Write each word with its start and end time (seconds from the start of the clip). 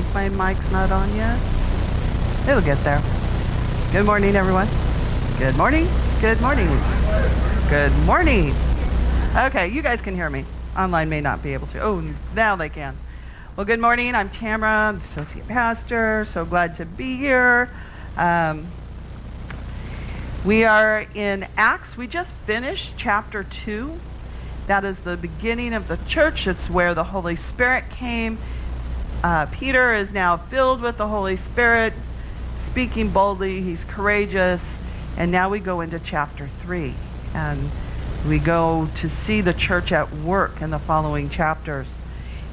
think 0.00 0.14
my 0.14 0.30
mic's 0.30 0.70
not 0.70 0.90
on 0.90 1.14
yet. 1.14 1.38
It'll 2.48 2.62
get 2.62 2.82
there. 2.82 3.02
Good 3.92 4.06
morning, 4.06 4.34
everyone. 4.36 4.66
Good 5.38 5.54
morning. 5.54 5.86
Good 6.22 6.40
morning. 6.40 6.66
Good 7.68 7.92
morning. 8.06 8.54
Okay, 9.36 9.68
you 9.68 9.82
guys 9.82 10.00
can 10.00 10.14
hear 10.14 10.30
me. 10.30 10.46
Online 10.78 11.10
may 11.10 11.20
not 11.20 11.42
be 11.42 11.52
able 11.52 11.66
to. 11.68 11.82
Oh, 11.82 12.02
now 12.34 12.56
they 12.56 12.70
can. 12.70 12.96
Well, 13.54 13.66
good 13.66 13.80
morning. 13.80 14.14
I'm 14.14 14.30
Tamara, 14.30 14.70
I'm 14.70 15.02
associate 15.10 15.46
pastor. 15.46 16.26
So 16.32 16.46
glad 16.46 16.78
to 16.78 16.86
be 16.86 17.18
here. 17.18 17.68
Um, 18.16 18.68
we 20.42 20.64
are 20.64 21.04
in 21.14 21.46
Acts. 21.58 21.98
We 21.98 22.06
just 22.06 22.30
finished 22.46 22.94
chapter 22.96 23.44
2. 23.44 24.00
That 24.68 24.86
is 24.86 24.96
the 25.04 25.18
beginning 25.18 25.74
of 25.74 25.88
the 25.88 25.98
church. 26.08 26.46
It's 26.46 26.70
where 26.70 26.94
the 26.94 27.04
Holy 27.04 27.36
Spirit 27.36 27.90
came. 27.90 28.38
Uh, 29.22 29.46
Peter 29.46 29.94
is 29.94 30.10
now 30.10 30.36
filled 30.36 30.80
with 30.80 30.96
the 30.96 31.06
Holy 31.06 31.36
Spirit, 31.36 31.92
speaking 32.68 33.10
boldly. 33.10 33.62
He's 33.62 33.82
courageous. 33.84 34.60
And 35.16 35.30
now 35.30 35.48
we 35.48 35.60
go 35.60 35.80
into 35.80 36.00
chapter 36.00 36.48
3. 36.62 36.92
And 37.34 37.70
we 38.26 38.38
go 38.38 38.88
to 39.00 39.08
see 39.24 39.40
the 39.40 39.54
church 39.54 39.92
at 39.92 40.12
work 40.12 40.60
in 40.60 40.70
the 40.70 40.78
following 40.78 41.30
chapters. 41.30 41.86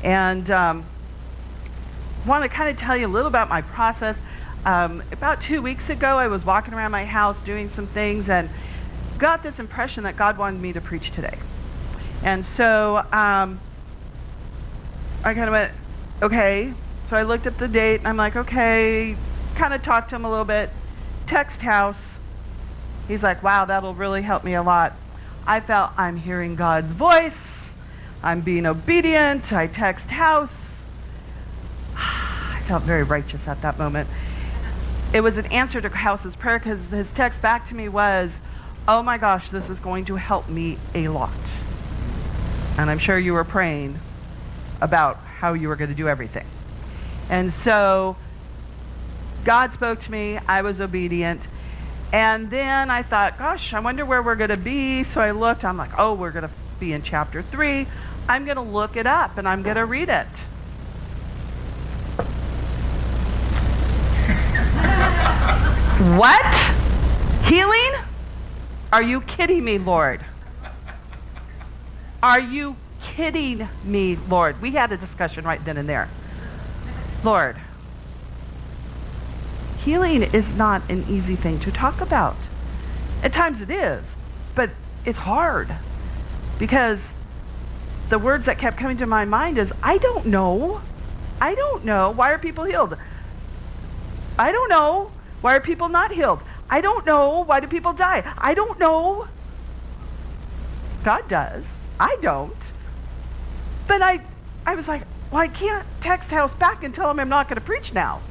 And 0.04 0.50
um, 0.52 0.86
want 2.26 2.44
to 2.44 2.50
kind 2.50 2.70
of 2.70 2.78
tell 2.78 2.96
you 2.96 3.08
a 3.08 3.10
little 3.10 3.28
about 3.28 3.50
my 3.50 3.62
process. 3.62 4.16
Um, 4.66 5.02
about 5.12 5.42
two 5.42 5.62
weeks 5.64 5.90
ago, 5.90 6.18
I 6.18 6.28
was 6.28 6.46
walking 6.46 6.74
around 6.74 6.92
my 6.92 7.06
house 7.06 7.38
doing 7.46 7.72
some 7.76 7.88
things 7.88 8.30
and 8.30 8.48
got 9.18 9.42
this 9.42 9.58
impression 9.58 10.04
that 10.04 10.18
God 10.18 10.38
wanted 10.38 10.62
me 10.62 10.74
to 10.74 10.82
preach 10.82 11.12
today. 11.12 11.38
And 12.24 12.46
so 12.58 12.98
um, 13.12 13.60
I 15.24 15.34
kind 15.34 15.46
of 15.46 15.52
went, 15.52 15.72
okay. 16.22 16.74
So 17.10 17.16
I 17.16 17.24
looked 17.24 17.48
up 17.48 17.58
the 17.58 17.68
date 17.68 18.00
and 18.00 18.08
I'm 18.08 18.18
like, 18.18 18.36
okay. 18.36 19.16
Kind 19.56 19.74
of 19.74 19.84
talked 19.84 20.10
to 20.10 20.16
him 20.16 20.26
a 20.26 20.30
little 20.30 20.46
bit. 20.46 20.70
Text 21.28 21.62
house. 21.62 21.98
He's 23.08 23.24
like, 23.24 23.42
wow, 23.42 23.66
that'll 23.66 23.96
really 23.96 24.22
help 24.22 24.44
me 24.44 24.54
a 24.54 24.62
lot. 24.62 24.94
I 25.48 25.60
felt 25.60 25.92
I'm 25.98 26.16
hearing 26.16 26.56
God's 26.56 26.92
voice. 26.92 27.34
I'm 28.22 28.42
being 28.42 28.66
obedient. 28.66 29.52
I 29.52 29.68
text 29.68 30.06
house. 30.06 30.52
I 31.96 32.62
felt 32.68 32.84
very 32.84 33.04
righteous 33.04 33.48
at 33.48 33.62
that 33.64 33.80
moment. 33.80 34.08
It 35.12 35.22
was 35.22 35.38
an 35.38 35.48
answer 35.48 35.82
to 35.82 35.90
House's 35.90 36.36
prayer 36.36 36.60
because 36.60 36.80
his 36.92 37.08
text 37.16 37.42
back 37.42 37.68
to 37.70 37.76
me 37.76 37.90
was, 37.90 38.30
oh 38.88 39.02
my 39.02 39.18
gosh, 39.18 39.50
this 39.50 39.68
is 39.70 39.80
going 39.80 40.06
to 40.06 40.16
help 40.16 40.48
me 40.50 40.78
a 40.94 41.08
lot. 41.08 41.32
And 42.78 42.92
I'm 42.92 43.00
sure 43.00 43.18
you 43.18 43.34
were 43.34 43.44
praying 43.44 44.00
about 44.82 45.20
how 45.40 45.54
you 45.54 45.70
were 45.70 45.78
going 45.78 45.90
to 45.90 45.96
do 45.96 46.10
everything. 46.10 46.46
And 47.30 47.54
so 47.64 48.18
God 49.46 49.74
spoke 49.74 50.02
to 50.02 50.12
me. 50.12 50.38
I 50.48 50.62
was 50.62 50.82
obedient. 50.82 51.42
And 52.12 52.50
then 52.50 52.90
I 52.90 53.04
thought, 53.04 53.38
gosh, 53.38 53.74
I 53.74 53.80
wonder 53.80 54.06
where 54.06 54.22
we're 54.22 54.36
going 54.36 54.50
to 54.50 54.58
be. 54.58 55.06
So 55.06 55.22
I 55.22 55.32
looked. 55.32 55.64
I'm 55.64 55.78
like, 55.78 55.98
oh, 55.98 56.14
we're 56.14 56.32
going 56.32 56.48
to 56.48 56.52
be 56.80 56.92
in 56.92 57.04
chapter 57.04 57.42
3. 57.42 57.88
I'm 58.28 58.44
going 58.44 58.58
to 58.58 58.62
look 58.62 58.98
it 58.98 59.08
up 59.08 59.38
and 59.38 59.48
I'm 59.48 59.64
going 59.64 59.78
to 59.78 59.86
read 59.86 60.10
it. 60.10 60.18
what? 66.18 66.46
Healing? 67.46 67.94
Are 68.92 69.04
you 69.04 69.22
kidding 69.22 69.64
me, 69.64 69.78
Lord? 69.78 70.26
Are 72.22 72.42
you 72.42 72.76
kidding 73.02 73.68
me, 73.84 74.16
Lord? 74.16 74.62
We 74.62 74.72
had 74.72 74.92
a 74.92 74.98
discussion 74.98 75.46
right 75.46 75.64
then 75.64 75.78
and 75.78 75.88
there. 75.88 76.10
Lord, 77.24 77.58
healing 79.84 80.24
is 80.24 80.48
not 80.56 80.90
an 80.90 81.06
easy 81.10 81.36
thing 81.36 81.60
to 81.62 81.72
talk 81.72 82.02
about. 82.02 82.38
At 83.24 83.34
times 83.34 83.62
it 83.62 83.70
is, 83.70 84.04
but 84.56 84.70
it's 85.06 85.20
hard 85.20 85.70
because 86.58 87.00
the 88.10 88.20
words 88.20 88.46
that 88.46 88.58
kept 88.58 88.78
coming 88.78 88.98
to 88.98 89.06
my 89.06 89.26
mind 89.26 89.58
is 89.58 89.72
I 89.84 89.98
don't 89.98 90.26
know. 90.28 90.82
I 91.42 91.56
don't 91.56 91.86
know. 91.86 92.12
Why 92.12 92.32
are 92.32 92.40
people 92.40 92.66
healed? 92.66 92.98
I 94.38 94.52
don't 94.52 94.70
know. 94.70 95.12
Why 95.42 95.56
are 95.56 95.62
people 95.62 95.90
not 95.90 96.12
healed? 96.12 96.40
I 96.70 96.82
don't 96.82 97.06
know. 97.06 97.44
Why 97.44 97.60
do 97.60 97.68
people 97.68 97.94
die? 97.94 98.24
I 98.38 98.54
don't 98.54 98.80
know. 98.80 99.28
God 101.04 101.28
does. 101.30 101.64
I 102.00 102.18
don't. 102.22 102.56
But 103.90 104.04
I 104.04 104.22
I 104.68 104.76
was 104.76 104.88
like, 104.88 105.02
well, 105.32 105.42
I 105.42 105.48
can't 105.48 105.86
text 106.02 106.30
House 106.30 106.54
back 106.60 106.84
and 106.84 106.94
tell 106.94 107.10
him 107.10 107.20
I'm 107.20 107.28
not 107.28 107.50
going 107.50 107.56
to 107.60 107.66
preach 107.66 107.92
now. 107.92 108.22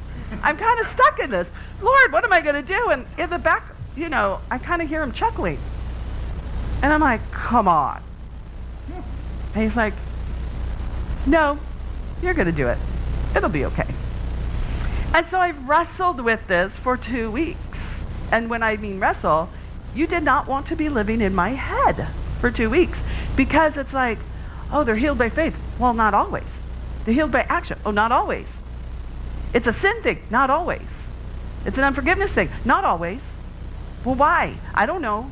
I'm 0.41 0.57
kind 0.57 0.79
of 0.79 0.87
stuck 0.93 1.19
in 1.19 1.29
this. 1.29 1.47
Lord, 1.81 2.13
what 2.13 2.23
am 2.23 2.31
I 2.31 2.39
going 2.39 2.55
to 2.55 2.61
do? 2.61 2.89
And 2.89 3.05
in 3.17 3.29
the 3.29 3.37
back, 3.37 3.63
you 3.95 4.07
know, 4.07 4.39
I 4.49 4.57
kind 4.57 4.81
of 4.81 4.87
hear 4.87 5.03
him 5.03 5.11
chuckling. 5.11 5.59
And 6.81 6.93
I'm 6.93 7.01
like, 7.01 7.19
come 7.31 7.67
on. 7.67 8.01
And 9.53 9.63
he's 9.63 9.75
like, 9.75 9.93
no, 11.25 11.59
you're 12.21 12.33
going 12.33 12.45
to 12.45 12.53
do 12.53 12.67
it. 12.67 12.77
It'll 13.35 13.49
be 13.49 13.65
okay. 13.65 13.87
And 15.13 15.27
so 15.29 15.39
I've 15.39 15.67
wrestled 15.67 16.21
with 16.21 16.47
this 16.47 16.71
for 16.83 16.95
two 16.95 17.31
weeks. 17.31 17.59
And 18.31 18.49
when 18.49 18.63
I 18.63 18.77
mean 18.77 18.99
wrestle, 18.99 19.49
you 19.93 20.07
did 20.07 20.23
not 20.23 20.47
want 20.47 20.67
to 20.67 20.75
be 20.77 20.87
living 20.87 21.19
in 21.19 21.35
my 21.35 21.49
head 21.49 22.07
for 22.39 22.49
two 22.49 22.69
weeks 22.69 22.97
because 23.35 23.75
it's 23.75 23.91
like, 23.91 24.19
oh, 24.71 24.83
they're 24.83 24.95
healed 24.95 25.17
by 25.17 25.29
faith. 25.29 25.55
Well, 25.77 25.93
not 25.93 26.13
always. 26.13 26.43
They're 27.05 27.13
healed 27.13 27.31
by 27.31 27.41
action. 27.43 27.79
Oh, 27.85 27.91
not 27.91 28.11
always. 28.11 28.45
It's 29.53 29.67
a 29.67 29.73
sin 29.73 30.01
thing. 30.03 30.21
Not 30.29 30.49
always. 30.49 30.81
It's 31.65 31.77
an 31.77 31.83
unforgiveness 31.83 32.31
thing. 32.31 32.49
Not 32.65 32.83
always. 32.85 33.19
Well, 34.05 34.15
why? 34.15 34.55
I 34.73 34.85
don't 34.85 35.01
know. 35.01 35.31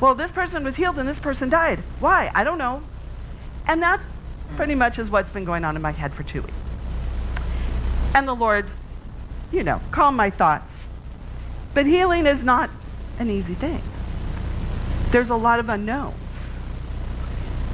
Well, 0.00 0.14
this 0.14 0.30
person 0.30 0.64
was 0.64 0.76
healed 0.76 0.98
and 0.98 1.08
this 1.08 1.18
person 1.18 1.50
died. 1.50 1.80
Why? 2.00 2.30
I 2.34 2.44
don't 2.44 2.58
know. 2.58 2.82
And 3.66 3.82
that 3.82 4.00
pretty 4.56 4.74
much 4.74 4.98
is 4.98 5.10
what's 5.10 5.30
been 5.30 5.44
going 5.44 5.64
on 5.64 5.76
in 5.76 5.82
my 5.82 5.90
head 5.90 6.14
for 6.14 6.22
two 6.22 6.42
weeks. 6.42 6.54
And 8.14 8.26
the 8.26 8.34
Lord, 8.34 8.66
you 9.52 9.62
know, 9.62 9.80
calm 9.90 10.16
my 10.16 10.30
thoughts. 10.30 10.66
But 11.74 11.86
healing 11.86 12.26
is 12.26 12.42
not 12.42 12.70
an 13.18 13.28
easy 13.28 13.54
thing. 13.54 13.82
There's 15.10 15.30
a 15.30 15.36
lot 15.36 15.58
of 15.58 15.68
unknowns. 15.68 16.14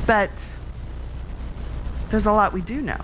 But 0.07 0.31
there's 2.11 2.27
a 2.27 2.33
lot 2.33 2.53
we 2.53 2.61
do 2.61 2.81
know. 2.81 3.01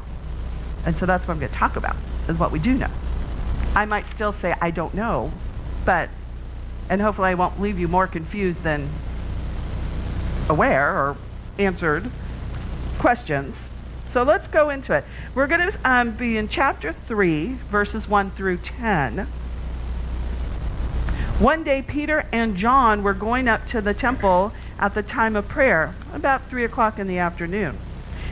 And 0.84 0.96
so 0.96 1.06
that's 1.06 1.26
what 1.26 1.34
I'm 1.34 1.40
going 1.40 1.50
to 1.50 1.58
talk 1.58 1.76
about, 1.76 1.96
is 2.28 2.38
what 2.38 2.52
we 2.52 2.58
do 2.58 2.74
know. 2.74 2.90
I 3.74 3.84
might 3.84 4.06
still 4.14 4.32
say 4.32 4.54
I 4.60 4.70
don't 4.70 4.94
know, 4.94 5.32
but, 5.84 6.08
and 6.88 7.00
hopefully 7.00 7.28
I 7.28 7.34
won't 7.34 7.60
leave 7.60 7.78
you 7.78 7.88
more 7.88 8.06
confused 8.06 8.62
than 8.62 8.88
aware 10.48 10.90
or 10.90 11.16
answered 11.58 12.10
questions. 12.98 13.54
So 14.12 14.24
let's 14.24 14.48
go 14.48 14.70
into 14.70 14.92
it. 14.92 15.04
We're 15.34 15.46
going 15.46 15.70
to 15.70 15.78
um, 15.84 16.10
be 16.12 16.36
in 16.36 16.48
chapter 16.48 16.92
3, 16.92 17.54
verses 17.70 18.08
1 18.08 18.32
through 18.32 18.56
10. 18.58 19.26
One 21.38 21.62
day, 21.62 21.82
Peter 21.82 22.26
and 22.32 22.56
John 22.56 23.02
were 23.02 23.14
going 23.14 23.48
up 23.48 23.66
to 23.68 23.80
the 23.80 23.94
temple 23.94 24.52
at 24.80 24.94
the 24.94 25.02
time 25.02 25.36
of 25.36 25.46
prayer, 25.46 25.94
about 26.14 26.48
3 26.48 26.64
o'clock 26.64 26.98
in 26.98 27.06
the 27.06 27.18
afternoon. 27.18 27.76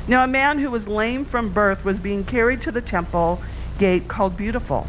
Now, 0.09 0.25
a 0.25 0.27
man 0.27 0.59
who 0.59 0.71
was 0.71 0.89
lame 0.89 1.27
from 1.27 1.53
birth 1.53 1.85
was 1.85 1.99
being 1.99 2.25
carried 2.25 2.63
to 2.63 2.73
the 2.73 2.81
temple 2.81 3.41
gate 3.79 4.09
called 4.09 4.37
Beautiful, 4.37 4.87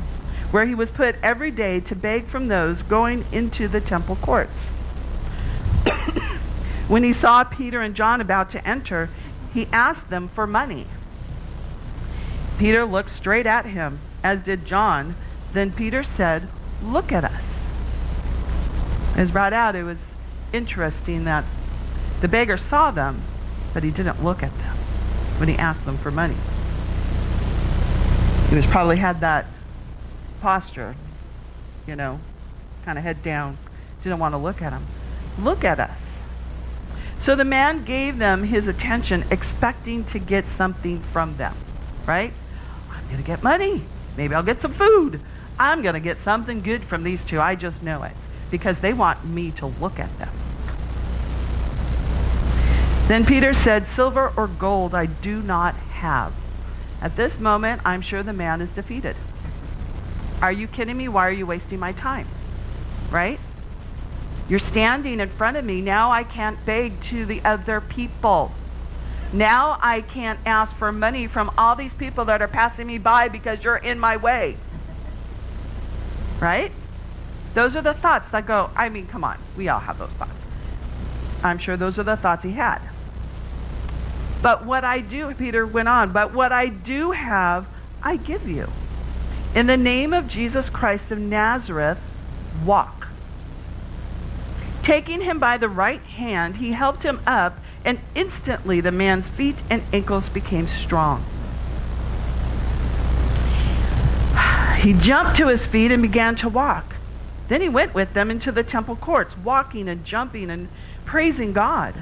where 0.51 0.65
he 0.65 0.73
was 0.73 0.89
put 0.89 1.15
every 1.21 1.51
day 1.51 1.81
to 1.81 1.95
beg 1.95 2.27
from 2.27 2.47
those 2.47 2.81
going 2.83 3.25
into 3.33 3.67
the 3.67 3.81
temple 3.81 4.15
courts. 4.15 4.53
when 6.87 7.03
he 7.03 7.11
saw 7.11 7.43
Peter 7.43 7.81
and 7.81 7.93
John 7.93 8.21
about 8.21 8.49
to 8.51 8.65
enter, 8.65 9.09
he 9.53 9.67
asked 9.73 10.09
them 10.09 10.29
for 10.29 10.47
money. 10.47 10.87
Peter 12.57 12.85
looked 12.85 13.09
straight 13.09 13.45
at 13.45 13.65
him, 13.65 14.00
as 14.23 14.41
did 14.44 14.65
John. 14.65 15.15
Then 15.51 15.73
Peter 15.73 16.03
said, 16.03 16.47
Look 16.81 17.12
at 17.12 17.25
us. 17.25 17.44
As 19.15 19.31
brought 19.31 19.51
out, 19.51 19.75
it 19.75 19.83
was 19.83 19.97
interesting 20.54 21.24
that 21.25 21.44
the 22.22 22.28
beggar 22.28 22.57
saw 22.57 22.92
them, 22.92 23.22
but 23.74 23.84
he 23.84 23.92
didn't 23.92 24.24
look 24.24 24.44
at 24.44 24.56
them 24.57 24.75
when 25.38 25.50
he 25.50 25.56
asked 25.56 25.86
them 25.86 25.98
for 25.98 26.12
money. 26.12 26.36
He 28.50 28.56
was 28.56 28.66
probably 28.66 28.98
had 28.98 29.22
that 29.22 29.46
posture, 30.42 30.96
you 31.88 31.96
know, 31.96 32.19
kind 32.84 32.98
of 32.98 33.04
head 33.04 33.24
down, 33.24 33.57
didn't 34.04 34.19
want 34.19 34.34
to 34.34 34.38
look 34.38 34.62
at 34.62 34.74
him. 34.74 34.86
Look 35.40 35.63
at 35.63 35.80
us. 35.80 35.98
So 37.24 37.36
the 37.36 37.46
man 37.46 37.84
gave 37.84 38.18
them 38.18 38.44
his 38.44 38.68
attention, 38.68 39.25
expecting 39.30 40.06
to 40.06 40.19
get 40.19 40.46
something 40.57 41.01
from 41.13 41.38
them, 41.38 41.56
right? 42.06 42.34
I'm 42.92 43.06
going 43.06 43.18
to 43.18 43.24
get 43.24 43.44
money. 43.44 43.84
Maybe 44.18 44.34
I'll 44.34 44.44
get 44.44 44.62
some 44.62 44.74
food. 44.74 45.19
I'm 45.60 45.81
going 45.81 45.94
to 45.94 46.00
get 46.00 46.18
something 46.24 46.62
good 46.62 46.84
from 46.84 47.04
these 47.04 47.24
two. 47.25 47.40
I 47.40 47.56
just 47.56 47.84
know 47.84 48.04
it 48.04 48.13
because 48.51 48.80
they 48.80 48.94
want 48.94 49.25
me 49.25 49.51
to 49.51 49.68
look 49.68 50.00
at 50.00 50.18
them. 50.19 50.31
Then 53.07 53.25
Peter 53.25 53.54
said, 53.54 53.88
Silver 53.96 54.31
or 54.38 54.48
gold 54.48 54.94
I 54.94 55.07
do 55.07 55.42
not 55.42 55.74
have, 55.75 56.34
At 57.01 57.16
this 57.16 57.40
moment, 57.40 57.81
I'm 57.84 58.01
sure 58.01 58.22
the 58.24 58.34
man 58.34 58.62
is 58.62 58.69
defeated. 58.69 59.16
Are 60.42 60.51
you 60.51 60.68
kidding 60.68 60.98
me? 60.98 61.07
Why 61.07 61.28
are 61.28 61.31
you 61.31 61.46
wasting 61.46 61.80
my 61.80 61.92
time? 61.94 62.28
Right? 63.10 63.40
You're 64.48 64.60
standing 64.60 65.19
in 65.19 65.30
front 65.30 65.57
of 65.57 65.66
me. 65.66 65.81
Now 65.81 66.12
I 66.12 66.24
can't 66.24 66.63
beg 66.66 67.01
to 67.06 67.25
the 67.25 67.42
other 67.44 67.81
people. 67.81 68.51
Now 69.31 69.78
I 69.81 70.01
can't 70.01 70.40
ask 70.46 70.75
for 70.75 70.92
money 70.92 71.28
from 71.28 71.51
all 71.57 71.75
these 71.75 71.94
people 71.94 72.25
that 72.25 72.42
are 72.42 72.48
passing 72.48 72.88
me 72.88 72.98
by 72.98 73.28
because 73.28 73.63
you're 73.63 73.78
in 73.78 74.00
my 74.00 74.18
way. 74.18 74.57
Right? 76.40 76.72
Those 77.54 77.75
are 77.75 77.81
the 77.81 77.94
thoughts 77.94 78.31
that 78.31 78.46
go, 78.46 78.69
I 78.75 78.90
mean, 78.90 79.07
come 79.07 79.24
on. 79.24 79.38
We 79.57 79.69
all 79.69 79.80
have 79.80 79.98
those 79.98 80.12
thoughts. 80.12 80.31
I'm 81.44 81.57
sure 81.57 81.78
those 81.78 81.98
are 81.98 82.04
the 82.04 82.18
thoughts 82.18 82.44
he 82.44 82.51
had. 82.51 82.80
But 84.42 84.66
what 84.66 84.84
I 84.84 85.00
do, 85.00 85.34
Peter 85.34 85.66
went 85.66 85.88
on, 85.88 86.12
but 86.12 86.34
what 86.34 86.51
I 86.51 86.68
do 86.68 87.12
have, 87.12 87.66
I 88.01 88.16
give 88.16 88.48
you. 88.48 88.69
In 89.56 89.68
the 89.68 89.78
name 89.78 90.13
of 90.13 90.28
Jesus 90.28 90.69
Christ 90.69 91.12
of 91.12 91.19
Nazareth, 91.19 92.00
walk. 92.63 93.07
Taking 94.84 95.22
him 95.22 95.40
by 95.40 95.57
the 95.57 95.69
right 95.69 96.01
hand, 96.01 96.57
he 96.57 96.72
helped 96.72 97.04
him 97.04 97.19
up, 97.28 97.57
and 97.84 98.00
instantly 98.16 98.80
the 98.81 98.92
man's 98.92 99.28
feet 99.28 99.56
and 99.69 99.81
ankles 99.92 100.30
became 100.30 100.68
strong. 100.68 101.24
He 104.80 104.94
jumped 104.94 105.36
to 105.38 105.48
his 105.48 105.66
feet 105.66 105.92
and 105.92 106.01
began 106.01 106.38
to 106.38 106.48
walk. 106.48 106.96
Then 107.50 107.62
he 107.62 107.69
went 107.69 107.94
with 107.94 108.13
them 108.13 108.31
into 108.31 108.51
the 108.51 108.63
temple 108.63 108.96
courts, 108.96 109.36
walking 109.38 109.90
and 109.90 110.06
jumping 110.06 110.50
and 110.50 110.69
praising 111.04 111.51
God. 111.51 111.96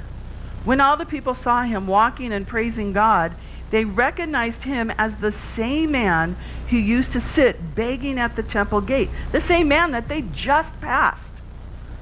When 0.64 0.80
all 0.80 0.96
the 0.96 1.06
people 1.06 1.34
saw 1.34 1.62
him 1.62 1.86
walking 1.86 2.32
and 2.32 2.46
praising 2.46 2.92
God, 2.92 3.32
they 3.70 3.84
recognized 3.84 4.62
him 4.62 4.92
as 4.98 5.14
the 5.16 5.34
same 5.56 5.90
man 5.92 6.36
who 6.68 6.76
used 6.76 7.12
to 7.12 7.20
sit 7.34 7.74
begging 7.74 8.18
at 8.18 8.36
the 8.36 8.42
temple 8.42 8.82
gate, 8.82 9.08
the 9.32 9.40
same 9.40 9.68
man 9.68 9.92
that 9.92 10.08
they 10.08 10.22
just 10.34 10.78
passed, 10.82 11.22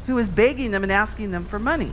who 0.06 0.16
was 0.16 0.28
begging 0.28 0.72
them 0.72 0.82
and 0.82 0.92
asking 0.92 1.30
them 1.30 1.44
for 1.44 1.60
money. 1.60 1.92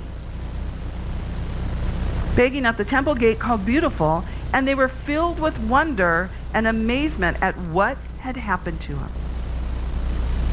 Begging 2.35 2.65
at 2.65 2.77
the 2.77 2.85
temple 2.85 3.13
gate 3.13 3.37
called 3.37 3.63
Beautiful, 3.63 4.25
and 4.51 4.67
they 4.67 4.75
were 4.75 4.87
filled 4.87 5.39
with 5.39 5.59
wonder 5.59 6.31
and 6.51 6.65
amazement 6.65 7.37
at 7.41 7.55
what 7.57 7.97
had 8.19 8.37
happened 8.37 8.81
to 8.81 8.95
him. 8.95 9.22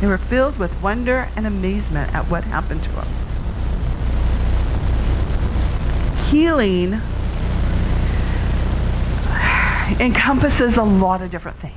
They 0.00 0.06
were 0.06 0.19
filled 0.19 0.58
with 0.58 0.73
wonder 0.82 1.29
and 1.37 1.47
amazement 1.47 2.14
at 2.14 2.25
what 2.31 2.44
happened 2.44 2.82
to 2.85 2.91
him. 2.91 3.06
Healing 6.31 7.00
encompasses 10.00 10.76
a 10.79 10.82
lot 10.82 11.20
of 11.20 11.31
different 11.31 11.58
things. 11.58 11.75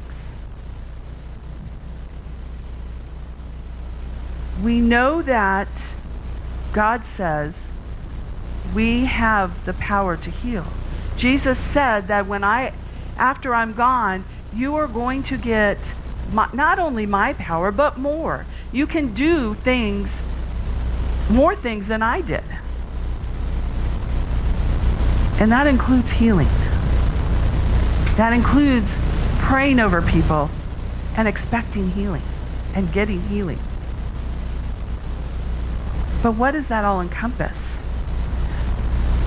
We 4.63 4.79
know 4.79 5.21
that 5.23 5.67
God 6.71 7.01
says 7.17 7.53
we 8.73 9.05
have 9.05 9.65
the 9.65 9.73
power 9.73 10.15
to 10.15 10.31
heal. 10.31 10.65
Jesus 11.17 11.57
said 11.73 12.07
that 12.07 12.25
when 12.27 12.45
I, 12.45 12.73
after 13.17 13.53
I'm 13.53 13.73
gone, 13.73 14.23
you 14.53 14.75
are 14.75 14.87
going 14.87 15.23
to 15.23 15.37
get 15.37 15.77
my, 16.31 16.49
not 16.53 16.79
only 16.79 17.05
my 17.05 17.33
power, 17.33 17.71
but 17.71 17.97
more. 17.97 18.45
You 18.71 18.87
can 18.87 19.13
do 19.13 19.55
things, 19.55 20.09
more 21.29 21.55
things 21.55 21.87
than 21.87 22.01
I 22.01 22.21
did. 22.21 22.43
And 25.39 25.51
that 25.51 25.67
includes 25.67 26.09
healing. 26.11 26.47
That 28.15 28.31
includes 28.33 28.87
praying 29.39 29.79
over 29.79 30.01
people 30.01 30.49
and 31.17 31.27
expecting 31.27 31.89
healing 31.91 32.21
and 32.75 32.91
getting 32.93 33.21
healing. 33.23 33.59
But 36.21 36.35
what 36.35 36.51
does 36.51 36.67
that 36.67 36.85
all 36.85 37.01
encompass? 37.01 37.57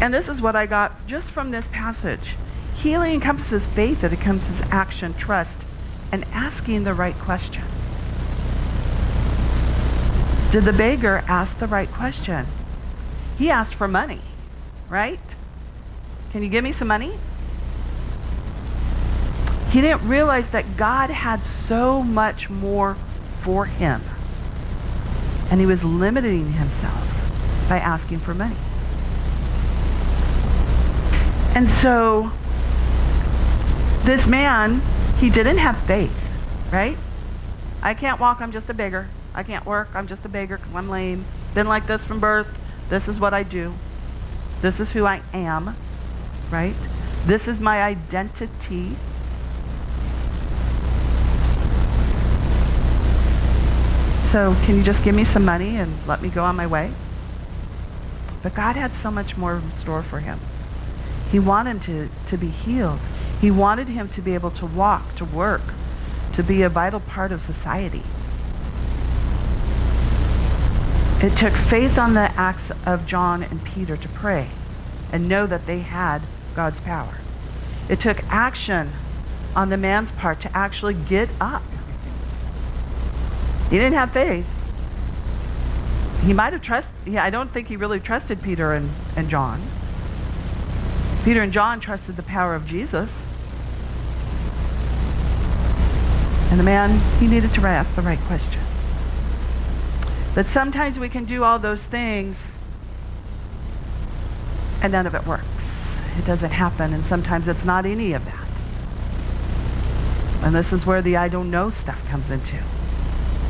And 0.01 0.15
this 0.15 0.29
is 0.29 0.41
what 0.41 0.57
I 0.57 0.67
got 0.67 1.07
just 1.07 1.29
from 1.29 1.51
this 1.51 1.67
passage. 1.71 2.35
Healing 2.81 3.15
encompasses 3.15 3.65
faith, 3.67 4.05
it 4.05 4.13
encompasses 4.13 4.61
action, 4.71 5.15
trust, 5.15 5.51
and 6.13 6.25
asking 6.33 6.85
the 6.85 6.95
right 6.95 7.17
question. 7.19 7.63
Did 10.53 10.65
the 10.65 10.73
beggar 10.73 11.23
ask 11.27 11.59
the 11.59 11.67
right 11.67 11.91
question? 11.91 12.47
He 13.39 13.51
asked 13.51 13.75
for 13.75 13.89
money, 13.89 14.21
right? 14.89 15.21
Can 16.31 16.43
you 16.43 16.49
give 16.49 16.65
me 16.65 16.73
some 16.73 16.89
money? 16.89 17.19
He 19.71 19.81
didn't 19.81 20.09
realize 20.09 20.51
that 20.53 20.77
God 20.77 21.11
had 21.11 21.41
so 21.69 22.03
much 22.03 22.49
more 22.49 22.97
for 23.43 23.67
him. 23.67 24.01
And 25.51 25.61
he 25.61 25.67
was 25.67 25.83
limiting 25.85 26.53
himself 26.53 27.69
by 27.69 27.79
asking 27.79 28.21
for 28.21 28.33
money. 28.33 28.57
And 31.55 31.69
so 31.83 32.31
this 34.05 34.27
man 34.27 34.81
he 35.19 35.31
didn't 35.31 35.59
have 35.59 35.79
faith, 35.83 36.15
right? 36.73 36.97
I 37.83 37.95
can't 37.95 38.21
walk, 38.21 38.41
I'm 38.41 38.53
just 38.53 38.69
a 38.69 38.75
beggar. 38.75 39.09
I 39.35 39.43
can't 39.43 39.65
work, 39.67 39.89
I'm 39.95 40.09
just 40.09 40.25
a 40.25 40.29
beggar 40.29 40.59
because 40.59 40.75
I'm 40.75 40.89
lame. 40.89 41.25
Been 41.55 41.67
like 41.67 41.87
this 41.87 42.05
from 42.05 42.21
birth. 42.21 42.49
This 42.89 43.09
is 43.09 43.19
what 43.19 43.35
I 43.35 43.43
do. 43.43 43.75
This 44.61 44.81
is 44.81 44.91
who 44.91 45.05
I 45.07 45.23
am, 45.33 45.77
right? 46.51 46.75
This 47.25 47.49
is 47.49 47.61
my 47.61 47.83
identity. 47.83 48.97
So 54.31 54.55
can 54.65 54.77
you 54.77 54.83
just 54.83 55.03
give 55.03 55.15
me 55.15 55.25
some 55.25 55.45
money 55.45 55.77
and 55.77 55.93
let 56.07 56.21
me 56.21 56.29
go 56.29 56.45
on 56.45 56.57
my 56.57 56.67
way? 56.67 56.93
But 58.43 58.55
God 58.55 58.77
had 58.77 58.93
so 59.03 59.11
much 59.11 59.37
more 59.37 59.57
in 59.57 59.73
store 59.79 60.03
for 60.03 60.21
him. 60.21 60.39
He 61.31 61.39
wanted 61.39 61.71
him 61.71 61.81
to, 61.81 62.29
to 62.29 62.37
be 62.39 62.49
healed. 62.49 63.01
He 63.41 63.51
wanted 63.51 63.89
him 63.89 64.09
to 64.11 64.23
be 64.23 64.35
able 64.35 64.51
to 64.53 64.67
walk, 64.67 65.15
to 65.17 65.25
work, 65.25 65.63
to 66.35 66.43
be 66.43 66.63
a 66.63 66.69
vital 66.69 67.01
part 67.01 67.33
of 67.33 67.43
society. 67.43 68.03
It 71.23 71.37
took 71.37 71.53
faith 71.53 71.99
on 71.99 72.15
the 72.15 72.31
acts 72.37 72.71
of 72.85 73.07
John 73.07 73.43
and 73.43 73.65
Peter 73.65 73.97
to 73.97 74.09
pray 74.11 74.49
and 75.13 75.29
know 75.29 75.47
that 75.47 75.67
they 75.67 75.81
had 75.81 76.23
God's 76.55 76.79
power. 76.81 77.19
It 77.89 78.01
took 78.01 78.23
action 78.25 78.91
on 79.55 79.71
the 79.71 79.77
man's 79.77 80.11
part 80.13 80.41
to 80.43 80.57
actually 80.57 80.95
get 80.95 81.31
up. 81.41 81.63
He 83.71 83.77
didn't 83.77 83.95
have 83.95 84.13
faith. 84.13 84.47
He 86.23 86.33
might 86.33 86.53
have 86.53 86.63
trusted, 86.63 86.93
yeah, 87.07 87.25
I 87.25 87.31
don't 87.31 87.51
think 87.51 87.69
he 87.69 87.77
really 87.77 88.01
trusted 88.01 88.43
Peter 88.43 88.75
and, 88.75 88.91
and 89.17 89.29
John. 89.29 89.63
Peter 91.25 91.43
and 91.43 91.53
John 91.53 91.81
trusted 91.81 92.17
the 92.17 92.23
power 92.23 92.55
of 92.55 92.67
Jesus. 92.67 93.09
And 96.51 96.61
the 96.61 96.65
man, 96.65 97.01
he 97.19 97.27
needed 97.27 97.53
to 97.55 97.67
ask 97.67 97.95
the 97.95 98.03
right 98.03 98.21
question. 98.21 98.61
But 100.35 100.47
sometimes 100.49 100.99
we 100.99 101.09
can 101.09 101.25
do 101.25 101.45
all 101.45 101.59
those 101.59 101.81
things 101.81 102.37
and 104.83 104.93
none 104.93 105.07
of 105.07 105.15
it 105.15 105.27
works. 105.27 105.45
It 106.19 106.25
doesn't 106.25 106.53
happen, 106.53 106.95
and 106.95 107.05
sometimes 107.07 107.49
it's 107.49 107.65
not 107.65 107.87
any 107.87 108.13
of 108.13 108.25
that. 108.25 108.49
And 110.45 110.55
this 110.55 110.73
is 110.73 110.87
where 110.87 111.03
the 111.03 111.17
I 111.17 111.29
don't 111.29 111.51
know 111.51 111.71
stuff 111.71 112.01
comes 112.09 112.31
into. 112.31 112.63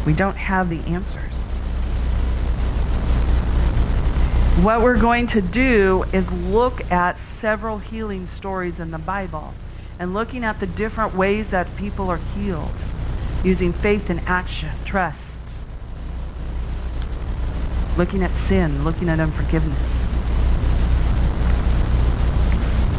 We 0.06 0.14
don't 0.14 0.36
have 0.36 0.68
the 0.68 0.80
answers. 0.90 1.34
What 4.64 4.80
we're 4.80 4.98
going 4.98 5.26
to 5.28 5.42
do 5.42 6.04
is 6.12 6.30
look 6.32 6.90
at 6.90 7.18
several 7.40 7.78
healing 7.78 8.28
stories 8.36 8.80
in 8.80 8.90
the 8.90 8.98
Bible 8.98 9.52
and 9.98 10.14
looking 10.14 10.44
at 10.44 10.60
the 10.60 10.66
different 10.66 11.14
ways 11.14 11.48
that 11.50 11.74
people 11.76 12.10
are 12.10 12.20
healed 12.34 12.72
using 13.42 13.72
faith 13.72 14.10
and 14.10 14.20
action, 14.26 14.70
trust, 14.84 15.18
looking 17.96 18.22
at 18.22 18.30
sin, 18.48 18.84
looking 18.84 19.08
at 19.08 19.20
unforgiveness. 19.20 19.78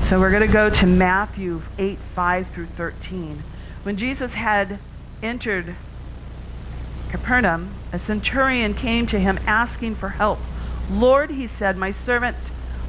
So 0.10 0.20
we're 0.20 0.32
going 0.32 0.48
to 0.48 0.54
go 0.54 0.70
to 0.70 0.86
Matthew 0.86 1.62
8, 1.78 2.00
5 2.16 2.48
through 2.52 2.68
13. 2.68 3.44
When 3.84 3.98
Jesus 3.98 4.34
had 4.34 4.80
entered 5.22 5.76
Capernaum, 7.10 7.72
a 7.92 8.00
centurion 8.00 8.74
came 8.74 9.06
to 9.08 9.20
him 9.20 9.38
asking 9.46 9.96
for 9.96 10.10
help. 10.10 10.40
Lord, 10.90 11.32
he 11.32 11.48
said, 11.48 11.76
my 11.76 11.92
servant 11.92 12.38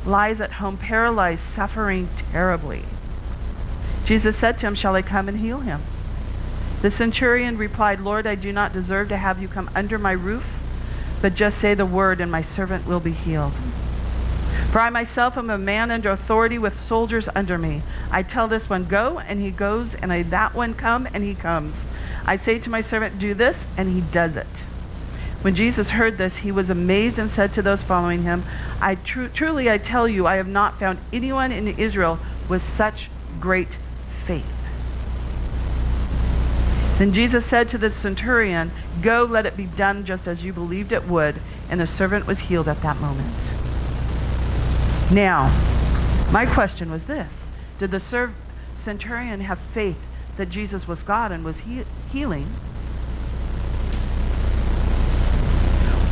lies 0.06 0.40
at 0.40 0.52
home 0.52 0.76
paralyzed, 0.76 1.42
suffering 1.56 2.08
terribly. 2.30 2.84
Jesus 4.08 4.38
said 4.38 4.58
to 4.58 4.66
him, 4.66 4.74
Shall 4.74 4.94
I 4.94 5.02
come 5.02 5.28
and 5.28 5.38
heal 5.38 5.60
him? 5.60 5.82
The 6.80 6.90
centurion 6.90 7.58
replied, 7.58 8.00
Lord, 8.00 8.26
I 8.26 8.36
do 8.36 8.54
not 8.54 8.72
deserve 8.72 9.10
to 9.10 9.18
have 9.18 9.38
you 9.38 9.48
come 9.48 9.68
under 9.74 9.98
my 9.98 10.12
roof, 10.12 10.46
but 11.20 11.34
just 11.34 11.60
say 11.60 11.74
the 11.74 11.84
word, 11.84 12.22
and 12.22 12.32
my 12.32 12.42
servant 12.42 12.86
will 12.86 13.00
be 13.00 13.12
healed. 13.12 13.52
For 14.72 14.80
I 14.80 14.88
myself 14.88 15.36
am 15.36 15.50
a 15.50 15.58
man 15.58 15.90
under 15.90 16.08
authority 16.08 16.58
with 16.58 16.80
soldiers 16.80 17.28
under 17.34 17.58
me. 17.58 17.82
I 18.10 18.22
tell 18.22 18.48
this 18.48 18.70
one, 18.70 18.86
go, 18.86 19.18
and 19.18 19.42
he 19.42 19.50
goes, 19.50 19.94
and 19.96 20.10
I 20.10 20.22
that 20.22 20.54
one, 20.54 20.72
come, 20.72 21.06
and 21.12 21.22
he 21.22 21.34
comes. 21.34 21.74
I 22.24 22.38
say 22.38 22.58
to 22.60 22.70
my 22.70 22.80
servant, 22.80 23.18
do 23.18 23.34
this, 23.34 23.58
and 23.76 23.92
he 23.92 24.00
does 24.00 24.36
it. 24.36 24.46
When 25.42 25.54
Jesus 25.54 25.90
heard 25.90 26.16
this, 26.16 26.36
he 26.36 26.50
was 26.50 26.70
amazed 26.70 27.18
and 27.18 27.30
said 27.30 27.52
to 27.52 27.62
those 27.62 27.82
following 27.82 28.22
him, 28.22 28.42
I 28.80 28.94
tr- 28.94 29.26
truly 29.26 29.70
I 29.70 29.76
tell 29.76 30.08
you, 30.08 30.26
I 30.26 30.36
have 30.36 30.48
not 30.48 30.78
found 30.78 30.98
anyone 31.12 31.52
in 31.52 31.68
Israel 31.68 32.18
with 32.48 32.62
such 32.78 33.10
great 33.38 33.68
faith. 34.28 34.44
Then 36.98 37.12
Jesus 37.12 37.46
said 37.46 37.70
to 37.70 37.78
the 37.78 37.90
centurion, 37.90 38.70
Go, 39.02 39.24
let 39.24 39.46
it 39.46 39.56
be 39.56 39.66
done 39.66 40.04
just 40.04 40.26
as 40.26 40.42
you 40.42 40.52
believed 40.52 40.92
it 40.92 41.06
would. 41.06 41.36
And 41.70 41.80
the 41.80 41.86
servant 41.86 42.26
was 42.26 42.38
healed 42.38 42.68
at 42.68 42.82
that 42.82 43.00
moment. 43.00 43.34
Now, 45.10 45.48
my 46.32 46.44
question 46.44 46.90
was 46.90 47.02
this 47.04 47.28
Did 47.78 47.90
the 47.92 48.00
serv- 48.00 48.34
centurion 48.84 49.40
have 49.40 49.58
faith 49.72 49.98
that 50.36 50.50
Jesus 50.50 50.86
was 50.86 51.02
God 51.02 51.32
and 51.32 51.44
was 51.44 51.56
he- 51.58 51.84
healing? 52.12 52.48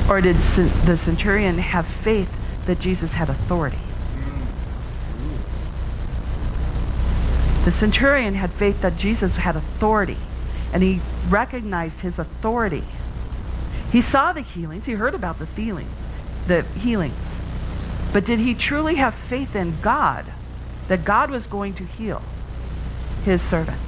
Or 0.09 0.21
did 0.21 0.37
the 0.37 0.97
centurion 1.05 1.59
have 1.59 1.87
faith 1.87 2.31
that 2.67 2.79
Jesus 2.79 3.11
had 3.11 3.29
authority? 3.29 3.79
The 7.67 7.73
centurion 7.73 8.35
had 8.35 8.53
faith 8.53 8.81
that 8.83 8.97
Jesus 8.97 9.35
had 9.35 9.57
authority, 9.57 10.19
and 10.73 10.85
he 10.85 11.01
recognized 11.29 11.99
his 11.99 12.17
authority. 12.17 12.85
He 13.91 14.03
saw 14.03 14.33
the 14.33 14.43
healings, 14.43 14.85
he 14.85 14.93
heard 14.93 15.17
about 15.17 15.41
the 15.41 15.47
healings, 15.47 15.91
the 16.47 16.63
healings. 16.63 17.17
But 18.13 18.25
did 18.25 18.39
he 18.39 18.55
truly 18.55 18.95
have 18.95 19.15
faith 19.15 19.57
in 19.57 19.81
God 19.81 20.27
that 20.87 21.05
God 21.05 21.29
was 21.29 21.49
going 21.49 21.75
to 21.75 21.85
heal 21.85 22.23
his 23.25 23.43
servant? 23.43 23.81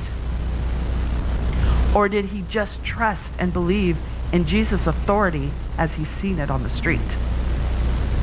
Or 1.95 2.09
did 2.09 2.25
he 2.25 2.43
just 2.51 2.83
trust 2.83 3.31
and 3.39 3.53
believe 3.53 3.97
in 4.33 4.45
Jesus' 4.45 4.89
authority 4.89 5.53
as 5.79 5.93
he's 5.93 6.09
seen 6.21 6.41
it 6.41 6.51
on 6.51 6.65
the 6.65 6.71
street? 6.71 6.99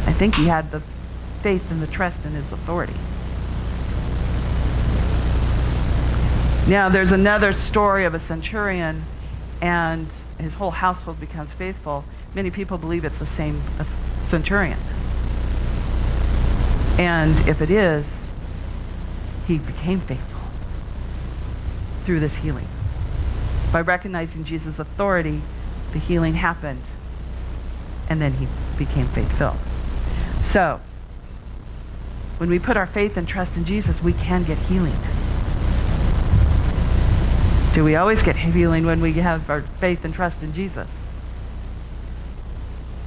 I 0.06 0.12
think 0.12 0.36
he 0.36 0.48
had 0.48 0.72
the 0.72 0.82
faith 1.42 1.72
and 1.72 1.82
the 1.82 1.88
trust 1.88 2.26
in 2.26 2.34
his 2.34 2.52
authority. 2.52 2.96
Now, 6.68 6.90
there's 6.90 7.12
another 7.12 7.54
story 7.54 8.06
of 8.06 8.16
a 8.16 8.20
centurion, 8.22 9.04
and 9.62 10.08
his 10.40 10.54
whole 10.54 10.72
household 10.72 11.20
becomes 11.20 11.52
faithful. 11.54 12.04
Many 12.34 12.50
people 12.50 12.80
believe 12.80 13.06
it's 13.06 13.20
the 13.20 13.28
same 13.38 13.62
centurion. 14.30 14.80
And 16.98 17.36
if 17.48 17.62
it 17.62 17.70
is, 17.70 18.04
he 19.48 19.60
became 19.60 20.00
faithful 20.00 20.42
through 22.04 22.20
this 22.20 22.34
healing. 22.38 22.68
By 23.72 23.82
recognizing 23.82 24.44
Jesus' 24.44 24.80
authority, 24.80 25.42
the 25.94 26.00
healing 26.00 26.34
happened, 26.34 26.82
and 28.10 28.20
then 28.20 28.34
he 28.34 28.48
became 28.78 29.06
faith-filled. 29.08 29.58
So, 30.52 30.82
when 32.38 32.50
we 32.50 32.58
put 32.58 32.76
our 32.76 32.88
faith 32.88 33.18
and 33.18 33.28
trust 33.28 33.56
in 33.56 33.66
Jesus, 33.66 34.02
we 34.02 34.14
can 34.14 34.44
get 34.44 34.58
healing. 34.58 34.96
Do 37.76 37.84
we 37.84 37.98
always 37.98 38.24
get 38.24 38.38
healing 38.38 38.86
when 38.86 39.02
we 39.02 39.12
have 39.16 39.50
our 39.50 39.60
faith 39.60 40.06
and 40.06 40.14
trust 40.14 40.42
in 40.42 40.54
Jesus? 40.54 40.88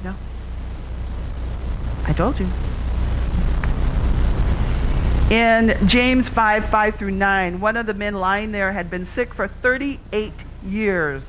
No. 0.03 0.13
I 2.05 2.13
told 2.13 2.39
you. 2.39 2.47
In 5.35 5.75
James 5.87 6.29
5, 6.29 6.69
5 6.69 6.95
through 6.97 7.09
9, 7.09 7.59
one 7.59 7.77
of 7.77 7.87
the 7.87 7.95
men 7.95 8.13
lying 8.13 8.51
there 8.51 8.71
had 8.71 8.91
been 8.91 9.07
sick 9.15 9.33
for 9.33 9.47
38 9.47 10.33
years. 10.63 11.23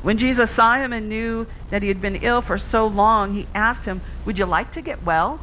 When 0.00 0.16
Jesus 0.16 0.50
saw 0.52 0.76
him 0.76 0.94
and 0.94 1.10
knew 1.10 1.46
that 1.68 1.82
he 1.82 1.88
had 1.88 2.00
been 2.00 2.16
ill 2.16 2.40
for 2.40 2.56
so 2.56 2.86
long, 2.86 3.34
he 3.34 3.46
asked 3.54 3.84
him, 3.84 4.00
Would 4.24 4.38
you 4.38 4.46
like 4.46 4.72
to 4.72 4.80
get 4.80 5.02
well? 5.02 5.40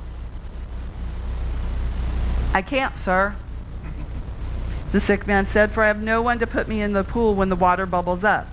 I 2.56 2.64
can't, 2.64 2.96
sir. 3.06 3.36
The 4.92 5.00
sick 5.00 5.26
man 5.26 5.48
said, 5.48 5.72
For 5.72 5.84
I 5.84 5.88
have 5.88 6.02
no 6.02 6.22
one 6.22 6.40
to 6.40 6.48
put 6.48 6.68
me 6.68 6.82
in 6.82 6.92
the 6.92 7.04
pool 7.04 7.34
when 7.34 7.48
the 7.48 7.56
water 7.56 7.86
bubbles 7.86 8.26
up. 8.26 8.48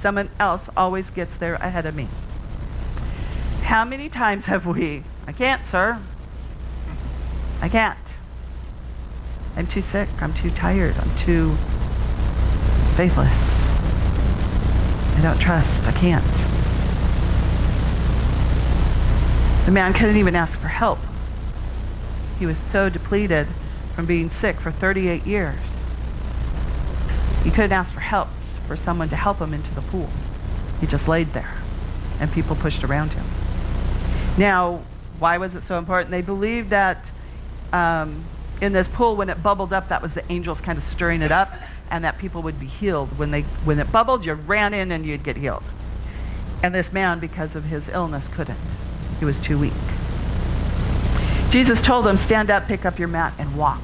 Someone 0.00 0.30
else 0.40 0.62
always 0.76 1.08
gets 1.10 1.36
there 1.36 1.54
ahead 1.54 1.84
of 1.84 1.94
me. 1.94 2.08
How 3.62 3.84
many 3.84 4.08
times 4.08 4.44
have 4.44 4.66
we? 4.66 5.04
I 5.26 5.32
can't, 5.32 5.60
sir. 5.70 6.00
I 7.60 7.68
can't. 7.68 7.98
I'm 9.54 9.66
too 9.66 9.82
sick. 9.92 10.08
I'm 10.20 10.32
too 10.32 10.50
tired. 10.50 10.96
I'm 10.96 11.18
too 11.18 11.54
faithless. 12.96 13.30
I 15.16 15.20
don't 15.22 15.38
trust. 15.38 15.86
I 15.86 15.92
can't. 15.92 16.24
The 19.66 19.72
man 19.72 19.92
couldn't 19.92 20.16
even 20.16 20.34
ask 20.34 20.58
for 20.58 20.68
help. 20.68 20.98
He 22.38 22.46
was 22.46 22.56
so 22.72 22.88
depleted 22.88 23.46
from 23.94 24.06
being 24.06 24.30
sick 24.40 24.58
for 24.58 24.72
38 24.72 25.26
years. 25.26 25.60
He 27.44 27.50
couldn't 27.50 27.72
ask 27.72 27.92
for 27.92 28.00
help 28.00 28.28
for 28.66 28.76
someone 28.76 29.08
to 29.10 29.16
help 29.16 29.38
him 29.38 29.52
into 29.52 29.74
the 29.74 29.82
pool. 29.82 30.08
He 30.80 30.86
just 30.86 31.08
laid 31.08 31.28
there, 31.32 31.54
and 32.20 32.30
people 32.32 32.56
pushed 32.56 32.84
around 32.84 33.12
him. 33.12 33.24
Now, 34.38 34.82
why 35.18 35.38
was 35.38 35.54
it 35.54 35.62
so 35.68 35.78
important? 35.78 36.10
They 36.10 36.22
believed 36.22 36.70
that 36.70 37.04
um, 37.72 38.24
in 38.60 38.72
this 38.72 38.88
pool, 38.88 39.16
when 39.16 39.28
it 39.28 39.42
bubbled 39.42 39.72
up, 39.72 39.88
that 39.88 40.02
was 40.02 40.12
the 40.14 40.30
angels 40.32 40.60
kind 40.60 40.78
of 40.78 40.84
stirring 40.90 41.22
it 41.22 41.32
up, 41.32 41.52
and 41.90 42.04
that 42.04 42.18
people 42.18 42.42
would 42.42 42.58
be 42.58 42.66
healed. 42.66 43.18
When, 43.18 43.30
they, 43.30 43.42
when 43.64 43.78
it 43.78 43.90
bubbled, 43.92 44.24
you 44.24 44.34
ran 44.34 44.72
in 44.72 44.90
and 44.92 45.04
you'd 45.04 45.24
get 45.24 45.36
healed. 45.36 45.64
And 46.62 46.74
this 46.74 46.92
man, 46.92 47.18
because 47.18 47.54
of 47.54 47.64
his 47.64 47.88
illness, 47.88 48.24
couldn't. 48.32 48.58
He 49.18 49.24
was 49.24 49.38
too 49.40 49.58
weak. 49.58 49.72
Jesus 51.50 51.82
told 51.82 52.06
him, 52.06 52.16
Stand 52.16 52.50
up, 52.50 52.66
pick 52.66 52.86
up 52.86 52.98
your 52.98 53.08
mat, 53.08 53.34
and 53.38 53.56
walk. 53.56 53.82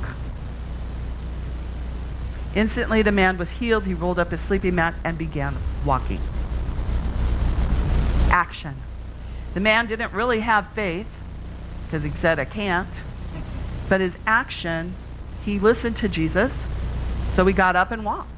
Instantly, 2.55 3.03
the 3.03 3.13
man 3.13 3.39
was 3.39 3.49
healed. 3.49 3.85
He 3.85 3.95
rolled 3.95 4.19
up 4.19 4.31
his 4.31 4.41
sleeping 4.41 4.75
mat 4.75 4.95
and 5.05 5.17
began 5.17 5.57
walking. 5.85 6.21
Action. 8.31 8.75
The 9.55 9.61
man 9.61 9.87
didn't 9.87 10.13
really 10.13 10.41
have 10.41 10.69
faith 10.75 11.07
because 11.85 12.03
he 12.03 12.11
said, 12.11 12.39
I 12.39 12.45
can't. 12.45 12.89
But 13.89 14.01
his 14.01 14.13
action, 14.27 14.95
he 15.45 15.59
listened 15.59 15.97
to 15.99 16.09
Jesus, 16.09 16.53
so 17.35 17.47
he 17.47 17.53
got 17.53 17.77
up 17.77 17.91
and 17.91 18.05
walked. 18.05 18.29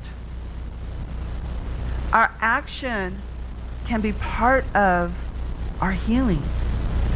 Our 2.12 2.32
action 2.40 3.20
can 3.86 4.00
be 4.00 4.12
part 4.12 4.64
of 4.74 5.14
our 5.80 5.92
healing, 5.92 6.42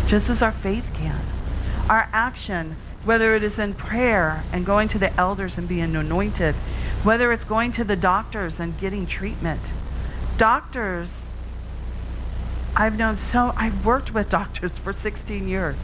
just 0.09 0.29
as 0.29 0.43
our 0.43 0.53
faith 0.53 0.87
can. 0.95 1.21
Our 1.89 2.09
action, 2.13 2.77
whether 3.05 3.35
it 3.37 3.43
is 3.43 3.59
in 3.59 3.75
prayer 3.75 4.43
and 4.53 4.65
going 4.65 4.89
to 4.89 4.99
the 4.99 5.15
elders 5.19 5.59
and 5.59 5.69
being 5.69 5.95
anointed, 5.95 6.55
whether 7.05 7.33
it's 7.33 7.45
going 7.45 7.73
to 7.73 7.85
the 7.85 7.97
doctors 7.97 8.59
and 8.59 8.79
getting 8.81 9.07
treatment. 9.07 9.61
Doctors, 10.39 11.09
I've 12.75 12.99
known 12.99 13.19
so, 13.31 13.53
I've 13.57 13.85
worked 13.85 14.13
with 14.15 14.31
doctors 14.31 14.73
for 14.79 14.93
16 14.93 15.47
years. 15.47 15.77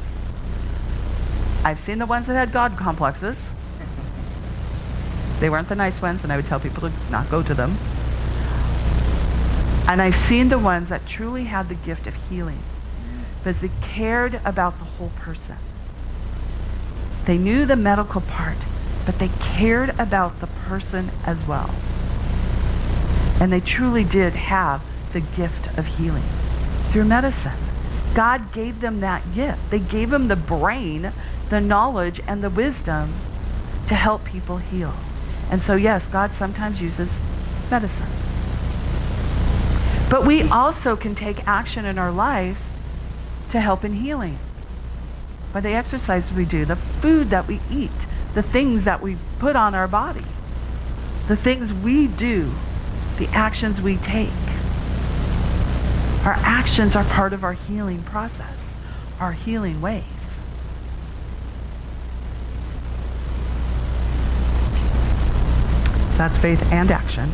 I've 1.63 1.79
seen 1.85 1.99
the 1.99 2.07
ones 2.07 2.27
that 2.27 2.35
had 2.35 2.53
God 2.53 2.77
complexes. 2.77 3.37
They 5.41 5.51
weren't 5.51 5.69
the 5.69 5.75
nice 5.75 6.01
ones, 6.01 6.23
and 6.23 6.33
I 6.33 6.37
would 6.37 6.47
tell 6.47 6.59
people 6.59 6.89
to 6.89 6.93
not 7.11 7.31
go 7.31 7.43
to 7.43 7.55
them. 7.55 7.77
And 9.89 10.01
I've 10.01 10.17
seen 10.29 10.49
the 10.49 10.59
ones 10.59 10.89
that 10.89 11.07
truly 11.07 11.45
had 11.45 11.69
the 11.69 11.75
gift 11.75 12.07
of 12.07 12.15
healing 12.29 12.63
because 13.39 13.61
they 13.61 13.71
cared 13.83 14.41
about 14.45 14.79
the 14.79 14.85
whole 14.85 15.11
person. 15.17 15.57
They 17.27 17.39
knew 17.39 17.67
the 17.67 17.77
medical 17.77 18.21
part, 18.21 18.57
but 19.11 19.19
they 19.19 19.31
cared 19.41 19.91
about 19.99 20.39
the 20.39 20.47
person 20.47 21.11
as 21.27 21.37
well. 21.49 21.75
And 23.41 23.51
they 23.51 23.59
truly 23.59 24.05
did 24.05 24.35
have 24.35 24.85
the 25.13 25.19
gift 25.19 25.77
of 25.77 25.85
healing 25.85 26.23
through 26.93 27.07
medicine. 27.07 27.59
God 28.15 28.53
gave 28.53 28.81
them 28.81 29.01
that 29.01 29.35
gift. 29.35 29.69
They 29.71 29.81
gave 29.81 30.11
them 30.11 30.29
the 30.29 30.37
brain 30.37 31.13
the 31.49 31.61
knowledge 31.61 32.21
and 32.29 32.41
the 32.41 32.51
wisdom 32.51 33.13
to 33.89 33.97
help 33.97 34.25
people 34.25 34.59
heal. 34.59 34.95
And 35.51 35.61
so, 35.61 35.75
yes, 35.75 36.05
God 36.13 36.31
sometimes 36.39 36.81
uses 36.81 37.09
medicine. 37.69 38.07
But 40.09 40.25
we 40.25 40.43
also 40.45 40.95
can 40.95 41.17
take 41.17 41.49
action 41.49 41.85
in 41.85 41.99
our 41.99 42.13
life 42.13 42.61
to 43.51 43.59
help 43.59 43.85
in 43.85 43.95
healing. 43.95 44.39
By 45.53 45.59
the 45.59 45.71
exercise 45.71 46.31
we 46.31 46.45
do, 46.45 46.65
the 46.65 46.77
food 46.77 47.31
that 47.31 47.49
we 47.49 47.59
eat, 47.73 47.91
the 48.35 48.43
things 48.43 48.85
that 48.85 49.01
we 49.01 49.17
put 49.39 49.57
on 49.57 49.75
our 49.75 49.89
body, 49.89 50.25
the 51.29 51.37
things 51.37 51.73
we 51.73 52.07
do, 52.07 52.51
the 53.19 53.27
actions 53.29 53.81
we 53.81 53.97
take. 53.99 54.31
Our 56.25 56.37
actions 56.39 56.95
are 56.95 57.05
part 57.05 57.33
of 57.33 57.45
our 57.45 57.55
healing 57.55 58.03
process, 58.03 58.57
our 59.19 59.33
healing 59.33 59.81
ways. 59.81 60.05
That's 66.17 66.37
faith 66.37 66.63
and 66.71 66.91
action. 66.91 67.33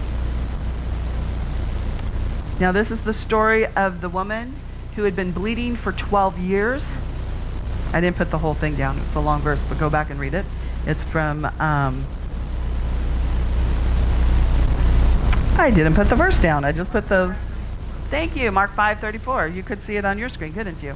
Now, 2.60 2.72
this 2.72 2.90
is 2.90 3.02
the 3.02 3.12
story 3.12 3.66
of 3.66 4.00
the 4.00 4.08
woman 4.08 4.54
who 4.94 5.02
had 5.02 5.16
been 5.16 5.32
bleeding 5.32 5.76
for 5.76 5.92
12 5.92 6.38
years. 6.38 6.82
I 7.92 8.00
didn't 8.00 8.16
put 8.16 8.30
the 8.30 8.38
whole 8.38 8.54
thing 8.54 8.76
down. 8.76 8.98
It's 8.98 9.14
a 9.14 9.20
long 9.20 9.40
verse, 9.40 9.58
but 9.68 9.78
go 9.78 9.90
back 9.90 10.08
and 10.10 10.18
read 10.18 10.34
it. 10.34 10.46
It's 10.86 11.02
from, 11.04 11.44
um, 11.44 12.04
I 15.58 15.72
didn't 15.74 15.94
put 15.94 16.08
the 16.08 16.14
verse 16.14 16.40
down. 16.40 16.64
I 16.64 16.70
just 16.70 16.92
put 16.92 17.08
the, 17.08 17.34
thank 18.08 18.36
you, 18.36 18.52
Mark 18.52 18.76
5:34. 18.76 19.52
You 19.54 19.64
could 19.64 19.82
see 19.84 19.96
it 19.96 20.04
on 20.04 20.16
your 20.16 20.28
screen, 20.28 20.52
couldn't 20.52 20.82
you? 20.82 20.94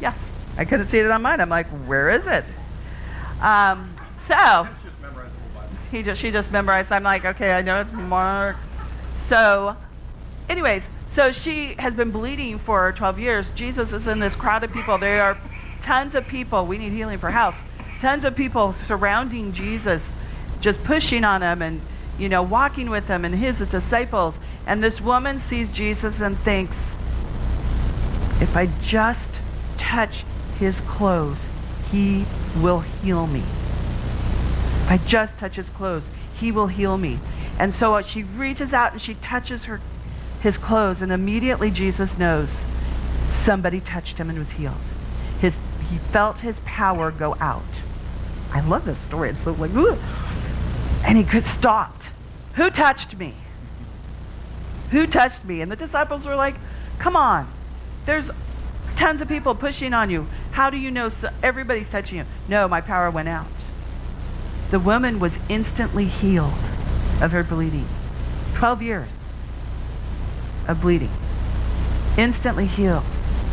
Yeah, 0.00 0.14
I 0.56 0.64
couldn't 0.64 0.88
see 0.88 0.98
it 0.98 1.10
on 1.10 1.20
mine. 1.20 1.40
I'm 1.40 1.50
like, 1.50 1.66
where 1.86 2.10
is 2.10 2.26
it? 2.26 2.44
Um, 3.42 3.94
so, 4.26 4.66
he 5.90 6.02
just, 6.02 6.20
she 6.20 6.30
just 6.30 6.50
memorized. 6.50 6.90
I'm 6.90 7.02
like, 7.02 7.24
okay, 7.26 7.52
I 7.52 7.60
know 7.60 7.82
it's 7.82 7.92
Mark. 7.92 8.56
So, 9.28 9.76
anyways, 10.48 10.82
so 11.14 11.32
she 11.32 11.74
has 11.78 11.94
been 11.94 12.10
bleeding 12.10 12.58
for 12.58 12.92
12 12.92 13.18
years. 13.18 13.46
Jesus 13.54 13.92
is 13.92 14.06
in 14.06 14.18
this 14.18 14.34
crowd 14.34 14.64
of 14.64 14.72
people. 14.72 14.96
There 14.96 15.22
are 15.22 15.36
tons 15.82 16.14
of 16.14 16.26
people. 16.26 16.64
We 16.64 16.78
need 16.78 16.92
healing 16.92 17.18
for 17.18 17.30
house. 17.30 17.56
Tons 18.00 18.24
of 18.24 18.36
people 18.36 18.74
surrounding 18.86 19.52
Jesus, 19.52 20.02
just 20.60 20.82
pushing 20.84 21.24
on 21.24 21.42
him 21.42 21.62
and, 21.62 21.80
you 22.18 22.28
know, 22.28 22.42
walking 22.42 22.90
with 22.90 23.06
him 23.06 23.24
and 23.24 23.34
his 23.34 23.58
disciples. 23.70 24.34
And 24.66 24.82
this 24.82 25.00
woman 25.00 25.42
sees 25.48 25.70
Jesus 25.72 26.20
and 26.20 26.38
thinks, 26.38 26.76
if 28.40 28.56
I 28.56 28.68
just 28.82 29.20
touch 29.78 30.24
his 30.58 30.74
clothes, 30.80 31.38
he 31.90 32.26
will 32.58 32.80
heal 32.80 33.26
me. 33.26 33.40
If 33.40 34.90
I 34.90 34.98
just 35.06 35.36
touch 35.38 35.56
his 35.56 35.68
clothes, 35.70 36.04
he 36.38 36.52
will 36.52 36.66
heal 36.66 36.98
me. 36.98 37.18
And 37.58 37.74
so 37.74 38.00
she 38.02 38.24
reaches 38.24 38.72
out 38.72 38.92
and 38.92 39.00
she 39.00 39.14
touches 39.14 39.64
her 39.64 39.80
his 40.40 40.58
clothes, 40.58 41.00
and 41.00 41.10
immediately 41.10 41.70
Jesus 41.70 42.16
knows 42.18 42.48
somebody 43.44 43.80
touched 43.80 44.18
him 44.18 44.28
and 44.28 44.38
was 44.38 44.50
healed. 44.50 44.74
His, 45.40 45.54
he 45.90 45.96
felt 45.96 46.38
his 46.38 46.56
power 46.64 47.10
go 47.10 47.36
out. 47.40 47.64
I 48.56 48.60
love 48.60 48.86
this 48.86 48.96
story. 49.00 49.28
It's 49.28 49.44
so 49.44 49.52
like, 49.52 49.70
and 51.06 51.18
he 51.18 51.24
could 51.24 51.44
stopped. 51.58 52.06
Who 52.54 52.70
touched 52.70 53.14
me? 53.18 53.34
Who 54.92 55.06
touched 55.06 55.44
me? 55.44 55.60
And 55.60 55.70
the 55.70 55.76
disciples 55.76 56.24
were 56.24 56.36
like, 56.36 56.54
come 56.98 57.16
on. 57.16 57.46
There's 58.06 58.24
tons 58.96 59.20
of 59.20 59.28
people 59.28 59.54
pushing 59.54 59.92
on 59.92 60.08
you. 60.08 60.26
How 60.52 60.70
do 60.70 60.78
you 60.78 60.90
know 60.90 61.10
so 61.10 61.28
everybody's 61.42 61.88
touching 61.90 62.16
you? 62.16 62.24
No, 62.48 62.66
my 62.66 62.80
power 62.80 63.10
went 63.10 63.28
out. 63.28 63.46
The 64.70 64.80
woman 64.80 65.20
was 65.20 65.32
instantly 65.50 66.06
healed 66.06 66.54
of 67.20 67.32
her 67.32 67.44
bleeding. 67.44 67.86
12 68.54 68.80
years 68.80 69.08
of 70.66 70.80
bleeding. 70.80 71.10
Instantly 72.16 72.66
healed. 72.66 73.04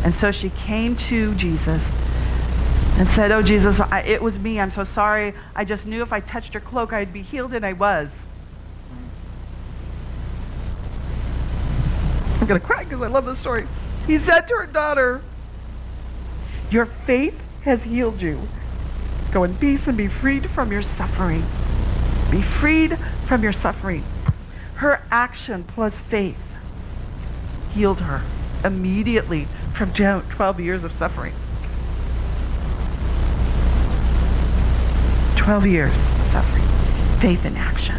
And 0.05 0.15
so 0.15 0.31
she 0.31 0.49
came 0.49 0.95
to 1.09 1.35
Jesus 1.35 1.81
and 2.97 3.07
said, 3.09 3.31
Oh, 3.31 3.41
Jesus, 3.41 3.79
I, 3.79 4.01
it 4.01 4.21
was 4.21 4.37
me. 4.39 4.59
I'm 4.59 4.71
so 4.71 4.83
sorry. 4.83 5.33
I 5.55 5.65
just 5.65 5.85
knew 5.85 6.01
if 6.01 6.13
I 6.13 6.19
touched 6.19 6.53
your 6.53 6.61
cloak, 6.61 6.93
I'd 6.93 7.11
be 7.11 7.21
healed, 7.21 7.53
and 7.53 7.65
I 7.65 7.73
was. 7.73 8.09
I'm 12.39 12.47
going 12.47 12.59
to 12.59 12.65
cry 12.65 12.83
because 12.83 13.01
I 13.01 13.07
love 13.07 13.25
this 13.25 13.39
story. 13.39 13.67
He 14.05 14.19
said 14.19 14.41
to 14.49 14.55
her 14.55 14.65
daughter, 14.65 15.21
Your 16.69 16.85
faith 16.85 17.39
has 17.63 17.81
healed 17.83 18.21
you. 18.21 18.41
Go 19.31 19.43
in 19.43 19.55
peace 19.55 19.87
and 19.87 19.97
be 19.97 20.07
freed 20.07 20.49
from 20.49 20.71
your 20.71 20.83
suffering. 20.83 21.43
Be 22.29 22.41
freed 22.41 22.97
from 23.27 23.43
your 23.43 23.53
suffering. 23.53 24.03
Her 24.75 25.01
action 25.09 25.63
plus 25.63 25.93
faith 26.09 26.37
healed 27.71 28.01
her 28.01 28.21
immediately 28.63 29.47
from 29.75 29.93
12 29.93 30.59
years 30.59 30.83
of 30.83 30.91
suffering. 30.91 31.33
12 35.43 35.67
years 35.67 35.91
of 35.91 36.31
suffering. 36.31 36.63
Faith 37.19 37.45
in 37.45 37.57
action. 37.57 37.97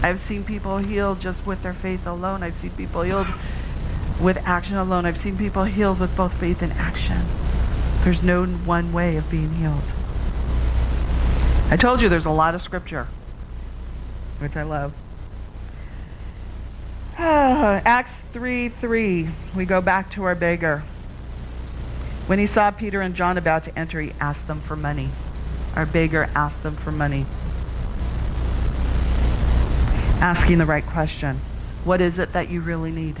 I've 0.00 0.22
seen 0.28 0.44
people 0.44 0.78
healed 0.78 1.20
just 1.20 1.44
with 1.44 1.60
their 1.64 1.72
faith 1.72 2.06
alone. 2.06 2.44
I've 2.44 2.54
seen 2.60 2.70
people 2.70 3.02
healed 3.02 3.26
with 4.20 4.36
action 4.46 4.76
alone. 4.76 5.06
I've 5.06 5.20
seen 5.20 5.36
people 5.36 5.64
healed 5.64 5.98
with 5.98 6.16
both 6.16 6.32
faith 6.34 6.62
and 6.62 6.72
action. 6.74 7.20
There's 8.04 8.22
no 8.22 8.46
one 8.46 8.92
way 8.92 9.16
of 9.16 9.28
being 9.28 9.54
healed. 9.54 9.82
I 11.68 11.76
told 11.76 12.00
you 12.00 12.08
there's 12.08 12.26
a 12.26 12.30
lot 12.30 12.54
of 12.54 12.62
scripture, 12.62 13.08
which 14.38 14.54
I 14.54 14.62
love. 14.62 14.92
Acts 17.18 18.12
3 18.32 18.68
3. 18.68 19.28
We 19.56 19.64
go 19.64 19.80
back 19.80 20.12
to 20.12 20.22
our 20.22 20.36
beggar. 20.36 20.84
When 22.28 22.38
he 22.38 22.46
saw 22.46 22.70
Peter 22.70 23.00
and 23.00 23.16
John 23.16 23.36
about 23.36 23.64
to 23.64 23.76
enter, 23.76 24.00
he 24.00 24.12
asked 24.20 24.46
them 24.46 24.60
for 24.60 24.76
money. 24.76 25.10
Our 25.76 25.84
beggar 25.84 26.30
asked 26.34 26.62
them 26.62 26.74
for 26.74 26.90
money. 26.90 27.26
Asking 30.20 30.56
the 30.56 30.64
right 30.64 30.84
question 30.84 31.40
What 31.84 32.00
is 32.00 32.18
it 32.18 32.32
that 32.32 32.48
you 32.48 32.62
really 32.62 32.90
need? 32.90 33.18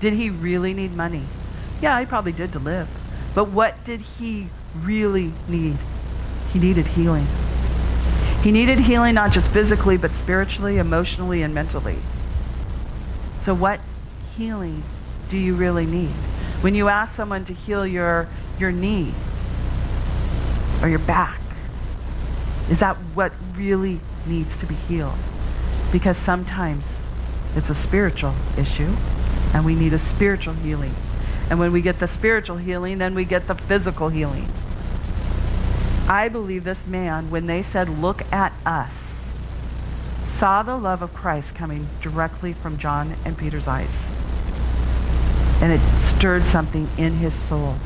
Did 0.00 0.14
he 0.14 0.30
really 0.30 0.72
need 0.72 0.96
money? 0.96 1.24
Yeah, 1.82 2.00
he 2.00 2.06
probably 2.06 2.32
did 2.32 2.52
to 2.52 2.58
live. 2.58 2.88
But 3.34 3.50
what 3.50 3.84
did 3.84 4.00
he 4.00 4.48
really 4.74 5.32
need? 5.46 5.76
He 6.52 6.58
needed 6.58 6.86
healing. 6.86 7.26
He 8.42 8.50
needed 8.50 8.78
healing 8.78 9.14
not 9.14 9.32
just 9.32 9.50
physically, 9.50 9.96
but 9.96 10.10
spiritually, 10.22 10.78
emotionally, 10.78 11.42
and 11.42 11.54
mentally. 11.54 11.98
So 13.44 13.54
what 13.54 13.80
healing 14.36 14.82
do 15.30 15.36
you 15.36 15.54
really 15.54 15.86
need? 15.86 16.10
When 16.60 16.74
you 16.74 16.88
ask 16.88 17.14
someone 17.16 17.44
to 17.46 17.52
heal 17.52 17.86
your, 17.86 18.28
your 18.58 18.72
knee 18.72 19.12
or 20.82 20.88
your 20.88 20.98
back, 21.00 21.40
is 22.70 22.80
that 22.80 22.96
what 23.14 23.32
really 23.56 24.00
needs 24.26 24.58
to 24.60 24.66
be 24.66 24.74
healed? 24.74 25.18
Because 25.92 26.16
sometimes 26.18 26.84
it's 27.56 27.68
a 27.68 27.74
spiritual 27.74 28.34
issue 28.58 28.90
and 29.52 29.64
we 29.64 29.74
need 29.74 29.92
a 29.92 29.98
spiritual 29.98 30.54
healing. 30.54 30.94
And 31.50 31.58
when 31.58 31.72
we 31.72 31.82
get 31.82 32.00
the 32.00 32.08
spiritual 32.08 32.56
healing, 32.56 32.98
then 32.98 33.14
we 33.14 33.24
get 33.24 33.46
the 33.46 33.54
physical 33.54 34.08
healing. 34.08 34.48
I 36.08 36.28
believe 36.28 36.64
this 36.64 36.84
man, 36.86 37.30
when 37.30 37.46
they 37.46 37.62
said, 37.62 37.88
look 37.88 38.22
at 38.32 38.52
us, 38.66 38.90
saw 40.38 40.62
the 40.62 40.76
love 40.76 41.00
of 41.02 41.14
Christ 41.14 41.54
coming 41.54 41.88
directly 42.02 42.52
from 42.52 42.78
John 42.78 43.14
and 43.24 43.38
Peter's 43.38 43.68
eyes. 43.68 43.88
And 45.62 45.72
it 45.72 45.80
stirred 46.16 46.42
something 46.44 46.88
in 46.98 47.14
his 47.14 47.32
soul. 47.48 47.76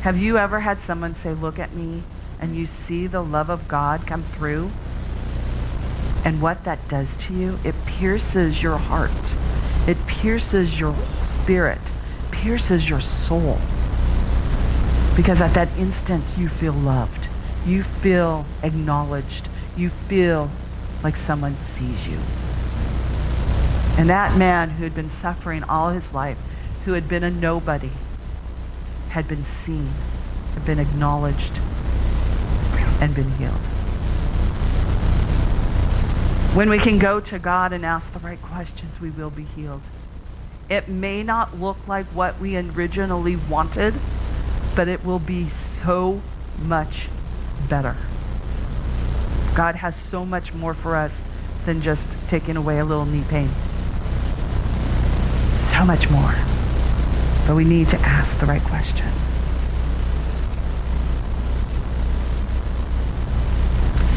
Have 0.00 0.18
you 0.18 0.36
ever 0.36 0.60
had 0.60 0.78
someone 0.86 1.14
say, 1.22 1.32
look 1.32 1.58
at 1.58 1.72
me, 1.74 2.02
and 2.42 2.56
you 2.56 2.68
see 2.86 3.06
the 3.06 3.22
love 3.22 3.48
of 3.48 3.68
God 3.68 4.06
come 4.06 4.24
through? 4.24 4.70
And 6.24 6.42
what 6.42 6.64
that 6.64 6.88
does 6.88 7.06
to 7.26 7.34
you, 7.34 7.58
it 7.64 7.74
pierces 7.86 8.62
your 8.62 8.76
heart. 8.76 9.10
It 9.86 9.96
pierces 10.06 10.78
your 10.78 10.94
spirit, 11.40 11.78
pierces 12.32 12.88
your 12.88 13.00
soul. 13.00 13.58
Because 15.16 15.40
at 15.40 15.54
that 15.54 15.68
instant, 15.78 16.24
you 16.36 16.48
feel 16.48 16.72
loved. 16.72 17.28
You 17.64 17.84
feel 17.84 18.44
acknowledged. 18.62 19.48
You 19.76 19.90
feel 19.90 20.50
like 21.02 21.16
someone 21.16 21.56
sees 21.78 22.06
you. 22.06 22.18
And 23.98 24.08
that 24.08 24.36
man 24.36 24.70
who 24.70 24.84
had 24.84 24.94
been 24.94 25.10
suffering 25.20 25.62
all 25.64 25.90
his 25.90 26.12
life, 26.12 26.38
who 26.84 26.92
had 26.92 27.08
been 27.08 27.22
a 27.22 27.30
nobody, 27.30 27.90
had 29.10 29.28
been 29.28 29.44
seen, 29.64 29.90
had 30.54 30.64
been 30.64 30.78
acknowledged, 30.78 31.52
and 33.02 33.16
been 33.16 33.30
healed. 33.32 33.52
When 36.54 36.70
we 36.70 36.78
can 36.78 36.98
go 36.98 37.18
to 37.18 37.38
God 37.40 37.72
and 37.72 37.84
ask 37.84 38.10
the 38.12 38.20
right 38.20 38.40
questions, 38.40 39.00
we 39.00 39.10
will 39.10 39.30
be 39.30 39.42
healed. 39.42 39.82
It 40.70 40.88
may 40.88 41.24
not 41.24 41.58
look 41.58 41.76
like 41.88 42.06
what 42.06 42.38
we 42.38 42.56
originally 42.56 43.34
wanted, 43.34 43.94
but 44.76 44.86
it 44.86 45.04
will 45.04 45.18
be 45.18 45.48
so 45.82 46.22
much 46.60 47.08
better. 47.68 47.96
God 49.56 49.74
has 49.74 49.94
so 50.08 50.24
much 50.24 50.54
more 50.54 50.72
for 50.72 50.94
us 50.94 51.10
than 51.66 51.82
just 51.82 52.02
taking 52.28 52.56
away 52.56 52.78
a 52.78 52.84
little 52.84 53.04
knee 53.04 53.24
pain. 53.28 53.48
So 55.72 55.84
much 55.84 56.08
more. 56.08 56.34
But 57.48 57.56
we 57.56 57.64
need 57.64 57.88
to 57.88 57.98
ask 57.98 58.38
the 58.38 58.46
right 58.46 58.62
question. 58.62 59.21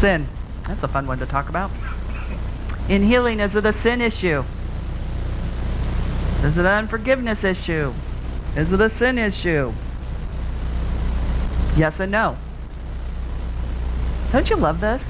Sin. 0.05 0.27
That's 0.67 0.83
a 0.83 0.87
fun 0.87 1.07
one 1.07 1.17
to 1.17 1.25
talk 1.25 1.49
about. 1.49 1.71
In 2.87 3.01
healing, 3.01 3.39
is 3.39 3.55
it 3.55 3.65
a 3.65 3.73
sin 3.81 4.01
issue? 4.01 4.43
Is 6.43 6.59
it 6.59 6.59
an 6.59 6.67
unforgiveness 6.67 7.43
issue? 7.43 7.91
Is 8.55 8.71
it 8.71 8.79
a 8.79 8.91
sin 8.99 9.17
issue? 9.17 9.73
Yes 11.75 11.99
and 11.99 12.11
no. 12.11 12.37
Don't 14.31 14.47
you 14.47 14.57
love 14.57 14.79
this? 14.79 15.01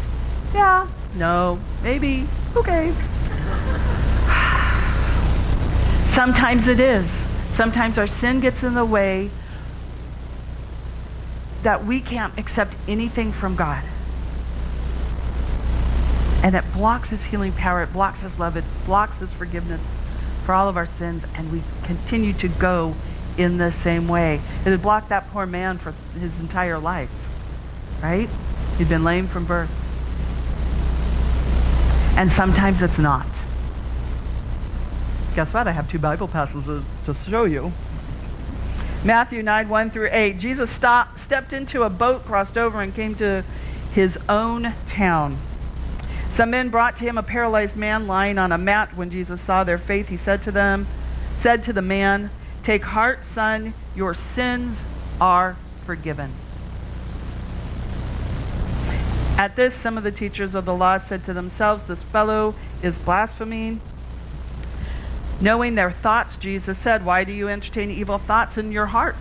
Yeah, 0.54 0.88
No. 1.14 1.60
Maybe. 1.84 2.26
Okay. 2.56 2.92
Sometimes 6.16 6.70
it 6.70 6.80
is. 6.80 7.06
Sometimes 7.58 7.98
our 7.98 8.08
sin 8.08 8.40
gets 8.40 8.64
in 8.64 8.76
the 8.76 8.86
way 8.86 9.30
that 11.64 11.86
we 11.86 12.00
can't 12.00 12.40
accept 12.40 12.76
anything 12.88 13.34
from 13.34 13.58
God. 13.58 13.84
And 16.44 16.56
it 16.56 16.64
blocks 16.74 17.10
his 17.10 17.24
healing 17.26 17.52
power. 17.54 17.84
It 17.84 17.94
blocks 17.94 18.22
his 18.22 18.38
love. 18.38 18.56
It 18.58 18.64
blocks 18.86 19.18
his 19.18 19.32
forgiveness 19.34 19.82
for 20.44 20.54
all 20.54 20.70
of 20.70 20.78
our 20.78 20.88
sins. 21.00 21.24
And 21.36 21.52
we 21.52 21.62
continue 21.84 22.34
to 22.34 22.48
go 22.48 22.96
in 23.38 23.58
the 23.58 23.72
same 23.72 24.08
way. 24.08 24.42
It 24.66 24.70
had 24.70 24.82
blocked 24.82 25.10
that 25.10 25.30
poor 25.30 25.46
man 25.46 25.78
for 25.78 25.94
his 26.18 26.38
entire 26.40 26.78
life. 26.78 27.10
Right? 28.02 28.30
He'd 28.78 28.90
been 28.90 29.04
lame 29.04 29.28
from 29.28 29.46
birth. 29.46 29.72
And 32.18 32.32
sometimes 32.32 32.82
it's 32.82 32.98
not. 32.98 33.28
Guess 35.36 35.54
what? 35.54 35.68
I 35.68 35.72
have 35.72 35.92
two 35.92 36.00
Bible 36.00 36.30
passages 36.30 36.84
to 37.06 37.14
show 37.30 37.44
you. 37.44 37.74
Matthew 39.04 39.44
9, 39.44 39.68
1 39.68 39.92
through 39.92 40.10
8. 40.12 40.40
Jesus 40.40 40.70
stopped, 40.72 41.20
stepped 41.26 41.52
into 41.52 41.84
a 41.84 41.90
boat, 41.90 42.26
crossed 42.26 42.58
over, 42.58 42.82
and 42.82 42.96
came 42.96 43.16
to 43.16 43.44
his 43.94 44.18
own 44.30 44.74
town. 44.88 45.38
Some 46.36 46.50
men 46.50 46.68
brought 46.68 46.98
to 46.98 47.06
him 47.06 47.18
a 47.18 47.24
paralyzed 47.24 47.78
man 47.78 48.08
lying 48.08 48.38
on 48.38 48.52
a 48.52 48.58
mat. 48.58 48.96
When 48.98 49.10
Jesus 49.10 49.40
saw 49.42 49.64
their 49.64 49.78
faith, 49.78 50.10
he 50.10 50.18
said 50.18 50.44
to 50.44 50.52
them, 50.52 50.86
said 51.42 51.64
to 51.64 51.74
the 51.74 51.82
man, 51.82 52.30
Take 52.64 52.84
heart, 52.84 53.20
son, 53.34 53.74
your 53.96 54.18
sins 54.34 54.78
are 55.22 55.56
forgiven. 55.86 56.34
At 59.38 59.56
this, 59.56 59.74
some 59.76 59.98
of 59.98 60.04
the 60.04 60.12
teachers 60.12 60.56
of 60.56 60.66
the 60.66 60.74
law 60.74 60.98
said 60.98 61.26
to 61.26 61.34
themselves, 61.34 61.86
This 61.86 62.04
fellow 62.04 62.56
is 62.82 62.96
blaspheming. 62.96 63.80
Knowing 65.40 65.76
their 65.76 65.92
thoughts, 65.92 66.36
Jesus 66.38 66.78
said, 66.80 67.06
Why 67.06 67.24
do 67.24 67.32
you 67.32 67.48
entertain 67.48 67.92
evil 67.92 68.18
thoughts 68.18 68.58
in 68.58 68.74
your 68.74 68.88
heart? 68.88 69.16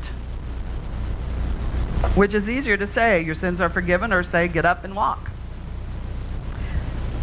Which 2.16 2.35
is 2.35 2.48
easier 2.48 2.77
to 2.77 2.87
say, 2.92 3.22
Your 3.22 3.35
sins 3.37 3.61
are 3.61 3.68
forgiven, 3.68 4.12
or 4.12 4.24
say, 4.24 4.48
Get 4.48 4.64
up 4.64 4.83
and 4.83 4.94
walk. 4.96 5.31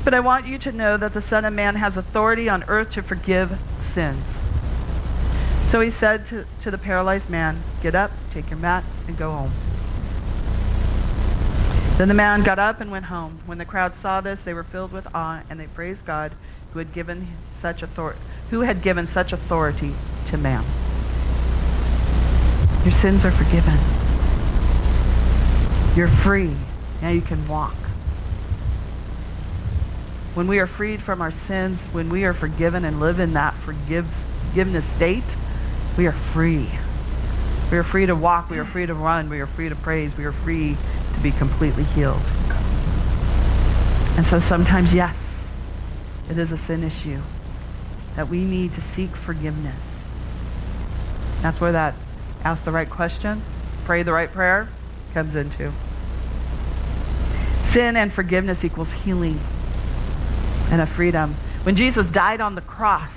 But 0.04 0.14
I 0.16 0.20
want 0.20 0.48
you 0.48 0.58
to 0.60 0.72
know 0.72 0.98
that 0.98 1.14
the 1.14 1.22
Son 1.22 1.46
of 1.46 1.54
Man 1.54 1.76
has 1.76 1.96
authority 1.96 2.50
on 2.50 2.64
earth 2.68 2.92
to 2.94 3.04
forgive 3.04 3.60
sins. 3.94 4.24
So 5.70 5.80
he 5.80 5.92
said 5.92 6.28
to, 6.28 6.46
to 6.64 6.72
the 6.72 6.78
paralyzed 6.78 7.30
man, 7.30 7.62
Get 7.82 7.96
up, 7.96 8.12
take 8.34 8.50
your 8.50 8.60
mat, 8.60 8.84
and 9.08 9.18
go 9.18 9.32
home. 9.32 9.52
Then 11.98 12.08
the 12.08 12.14
man 12.14 12.42
got 12.42 12.58
up 12.58 12.82
and 12.82 12.90
went 12.90 13.06
home. 13.06 13.40
When 13.46 13.60
the 13.60 13.66
crowd 13.66 13.94
saw 14.02 14.22
this, 14.22 14.40
they 14.44 14.54
were 14.54 14.64
filled 14.64 14.92
with 14.92 15.08
awe, 15.14 15.44
and 15.50 15.60
they 15.60 15.68
praised 15.68 16.04
God 16.06 16.34
who 16.74 16.80
had 16.80 16.94
given 16.94 17.28
such 17.62 17.84
authority, 17.84 18.20
who 18.50 18.62
had 18.62 18.82
given 18.82 19.08
such 19.08 19.32
authority 19.32 19.94
to 20.30 20.38
man. 20.38 20.64
Your 22.84 22.94
sins 23.00 23.24
are 23.24 23.32
forgiven. 23.32 23.78
You're 25.96 26.08
free. 26.08 26.56
Now 27.02 27.10
you 27.10 27.22
can 27.22 27.48
walk. 27.48 27.76
When 30.34 30.48
we 30.48 30.60
are 30.60 30.68
freed 30.68 31.02
from 31.02 31.22
our 31.22 31.32
sins, 31.48 31.78
when 31.92 32.10
we 32.10 32.24
are 32.24 32.34
forgiven 32.34 32.86
and 32.86 33.02
live 33.02 33.20
in 33.20 33.34
that 33.34 33.54
forgive, 33.56 34.08
forgiveness 34.48 34.86
state, 34.96 35.24
we 35.98 36.08
are 36.08 36.14
free. 36.14 36.70
We 37.70 37.78
are 37.78 37.84
free 37.84 38.06
to 38.06 38.16
walk. 38.16 38.50
We 38.50 38.58
are 38.58 38.66
free 38.66 38.86
to 38.86 38.94
run. 38.94 39.30
We 39.30 39.42
are 39.42 39.48
free 39.48 39.68
to 39.68 39.76
praise. 39.76 40.16
We 40.16 40.24
are 40.24 40.32
free 40.32 40.78
to 41.14 41.20
be 41.20 41.32
completely 41.32 41.84
healed. 41.84 42.22
And 44.18 44.26
so 44.26 44.40
sometimes, 44.40 44.94
yes, 44.94 45.16
it 46.30 46.38
is 46.38 46.52
a 46.52 46.58
sin 46.60 46.84
issue 46.84 47.22
that 48.16 48.30
we 48.30 48.46
need 48.46 48.74
to 48.76 48.82
seek 48.96 49.10
forgiveness. 49.10 49.80
That's 51.42 51.60
where 51.60 51.72
that 51.74 51.96
ask 52.44 52.64
the 52.64 52.72
right 52.72 52.90
question, 52.90 53.42
pray 53.86 54.04
the 54.04 54.14
right 54.14 54.32
prayer 54.32 54.70
comes 55.14 55.36
into. 55.36 55.72
Sin 57.72 57.98
and 57.98 58.14
forgiveness 58.14 58.64
equals 58.64 58.92
healing 59.04 59.40
and 60.72 60.82
a 60.82 60.88
freedom. 60.88 61.36
When 61.64 61.76
Jesus 61.76 62.08
died 62.10 62.42
on 62.42 62.56
the 62.56 62.62
cross, 62.62 63.12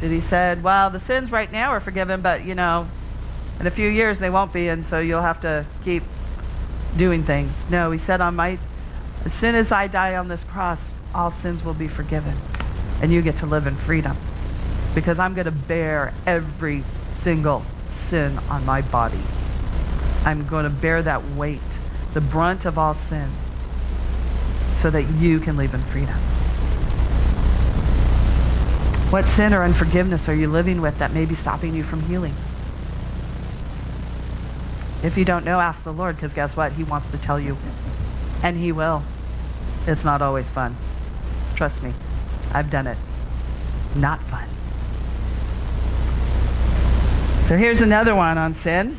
did 0.00 0.10
he 0.10 0.20
said, 0.20 0.62
well, 0.62 0.90
the 0.90 1.00
sins 1.00 1.32
right 1.32 1.50
now 1.50 1.70
are 1.70 1.80
forgiven, 1.80 2.20
but, 2.20 2.44
you 2.44 2.54
know, 2.54 2.86
in 3.58 3.66
a 3.66 3.70
few 3.70 3.88
years 3.88 4.18
they 4.18 4.30
won't 4.30 4.52
be, 4.52 4.68
and 4.68 4.84
so 4.86 5.00
you'll 5.00 5.22
have 5.22 5.40
to 5.40 5.64
keep 5.84 6.02
doing 6.96 7.22
things. 7.22 7.50
No, 7.70 7.90
he 7.90 7.98
said, 7.98 8.20
on 8.20 8.36
my, 8.36 8.58
as 9.24 9.32
soon 9.34 9.54
as 9.54 9.72
I 9.72 9.86
die 9.86 10.16
on 10.16 10.28
this 10.28 10.42
cross, 10.44 10.78
all 11.14 11.32
sins 11.42 11.64
will 11.64 11.74
be 11.74 11.88
forgiven, 11.88 12.34
and 13.00 13.10
you 13.12 13.22
get 13.22 13.38
to 13.38 13.46
live 13.46 13.66
in 13.66 13.74
freedom, 13.74 14.16
because 14.94 15.18
I'm 15.18 15.34
going 15.34 15.46
to 15.46 15.50
bear 15.50 16.12
every 16.26 16.84
single 17.22 17.64
sin 18.10 18.38
on 18.50 18.64
my 18.64 18.82
body. 18.82 19.18
I'm 20.24 20.46
going 20.46 20.64
to 20.64 20.70
bear 20.70 21.02
that 21.02 21.24
weight, 21.30 21.60
the 22.12 22.20
brunt 22.20 22.64
of 22.64 22.78
all 22.78 22.96
sin, 23.08 23.28
so 24.82 24.90
that 24.90 25.04
you 25.20 25.40
can 25.40 25.56
live 25.56 25.74
in 25.74 25.80
freedom. 25.80 26.16
What 29.10 29.24
sin 29.36 29.54
or 29.54 29.64
unforgiveness 29.64 30.28
are 30.28 30.34
you 30.34 30.48
living 30.48 30.80
with 30.80 30.98
that 30.98 31.12
may 31.12 31.24
be 31.24 31.34
stopping 31.34 31.74
you 31.74 31.82
from 31.82 32.02
healing? 32.02 32.34
If 35.02 35.16
you 35.16 35.24
don't 35.24 35.44
know, 35.44 35.60
ask 35.60 35.82
the 35.84 35.92
Lord, 35.92 36.16
because 36.16 36.32
guess 36.32 36.56
what? 36.56 36.72
He 36.72 36.84
wants 36.84 37.10
to 37.12 37.18
tell 37.18 37.38
you. 37.40 37.56
And 38.42 38.56
he 38.56 38.72
will. 38.72 39.02
It's 39.86 40.04
not 40.04 40.20
always 40.20 40.46
fun. 40.46 40.76
Trust 41.54 41.82
me. 41.82 41.92
I've 42.52 42.70
done 42.70 42.86
it. 42.86 42.98
Not 43.94 44.20
fun. 44.22 44.48
So 47.48 47.56
here's 47.56 47.80
another 47.80 48.14
one 48.14 48.36
on 48.36 48.54
sin. 48.56 48.98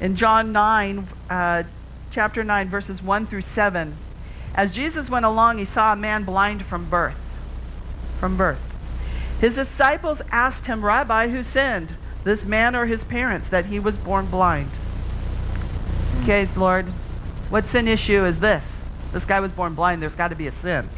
In 0.00 0.16
John 0.16 0.50
9, 0.50 1.06
uh, 1.30 1.62
chapter 2.10 2.42
9, 2.42 2.68
verses 2.68 3.00
1 3.00 3.26
through 3.26 3.44
7, 3.54 3.96
as 4.54 4.72
Jesus 4.72 5.08
went 5.08 5.24
along, 5.24 5.58
he 5.58 5.66
saw 5.66 5.92
a 5.92 5.96
man 5.96 6.24
blind 6.24 6.64
from 6.66 6.84
birth. 6.88 7.16
From 8.20 8.36
birth. 8.36 8.60
His 9.40 9.54
disciples 9.54 10.20
asked 10.30 10.66
him, 10.66 10.84
Rabbi, 10.84 11.28
who 11.28 11.42
sinned, 11.42 11.88
this 12.24 12.44
man 12.44 12.76
or 12.76 12.86
his 12.86 13.02
parents, 13.04 13.48
that 13.48 13.66
he 13.66 13.80
was 13.80 13.96
born 13.96 14.26
blind? 14.26 14.70
Okay, 16.22 16.48
Lord, 16.56 16.86
what 17.50 17.66
sin 17.66 17.88
issue 17.88 18.24
is 18.24 18.38
this? 18.38 18.62
This 19.12 19.24
guy 19.24 19.40
was 19.40 19.50
born 19.50 19.74
blind. 19.74 20.00
There's 20.00 20.14
got 20.14 20.28
to 20.28 20.36
be 20.36 20.46
a 20.46 20.52
sin. 20.62 20.88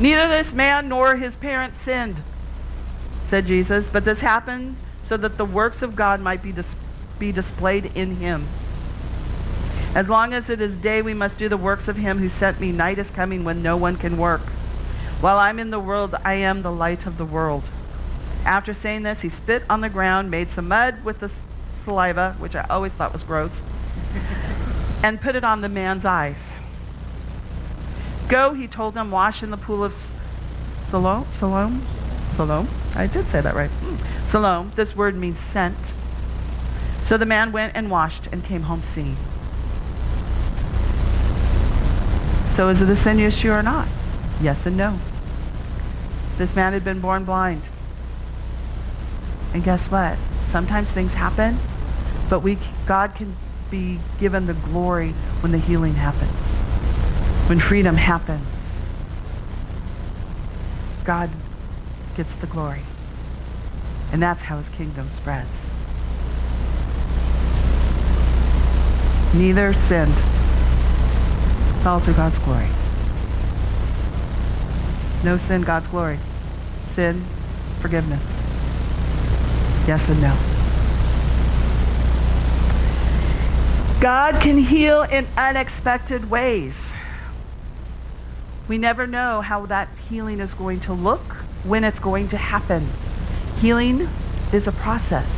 Neither 0.00 0.28
this 0.28 0.52
man 0.52 0.88
nor 0.88 1.16
his 1.16 1.34
parents 1.36 1.76
sinned, 1.84 2.16
said 3.30 3.46
Jesus, 3.46 3.86
but 3.92 4.04
this 4.04 4.20
happened 4.20 4.76
so 5.08 5.16
that 5.16 5.36
the 5.36 5.44
works 5.44 5.82
of 5.82 5.96
God 5.96 6.20
might 6.20 6.42
be, 6.42 6.52
dis- 6.52 6.66
be 7.18 7.32
displayed 7.32 7.92
in 7.94 8.16
him. 8.16 8.46
As 9.96 10.10
long 10.10 10.34
as 10.34 10.50
it 10.50 10.60
is 10.60 10.74
day, 10.74 11.00
we 11.00 11.14
must 11.14 11.38
do 11.38 11.48
the 11.48 11.56
works 11.56 11.88
of 11.88 11.96
him 11.96 12.18
who 12.18 12.28
sent 12.28 12.60
me. 12.60 12.70
Night 12.70 12.98
is 12.98 13.06
coming 13.12 13.44
when 13.44 13.62
no 13.62 13.78
one 13.78 13.96
can 13.96 14.18
work. 14.18 14.42
While 15.22 15.38
I'm 15.38 15.58
in 15.58 15.70
the 15.70 15.80
world, 15.80 16.14
I 16.22 16.34
am 16.34 16.60
the 16.60 16.70
light 16.70 17.06
of 17.06 17.16
the 17.16 17.24
world. 17.24 17.64
After 18.44 18.74
saying 18.74 19.04
this, 19.04 19.22
he 19.22 19.30
spit 19.30 19.62
on 19.70 19.80
the 19.80 19.88
ground, 19.88 20.30
made 20.30 20.50
some 20.50 20.68
mud 20.68 21.02
with 21.02 21.20
the 21.20 21.30
saliva, 21.86 22.36
which 22.38 22.54
I 22.54 22.66
always 22.68 22.92
thought 22.92 23.14
was 23.14 23.22
gross, 23.22 23.50
and 25.02 25.18
put 25.18 25.34
it 25.34 25.44
on 25.44 25.62
the 25.62 25.68
man's 25.70 26.04
eyes. 26.04 26.36
Go, 28.28 28.52
he 28.52 28.66
told 28.66 28.98
him, 28.98 29.10
wash 29.10 29.42
in 29.42 29.50
the 29.50 29.56
pool 29.56 29.82
of 29.82 29.94
Siloam. 30.90 31.26
Siloam? 31.38 31.80
Siloam? 32.36 32.68
I 32.94 33.06
did 33.06 33.30
say 33.30 33.40
that 33.40 33.54
right. 33.54 33.70
Mm. 33.70 34.30
Siloam. 34.30 34.72
This 34.76 34.94
word 34.94 35.14
means 35.14 35.38
sent. 35.54 35.78
So 37.08 37.16
the 37.16 37.24
man 37.24 37.50
went 37.50 37.74
and 37.74 37.90
washed 37.90 38.28
and 38.30 38.44
came 38.44 38.64
home 38.64 38.82
seeing. 38.94 39.16
So 42.56 42.70
is 42.70 42.80
it 42.80 42.88
a 42.88 42.96
sin 42.96 43.20
issue 43.20 43.50
or 43.50 43.62
not? 43.62 43.86
Yes 44.40 44.64
and 44.64 44.78
no. 44.78 44.98
This 46.38 46.56
man 46.56 46.72
had 46.72 46.84
been 46.84 47.00
born 47.00 47.24
blind. 47.24 47.60
And 49.52 49.62
guess 49.62 49.80
what? 49.90 50.16
Sometimes 50.52 50.88
things 50.88 51.12
happen, 51.12 51.58
but 52.30 52.40
we 52.40 52.58
God 52.86 53.14
can 53.14 53.36
be 53.70 53.98
given 54.18 54.46
the 54.46 54.54
glory 54.54 55.10
when 55.40 55.52
the 55.52 55.58
healing 55.58 55.94
happens. 55.94 56.30
When 57.48 57.58
freedom 57.58 57.96
happens. 57.96 58.46
God 61.04 61.28
gets 62.16 62.34
the 62.40 62.46
glory. 62.46 62.82
And 64.12 64.22
that's 64.22 64.40
how 64.40 64.58
his 64.58 64.68
kingdom 64.76 65.10
spreads. 65.16 65.50
Neither 69.34 69.74
sinned. 69.74 70.35
All 71.86 72.00
through 72.00 72.14
God's 72.14 72.36
glory. 72.40 72.66
No 75.22 75.38
sin, 75.46 75.62
God's 75.62 75.86
glory. 75.86 76.18
Sin, 76.96 77.20
forgiveness. 77.78 78.20
Yes 79.86 80.08
and 80.08 80.20
no. 80.20 80.36
God 84.00 84.42
can 84.42 84.58
heal 84.58 85.02
in 85.02 85.28
unexpected 85.36 86.28
ways. 86.28 86.72
We 88.66 88.78
never 88.78 89.06
know 89.06 89.40
how 89.40 89.66
that 89.66 89.88
healing 90.08 90.40
is 90.40 90.52
going 90.54 90.80
to 90.80 90.92
look, 90.92 91.34
when 91.62 91.84
it's 91.84 92.00
going 92.00 92.30
to 92.30 92.36
happen. 92.36 92.88
Healing 93.60 94.08
is 94.52 94.66
a 94.66 94.72
process. 94.72 95.28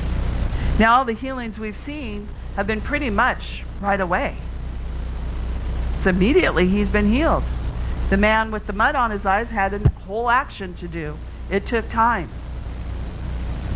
Now, 0.78 0.96
all 0.96 1.04
the 1.04 1.12
healings 1.12 1.58
we've 1.58 1.76
seen 1.84 2.26
have 2.56 2.66
been 2.66 2.80
pretty 2.80 3.10
much 3.10 3.64
right 3.82 4.00
away. 4.00 4.36
So 6.02 6.10
immediately 6.10 6.66
he's 6.66 6.88
been 6.88 7.12
healed. 7.12 7.42
The 8.10 8.16
man 8.16 8.50
with 8.50 8.66
the 8.66 8.72
mud 8.72 8.94
on 8.94 9.10
his 9.10 9.26
eyes 9.26 9.48
had 9.48 9.74
a 9.74 9.88
whole 10.06 10.30
action 10.30 10.74
to 10.76 10.88
do. 10.88 11.16
It 11.50 11.66
took 11.66 11.88
time. 11.90 12.28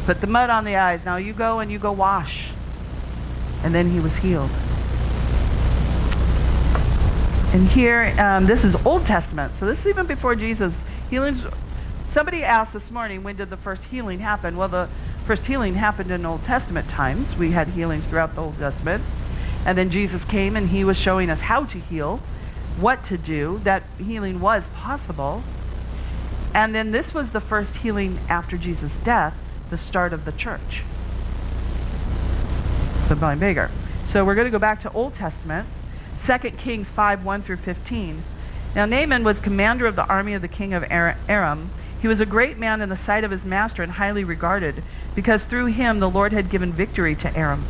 Put 0.06 0.20
the 0.20 0.26
mud 0.26 0.50
on 0.50 0.64
the 0.64 0.76
eyes. 0.76 1.04
Now 1.04 1.16
you 1.16 1.32
go 1.32 1.60
and 1.60 1.70
you 1.70 1.78
go 1.78 1.92
wash. 1.92 2.46
And 3.62 3.74
then 3.74 3.90
he 3.90 4.00
was 4.00 4.14
healed. 4.16 4.50
And 7.52 7.68
here, 7.68 8.14
um, 8.18 8.46
this 8.46 8.64
is 8.64 8.74
Old 8.86 9.04
Testament. 9.04 9.52
So 9.60 9.66
this 9.66 9.78
is 9.80 9.86
even 9.86 10.06
before 10.06 10.34
Jesus. 10.34 10.72
Healings. 11.10 11.42
Somebody 12.14 12.42
asked 12.42 12.72
this 12.72 12.90
morning, 12.90 13.22
when 13.22 13.36
did 13.36 13.50
the 13.50 13.56
first 13.58 13.82
healing 13.84 14.20
happen? 14.20 14.56
Well, 14.56 14.68
the 14.68 14.88
first 15.26 15.44
healing 15.44 15.74
happened 15.74 16.10
in 16.10 16.24
Old 16.24 16.44
Testament 16.44 16.88
times. 16.88 17.36
We 17.36 17.50
had 17.50 17.68
healings 17.68 18.06
throughout 18.06 18.34
the 18.34 18.40
Old 18.40 18.58
Testament. 18.58 19.02
And 19.64 19.78
then 19.78 19.90
Jesus 19.90 20.22
came 20.24 20.56
and 20.56 20.68
he 20.68 20.84
was 20.84 20.96
showing 20.96 21.30
us 21.30 21.40
how 21.40 21.64
to 21.66 21.78
heal, 21.78 22.18
what 22.78 23.04
to 23.06 23.18
do, 23.18 23.60
that 23.64 23.82
healing 23.98 24.40
was 24.40 24.64
possible. 24.74 25.42
And 26.54 26.74
then 26.74 26.90
this 26.90 27.14
was 27.14 27.30
the 27.30 27.40
first 27.40 27.76
healing 27.76 28.18
after 28.28 28.56
Jesus' 28.56 28.92
death, 29.04 29.38
the 29.70 29.78
start 29.78 30.12
of 30.12 30.24
the 30.24 30.32
church. 30.32 30.82
The 33.08 33.16
blind 33.16 33.40
beggar. 33.40 33.70
So 34.12 34.24
we're 34.24 34.34
going 34.34 34.46
to 34.46 34.50
go 34.50 34.58
back 34.58 34.82
to 34.82 34.92
Old 34.92 35.14
Testament, 35.14 35.66
2 36.26 36.50
Kings 36.50 36.88
5, 36.88 37.24
1 37.24 37.42
through 37.42 37.56
15. 37.56 38.22
Now 38.74 38.84
Naaman 38.84 39.24
was 39.24 39.38
commander 39.38 39.86
of 39.86 39.96
the 39.96 40.06
army 40.06 40.34
of 40.34 40.42
the 40.42 40.48
king 40.48 40.74
of 40.74 40.84
Aram. 40.90 41.70
He 42.00 42.08
was 42.08 42.20
a 42.20 42.26
great 42.26 42.58
man 42.58 42.80
in 42.80 42.88
the 42.88 42.96
sight 42.96 43.22
of 43.22 43.30
his 43.30 43.44
master 43.44 43.82
and 43.82 43.92
highly 43.92 44.24
regarded, 44.24 44.82
because 45.14 45.42
through 45.42 45.66
him 45.66 46.00
the 46.00 46.10
Lord 46.10 46.32
had 46.32 46.50
given 46.50 46.72
victory 46.72 47.14
to 47.16 47.36
Aram. 47.36 47.64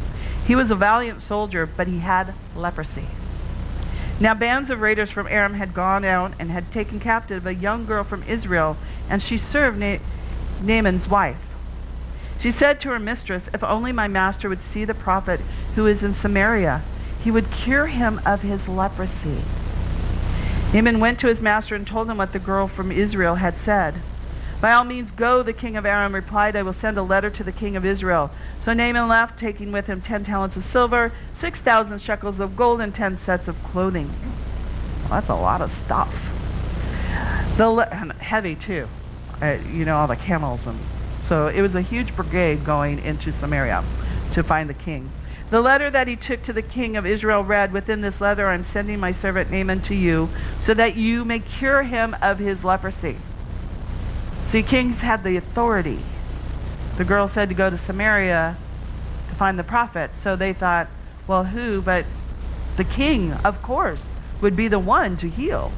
He 0.46 0.55
was 0.55 0.70
a 0.70 0.74
valiant 0.74 1.22
soldier, 1.22 1.66
but 1.66 1.87
he 1.87 1.98
had 1.98 2.35
leprosy. 2.57 3.07
Now 4.20 4.35
bands 4.35 4.70
of 4.70 4.81
raiders 4.81 5.11
from 5.11 5.26
Aram 5.28 5.55
had 5.55 5.74
gone 5.74 6.05
out 6.05 6.35
and 6.38 6.50
had 6.50 6.70
taken 6.72 7.00
captive 7.00 7.46
a 7.46 7.55
young 7.55 7.87
girl 7.87 8.05
from 8.05 8.22
Israel, 8.24 8.76
and 9.09 9.22
she 9.22 9.38
served 9.38 9.78
Na- 9.78 9.98
Naaman's 10.61 11.09
wife. 11.09 11.40
She 12.40 12.52
said 12.52 12.81
to 12.81 12.88
her 12.90 12.98
mistress, 12.98 13.44
If 13.55 13.62
only 13.62 13.92
my 13.92 14.09
master 14.09 14.48
would 14.48 14.61
see 14.72 14.85
the 14.85 14.94
prophet 14.94 15.40
who 15.74 15.87
is 15.87 16.02
in 16.02 16.14
Samaria, 16.14 16.83
he 17.22 17.31
would 17.31 17.50
cure 17.50 17.87
him 17.87 18.20
of 18.26 18.42
his 18.42 18.66
leprosy. 18.66 19.42
Naaman 20.74 21.00
went 21.00 21.20
to 21.20 21.28
his 21.28 21.40
master 21.40 21.74
and 21.74 21.87
told 21.87 22.11
him 22.11 22.16
what 22.16 22.33
the 22.33 22.38
girl 22.38 22.66
from 22.66 22.90
Israel 22.90 23.37
had 23.37 23.55
said. 23.64 23.94
By 24.62 24.75
all 24.75 24.85
means, 24.85 25.11
go, 25.11 25.42
the 25.42 25.53
king 25.53 25.77
of 25.77 25.85
Aram 25.85 26.14
replied. 26.14 26.55
I 26.55 26.62
will 26.62 26.72
send 26.72 26.96
a 26.96 27.03
letter 27.03 27.31
to 27.31 27.42
the 27.42 27.51
king 27.51 27.75
of 27.75 27.85
Israel. 27.85 28.31
So 28.64 28.72
Naaman 28.72 29.09
left, 29.09 29.40
taking 29.40 29.72
with 29.72 29.87
him 29.87 30.01
ten 30.01 30.25
talents 30.25 30.57
of 30.57 30.64
silver, 30.66 31.11
six 31.40 31.59
thousand 31.59 32.01
shekels 32.01 32.38
of 32.38 32.55
gold, 32.55 32.81
and 32.81 32.94
ten 32.94 33.18
sets 33.27 33.48
of 33.48 33.61
clothing. 33.64 34.09
Well, 35.01 35.20
that's 35.20 35.29
a 35.29 35.35
lot 35.35 35.62
of 35.62 35.72
stuff. 35.85 36.14
The 37.57 37.68
le- 37.68 38.14
heavy 38.20 38.55
too, 38.55 38.88
uh, 39.42 39.59
you 39.72 39.85
know, 39.85 39.96
all 39.96 40.07
the 40.07 40.14
camels 40.14 40.64
and 40.64 40.79
so 41.29 41.48
it 41.48 41.61
was 41.61 41.75
a 41.75 41.81
huge 41.81 42.14
brigade 42.14 42.64
going 42.64 43.01
into 43.01 43.33
Samaria 43.33 43.83
to 44.35 44.42
find 44.44 44.70
the 44.70 44.75
king. 44.75 45.11
The 45.51 45.61
letter 45.61 45.90
that 45.90 46.07
he 46.07 46.14
took 46.14 46.44
to 46.44 46.53
the 46.53 46.62
king 46.62 46.96
of 46.96 47.05
Israel 47.05 47.42
read, 47.42 47.72
Within 47.72 48.01
this 48.01 48.20
letter 48.20 48.46
I'm 48.48 48.64
sending 48.72 49.01
my 49.01 49.12
servant 49.12 49.51
Naaman 49.51 49.81
to 49.83 49.94
you, 49.94 50.29
so 50.64 50.72
that 50.75 50.94
you 50.94 51.25
may 51.25 51.40
cure 51.40 51.83
him 51.83 52.14
of 52.22 52.38
his 52.38 52.62
leprosy. 52.62 53.16
See, 54.52 54.62
kings 54.62 54.98
had 54.98 55.24
the 55.24 55.38
authority. 55.38 55.98
The 56.98 57.06
girl 57.06 57.26
said 57.30 57.48
to 57.48 57.54
go 57.54 57.70
to 57.70 57.78
Samaria 57.78 58.54
to 59.30 59.34
find 59.34 59.58
the 59.58 59.64
prophet. 59.64 60.10
So 60.22 60.36
they 60.36 60.52
thought, 60.52 60.88
well, 61.26 61.44
who 61.44 61.80
but 61.80 62.04
the 62.76 62.84
king, 62.84 63.32
of 63.46 63.62
course, 63.62 64.00
would 64.42 64.54
be 64.54 64.68
the 64.68 64.78
one 64.78 65.16
to 65.16 65.28
heal. 65.30 65.72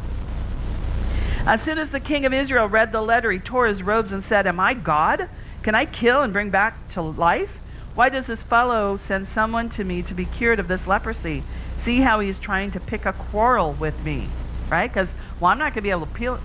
As 1.46 1.62
soon 1.62 1.78
as 1.78 1.90
the 1.90 2.00
king 2.00 2.26
of 2.26 2.32
Israel 2.32 2.66
read 2.66 2.90
the 2.90 3.00
letter, 3.00 3.30
he 3.30 3.38
tore 3.38 3.68
his 3.68 3.80
robes 3.80 4.10
and 4.10 4.24
said, 4.24 4.44
Am 4.44 4.58
I 4.58 4.74
God? 4.74 5.28
Can 5.62 5.76
I 5.76 5.84
kill 5.84 6.22
and 6.22 6.32
bring 6.32 6.50
back 6.50 6.76
to 6.94 7.00
life? 7.00 7.52
Why 7.94 8.08
does 8.08 8.26
this 8.26 8.42
fellow 8.42 8.98
send 9.06 9.28
someone 9.28 9.70
to 9.70 9.84
me 9.84 10.02
to 10.02 10.14
be 10.14 10.24
cured 10.24 10.58
of 10.58 10.66
this 10.66 10.84
leprosy? 10.88 11.44
See 11.84 12.00
how 12.00 12.18
he's 12.18 12.40
trying 12.40 12.72
to 12.72 12.80
pick 12.80 13.06
a 13.06 13.12
quarrel 13.12 13.74
with 13.74 14.02
me, 14.04 14.26
right? 14.68 14.92
Because, 14.92 15.06
well, 15.38 15.52
I'm 15.52 15.58
not 15.58 15.66
going 15.66 15.74
to 15.74 15.82
be 15.82 15.90
able 15.90 16.06
to 16.06 16.12
peel, 16.12 16.40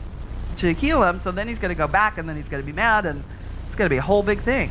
to 0.60 0.74
heal 0.74 1.04
him, 1.04 1.22
so 1.24 1.32
then 1.32 1.48
he's 1.48 1.60
going 1.60 1.74
to 1.74 1.78
go 1.78 1.88
back 1.88 2.18
and 2.18 2.28
then 2.28 2.36
he's 2.36 2.48
going 2.48 2.62
to 2.62 2.66
be 2.66 2.74
mad 2.74 3.06
and 3.06 3.24
it's 3.68 3.76
going 3.76 3.88
to 3.88 3.94
be 3.94 3.98
a 3.98 4.02
whole 4.02 4.24
big 4.24 4.42
thing. 4.42 4.70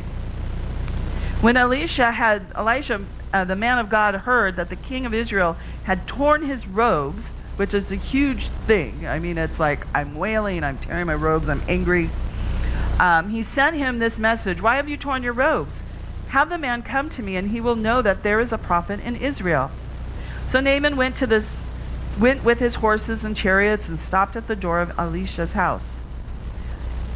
When 1.41 1.55
Elisha 1.55 2.11
had 2.11 2.45
Elisha, 2.55 3.05
uh, 3.33 3.45
the 3.45 3.55
man 3.55 3.79
of 3.79 3.89
God, 3.89 4.13
heard 4.15 4.57
that 4.57 4.69
the 4.69 4.75
king 4.75 5.05
of 5.05 5.13
Israel 5.13 5.55
had 5.83 6.05
torn 6.05 6.41
his 6.41 6.67
robes, 6.67 7.23
which 7.55 7.73
is 7.73 7.89
a 7.91 7.95
huge 7.95 8.47
thing. 8.67 9.07
I 9.07 9.19
mean, 9.19 9.37
it's 9.37 9.59
like 9.59 9.87
I'm 9.95 10.15
wailing, 10.15 10.63
I'm 10.63 10.77
tearing 10.77 11.05
my 11.05 11.15
robes, 11.15 11.47
I'm 11.47 11.61
angry. 11.67 12.09
Um, 12.99 13.29
he 13.29 13.43
sent 13.43 13.77
him 13.77 13.99
this 13.99 14.17
message: 14.17 14.61
Why 14.61 14.75
have 14.75 14.89
you 14.89 14.97
torn 14.97 15.23
your 15.23 15.33
robes? 15.33 15.71
Have 16.29 16.49
the 16.49 16.57
man 16.57 16.83
come 16.83 17.09
to 17.11 17.23
me, 17.23 17.37
and 17.37 17.49
he 17.49 17.61
will 17.61 17.77
know 17.77 18.01
that 18.01 18.21
there 18.23 18.39
is 18.39 18.51
a 18.51 18.57
prophet 18.57 18.99
in 18.99 19.15
Israel. 19.15 19.71
So 20.51 20.59
Naaman 20.59 20.97
went 20.97 21.17
to 21.17 21.27
this 21.27 21.45
went 22.19 22.43
with 22.43 22.59
his 22.59 22.75
horses 22.75 23.23
and 23.23 23.35
chariots 23.35 23.87
and 23.87 23.99
stopped 23.99 24.35
at 24.35 24.47
the 24.47 24.55
door 24.55 24.81
of 24.81 24.97
Elisha's 24.99 25.53
house. 25.53 25.83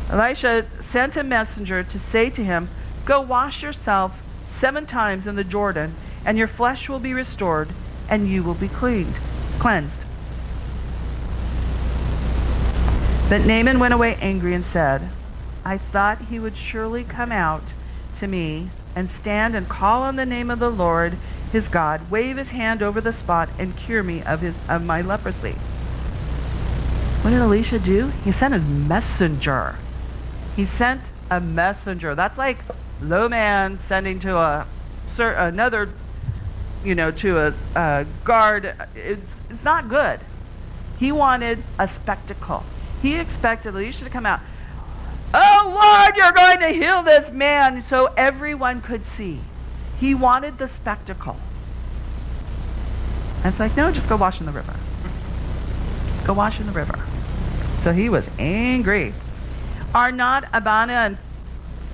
Elisha 0.10 0.66
sent 0.92 1.18
a 1.18 1.24
messenger 1.24 1.84
to 1.84 2.00
say 2.12 2.30
to 2.30 2.44
him, 2.44 2.70
Go 3.06 3.20
wash 3.20 3.62
yourself 3.62 4.22
seven 4.60 4.86
times 4.86 5.28
in 5.28 5.36
the 5.36 5.44
Jordan, 5.44 5.96
and 6.26 6.38
your 6.38 6.48
flesh 6.48 6.88
will 6.88 7.00
be 7.00 7.13
restored, 7.13 7.70
and 8.10 8.30
you 8.30 8.44
will 8.44 8.54
be 8.54 8.68
cleaned, 8.68 9.16
cleansed. 9.60 9.92
But 13.30 13.46
Naaman 13.46 13.80
went 13.80 13.94
away 13.94 14.16
angry 14.22 14.54
and 14.54 14.66
said, 14.66 15.10
I 15.66 15.78
thought 15.78 16.22
he 16.30 16.39
would 16.39 16.56
surely 16.56 17.04
come 17.04 17.32
out 17.32 17.63
to 18.20 18.28
me 18.28 18.70
and 18.96 19.10
stand 19.22 19.56
and 19.56 19.68
call 19.68 20.04
on 20.04 20.16
the 20.16 20.26
name 20.26 20.52
of 20.52 20.60
the 20.60 20.70
Lord 20.70 21.18
his 21.54 21.68
God, 21.68 22.10
wave 22.12 22.38
his 22.38 22.50
hand 22.50 22.82
over 22.82 23.00
the 23.00 23.13
spot, 23.13 23.48
and 23.58 23.78
cure 23.78 24.04
me 24.04 24.24
of, 24.24 24.42
his, 24.42 24.56
of 24.68 24.84
my 24.84 25.02
leprosy. 25.02 25.54
What 27.22 27.30
did 27.30 27.39
Elisha 27.39 27.80
do? 27.80 28.08
He 28.26 28.32
sent 28.32 28.54
his 28.54 28.66
messenger. 28.66 29.76
He 30.56 30.66
sent 30.66 31.02
a 31.30 31.39
messenger. 31.39 32.16
That's 32.16 32.38
like 32.38 32.58
low 33.02 33.30
man 33.30 33.80
sending 33.88 34.20
to 34.22 34.36
a 34.36 34.68
another, 35.20 35.89
you 36.84 36.96
know, 36.96 37.12
to 37.12 37.38
a, 37.38 37.54
a 37.76 38.06
guard. 38.24 38.74
It's, 38.96 39.22
it's 39.50 39.63
not 39.63 39.88
good. 39.88 40.20
He 40.98 41.12
wanted 41.12 41.63
a 41.78 41.88
spectacle. 41.88 42.63
He 43.02 43.16
expected 43.16 43.76
Elisha 43.76 44.04
to 44.06 44.10
come 44.10 44.26
out. 44.26 44.39
Oh 45.36 45.80
Lord, 45.82 46.16
you're 46.18 46.32
going 46.32 46.60
to 46.62 46.70
heal 46.70 47.04
this 47.04 47.32
man 47.32 47.86
so 47.89 48.08
everyone 48.18 48.82
could 48.82 49.04
see. 49.16 49.39
He 50.04 50.13
wanted 50.13 50.58
the 50.58 50.68
spectacle. 50.68 51.38
And 53.38 53.46
it's 53.46 53.58
like, 53.58 53.78
no, 53.78 53.89
just 53.89 54.10
go 54.10 54.18
wash 54.18 54.42
in 54.42 54.46
the 54.46 54.52
river. 54.52 54.74
Go 56.26 56.34
wash 56.34 56.60
in 56.60 56.66
the 56.66 56.74
river. 56.74 57.00
So 57.84 57.94
he 57.94 58.10
was 58.10 58.26
angry. 58.38 59.13
Are 59.96 60.12
not 60.12 60.44
Abana 60.52 60.92
and 60.92 61.18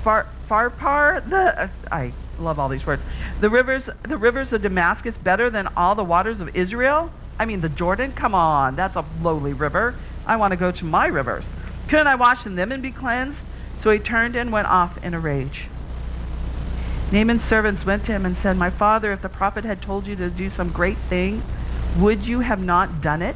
Far, 0.03 0.25
Pharpar 0.49 1.29
the 1.29 1.65
uh, 1.65 1.67
I 1.91 2.11
love 2.39 2.57
all 2.57 2.67
these 2.67 2.83
words. 2.83 3.03
The 3.41 3.49
rivers 3.49 3.83
the 4.01 4.17
rivers 4.17 4.51
of 4.53 4.63
Damascus 4.63 5.13
better 5.17 5.51
than 5.51 5.67
all 5.77 5.93
the 5.93 6.03
waters 6.03 6.39
of 6.39 6.55
Israel? 6.55 7.11
I 7.37 7.45
mean 7.45 7.61
the 7.61 7.69
Jordan? 7.69 8.11
Come 8.13 8.33
on, 8.33 8.75
that's 8.75 8.95
a 8.95 9.05
lowly 9.21 9.53
river. 9.53 9.93
I 10.25 10.37
want 10.37 10.49
to 10.49 10.57
go 10.57 10.71
to 10.71 10.83
my 10.83 11.05
rivers. 11.05 11.43
Couldn't 11.87 12.07
I 12.07 12.15
wash 12.15 12.47
in 12.47 12.55
them 12.55 12.71
and 12.71 12.81
be 12.81 12.91
cleansed? 12.91 13.37
So 13.83 13.91
he 13.91 13.99
turned 13.99 14.35
and 14.35 14.51
went 14.51 14.67
off 14.67 14.97
in 15.03 15.13
a 15.13 15.19
rage. 15.19 15.67
Naaman's 17.11 17.43
servants 17.45 17.85
went 17.85 18.05
to 18.05 18.11
him 18.11 18.25
and 18.25 18.37
said, 18.37 18.55
My 18.55 18.69
father, 18.69 19.11
if 19.11 19.23
the 19.23 19.29
prophet 19.29 19.65
had 19.65 19.81
told 19.81 20.05
you 20.05 20.15
to 20.17 20.29
do 20.29 20.51
some 20.51 20.69
great 20.69 20.97
thing, 20.97 21.41
would 21.97 22.23
you 22.25 22.41
have 22.41 22.63
not 22.63 23.01
done 23.01 23.23
it? 23.23 23.35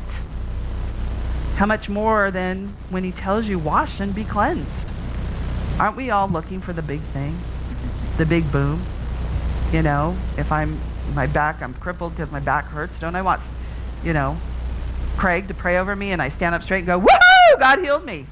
How 1.56 1.66
much 1.66 1.90
more 1.90 2.30
than 2.30 2.76
when 2.90 3.04
he 3.04 3.12
tells 3.12 3.46
you, 3.46 3.58
Wash 3.58 4.00
and 4.00 4.14
be 4.14 4.26
cleansed? 4.26 4.70
Aren't 5.80 5.98
we 5.98 6.12
all 6.12 6.28
looking 6.28 6.62
for 6.62 6.72
the 6.72 6.84
big 6.84 7.02
thing? 7.02 7.36
The 8.18 8.28
big 8.28 8.52
boom? 8.52 8.80
You 9.72 9.82
know, 9.82 10.16
if 10.38 10.52
I'm, 10.52 10.80
my 11.16 11.26
back, 11.26 11.64
I'm 11.64 11.74
crippled 11.74 12.16
because 12.16 12.32
my 12.32 12.40
back 12.40 12.66
hurts, 12.66 13.00
don't 13.00 13.16
I 13.16 13.24
want, 13.24 13.42
you 14.04 14.14
know, 14.14 14.38
Craig 15.18 15.48
to 15.48 15.56
pray 15.56 15.80
over 15.80 15.96
me 15.96 16.12
and 16.12 16.22
I 16.22 16.30
stand 16.30 16.54
up 16.54 16.62
straight 16.62 16.80
and 16.80 16.88
go, 16.88 17.00
Woohoo! 17.00 17.60
God 17.60 17.80
healed 17.80 18.06
me. 18.06 18.28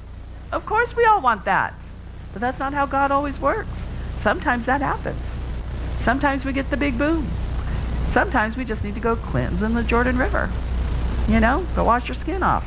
Of 0.52 0.66
course 0.66 0.94
we 0.94 1.04
all 1.04 1.20
want 1.20 1.46
that. 1.46 1.74
But 2.32 2.40
that's 2.40 2.60
not 2.60 2.74
how 2.74 2.86
God 2.86 3.10
always 3.10 3.38
works. 3.40 3.68
Sometimes 4.22 4.66
that 4.66 4.80
happens. 4.80 5.31
Sometimes 6.04 6.44
we 6.44 6.52
get 6.52 6.68
the 6.70 6.76
big 6.76 6.98
boom. 6.98 7.26
Sometimes 8.12 8.56
we 8.56 8.64
just 8.64 8.82
need 8.82 8.94
to 8.94 9.00
go 9.00 9.16
cleanse 9.16 9.62
in 9.62 9.74
the 9.74 9.82
Jordan 9.82 10.18
River. 10.18 10.50
You 11.28 11.40
know, 11.40 11.64
go 11.74 11.84
wash 11.84 12.08
your 12.08 12.16
skin 12.16 12.42
off. 12.42 12.66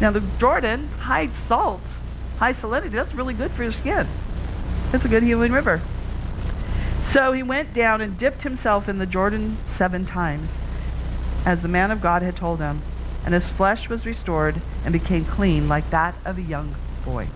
Now 0.00 0.10
the 0.10 0.20
Jordan, 0.38 0.88
high 1.00 1.30
salt, 1.48 1.82
high 2.38 2.54
salinity, 2.54 2.92
that's 2.92 3.14
really 3.14 3.34
good 3.34 3.50
for 3.50 3.62
your 3.62 3.72
skin. 3.72 4.06
It's 4.92 5.04
a 5.04 5.08
good 5.08 5.22
healing 5.22 5.52
river. 5.52 5.80
So 7.12 7.32
he 7.32 7.42
went 7.42 7.74
down 7.74 8.00
and 8.00 8.18
dipped 8.18 8.42
himself 8.42 8.88
in 8.88 8.98
the 8.98 9.06
Jordan 9.06 9.56
seven 9.76 10.06
times, 10.06 10.48
as 11.44 11.60
the 11.60 11.68
man 11.68 11.90
of 11.90 12.00
God 12.00 12.22
had 12.22 12.36
told 12.36 12.60
him, 12.60 12.82
and 13.24 13.34
his 13.34 13.44
flesh 13.44 13.88
was 13.88 14.06
restored 14.06 14.60
and 14.84 14.92
became 14.92 15.24
clean 15.24 15.68
like 15.68 15.90
that 15.90 16.14
of 16.24 16.38
a 16.38 16.42
young 16.42 16.74
boy. 17.04 17.28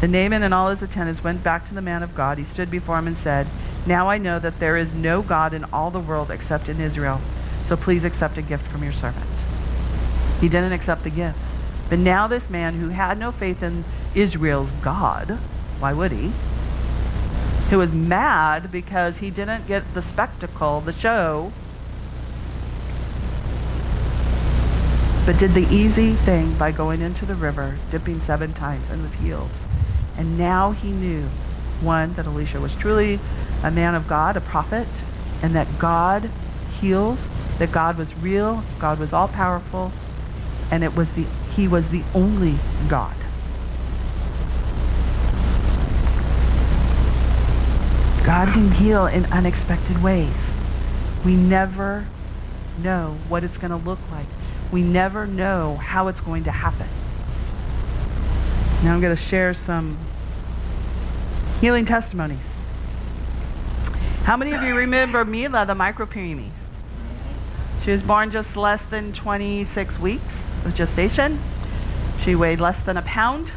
Then 0.00 0.12
Naaman 0.12 0.42
and 0.42 0.52
all 0.52 0.70
his 0.70 0.82
attendants 0.82 1.24
went 1.24 1.42
back 1.42 1.68
to 1.68 1.74
the 1.74 1.82
man 1.82 2.02
of 2.02 2.14
God. 2.14 2.38
He 2.38 2.44
stood 2.44 2.70
before 2.70 2.98
him 2.98 3.06
and 3.06 3.16
said, 3.18 3.46
Now 3.86 4.08
I 4.08 4.18
know 4.18 4.38
that 4.38 4.58
there 4.58 4.76
is 4.76 4.92
no 4.92 5.22
God 5.22 5.54
in 5.54 5.64
all 5.72 5.90
the 5.90 6.00
world 6.00 6.30
except 6.30 6.68
in 6.68 6.80
Israel. 6.80 7.20
So 7.68 7.76
please 7.76 8.04
accept 8.04 8.36
a 8.36 8.42
gift 8.42 8.66
from 8.66 8.82
your 8.82 8.92
servant. 8.92 9.26
He 10.40 10.48
didn't 10.48 10.72
accept 10.72 11.04
the 11.04 11.10
gift. 11.10 11.38
But 11.88 11.98
now 11.98 12.26
this 12.26 12.50
man 12.50 12.74
who 12.74 12.88
had 12.88 13.18
no 13.18 13.32
faith 13.32 13.62
in 13.62 13.84
Israel's 14.14 14.70
God, 14.82 15.38
why 15.78 15.92
would 15.92 16.12
he? 16.12 16.32
Who 17.70 17.78
was 17.78 17.92
mad 17.92 18.70
because 18.70 19.18
he 19.18 19.30
didn't 19.30 19.66
get 19.66 19.94
the 19.94 20.02
spectacle, 20.02 20.80
the 20.80 20.92
show, 20.92 21.52
but 25.24 25.38
did 25.38 25.52
the 25.52 25.66
easy 25.74 26.12
thing 26.12 26.52
by 26.58 26.70
going 26.70 27.00
into 27.00 27.24
the 27.24 27.34
river, 27.34 27.78
dipping 27.90 28.20
seven 28.20 28.52
times, 28.52 28.90
and 28.90 29.02
was 29.02 29.12
healed. 29.14 29.50
And 30.16 30.38
now 30.38 30.72
he 30.72 30.90
knew, 30.90 31.22
one, 31.80 32.14
that 32.14 32.26
Elisha 32.26 32.60
was 32.60 32.74
truly 32.74 33.18
a 33.62 33.70
man 33.70 33.94
of 33.94 34.06
God, 34.06 34.36
a 34.36 34.40
prophet, 34.40 34.86
and 35.42 35.54
that 35.54 35.66
God 35.78 36.30
heals, 36.80 37.18
that 37.58 37.72
God 37.72 37.98
was 37.98 38.14
real, 38.18 38.62
God 38.78 38.98
was 38.98 39.12
all 39.12 39.28
powerful, 39.28 39.92
and 40.70 40.84
it 40.84 40.94
was 40.94 41.08
the 41.14 41.26
he 41.54 41.68
was 41.68 41.88
the 41.90 42.02
only 42.14 42.56
God. 42.88 43.14
God 48.24 48.48
can 48.48 48.70
heal 48.72 49.06
in 49.06 49.26
unexpected 49.26 50.02
ways. 50.02 50.32
We 51.24 51.36
never 51.36 52.06
know 52.82 53.18
what 53.28 53.44
it's 53.44 53.56
going 53.56 53.70
to 53.70 53.76
look 53.76 54.00
like. 54.10 54.26
We 54.72 54.82
never 54.82 55.26
know 55.26 55.76
how 55.76 56.08
it's 56.08 56.20
going 56.20 56.44
to 56.44 56.50
happen. 56.50 56.88
Now 58.84 58.92
I'm 58.92 59.00
going 59.00 59.16
to 59.16 59.22
share 59.22 59.54
some 59.64 59.96
healing 61.62 61.86
testimonies. 61.86 62.36
How 64.24 64.36
many 64.36 64.52
of 64.52 64.62
you 64.62 64.74
remember 64.74 65.24
Mila, 65.24 65.64
the 65.64 65.72
micropreemie? 65.72 66.50
She 67.82 67.92
was 67.92 68.02
born 68.02 68.30
just 68.30 68.54
less 68.56 68.82
than 68.90 69.14
26 69.14 69.98
weeks 69.98 70.22
of 70.66 70.74
gestation. 70.74 71.40
She 72.24 72.34
weighed 72.34 72.60
less 72.60 72.76
than 72.84 72.98
a 72.98 73.02
pound. 73.02 73.50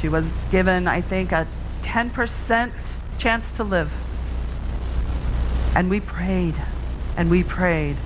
She 0.00 0.08
was 0.08 0.24
given, 0.50 0.88
I 0.88 1.02
think, 1.02 1.32
a 1.32 1.46
10% 1.82 2.72
chance 3.18 3.44
to 3.56 3.64
live. 3.64 3.92
And 5.74 5.90
we 5.90 6.00
prayed, 6.00 6.54
and 7.18 7.30
we 7.30 7.44
prayed, 7.44 7.98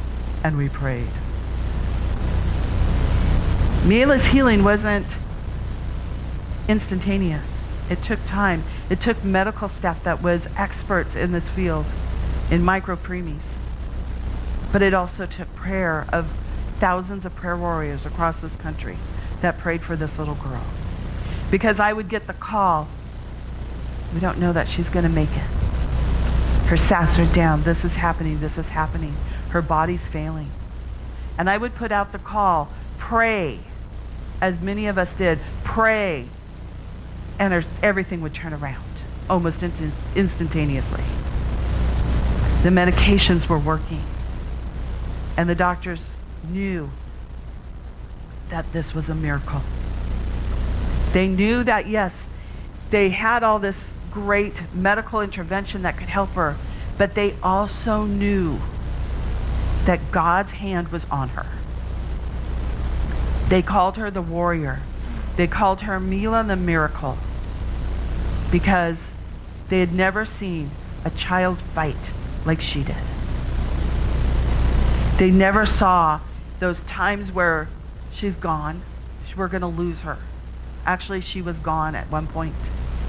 and 0.42 0.58
we 0.58 0.68
prayed. 0.70 1.06
Mila's 3.84 4.24
healing 4.24 4.64
wasn't 4.64 5.06
instantaneous. 6.70 7.44
It 7.90 8.00
took 8.04 8.24
time. 8.26 8.62
It 8.88 9.00
took 9.00 9.24
medical 9.24 9.68
staff 9.68 10.04
that 10.04 10.22
was 10.22 10.42
experts 10.56 11.16
in 11.16 11.32
this 11.32 11.46
field, 11.48 11.84
in 12.50 12.62
micropreemies. 12.62 13.40
But 14.72 14.80
it 14.80 14.94
also 14.94 15.26
took 15.26 15.52
prayer 15.56 16.06
of 16.12 16.28
thousands 16.78 17.26
of 17.26 17.34
prayer 17.34 17.56
warriors 17.56 18.06
across 18.06 18.38
this 18.38 18.54
country 18.56 18.96
that 19.40 19.58
prayed 19.58 19.82
for 19.82 19.96
this 19.96 20.16
little 20.16 20.36
girl. 20.36 20.64
Because 21.50 21.80
I 21.80 21.92
would 21.92 22.08
get 22.08 22.28
the 22.28 22.32
call, 22.32 22.86
we 24.14 24.20
don't 24.20 24.38
know 24.38 24.52
that 24.52 24.68
she's 24.68 24.88
going 24.88 25.04
to 25.04 25.10
make 25.10 25.30
it. 25.30 25.50
Her 26.68 26.76
sats 26.76 27.18
are 27.18 27.34
down. 27.34 27.64
This 27.64 27.84
is 27.84 27.92
happening. 27.92 28.38
This 28.38 28.56
is 28.56 28.66
happening. 28.66 29.16
Her 29.48 29.60
body's 29.60 30.00
failing. 30.12 30.50
And 31.36 31.50
I 31.50 31.56
would 31.56 31.74
put 31.74 31.90
out 31.90 32.12
the 32.12 32.18
call, 32.18 32.68
pray, 32.98 33.58
as 34.40 34.60
many 34.60 34.86
of 34.86 34.96
us 34.96 35.08
did, 35.18 35.40
pray, 35.64 36.28
and 37.40 37.64
everything 37.82 38.20
would 38.20 38.34
turn 38.34 38.52
around 38.52 38.84
almost 39.28 39.62
instant- 39.62 39.94
instantaneously. 40.14 41.02
The 42.62 42.68
medications 42.68 43.48
were 43.48 43.58
working, 43.58 44.02
and 45.38 45.48
the 45.48 45.54
doctors 45.54 46.00
knew 46.50 46.90
that 48.50 48.70
this 48.74 48.94
was 48.94 49.08
a 49.08 49.14
miracle. 49.14 49.62
They 51.12 51.28
knew 51.28 51.64
that, 51.64 51.88
yes, 51.88 52.12
they 52.90 53.08
had 53.08 53.42
all 53.42 53.58
this 53.58 53.76
great 54.10 54.54
medical 54.74 55.22
intervention 55.22 55.82
that 55.82 55.96
could 55.96 56.08
help 56.08 56.30
her, 56.32 56.56
but 56.98 57.14
they 57.14 57.34
also 57.42 58.04
knew 58.04 58.60
that 59.86 60.12
God's 60.12 60.50
hand 60.50 60.88
was 60.88 61.02
on 61.10 61.30
her. 61.30 61.46
They 63.48 63.62
called 63.62 63.96
her 63.96 64.10
the 64.10 64.20
warrior. 64.20 64.80
They 65.36 65.46
called 65.46 65.80
her 65.82 65.98
Mila 65.98 66.44
the 66.44 66.56
miracle 66.56 67.16
because 68.50 68.96
they 69.68 69.80
had 69.80 69.92
never 69.92 70.26
seen 70.26 70.70
a 71.04 71.10
child 71.10 71.58
fight 71.74 71.96
like 72.44 72.60
she 72.60 72.82
did. 72.82 72.96
They 75.18 75.30
never 75.30 75.66
saw 75.66 76.20
those 76.58 76.80
times 76.80 77.32
where 77.32 77.68
she's 78.12 78.34
gone, 78.34 78.82
we're 79.36 79.48
going 79.48 79.62
to 79.62 79.66
lose 79.66 79.98
her. 80.00 80.18
Actually, 80.84 81.20
she 81.20 81.42
was 81.42 81.56
gone 81.56 81.94
at 81.94 82.10
one 82.10 82.26
point, 82.26 82.54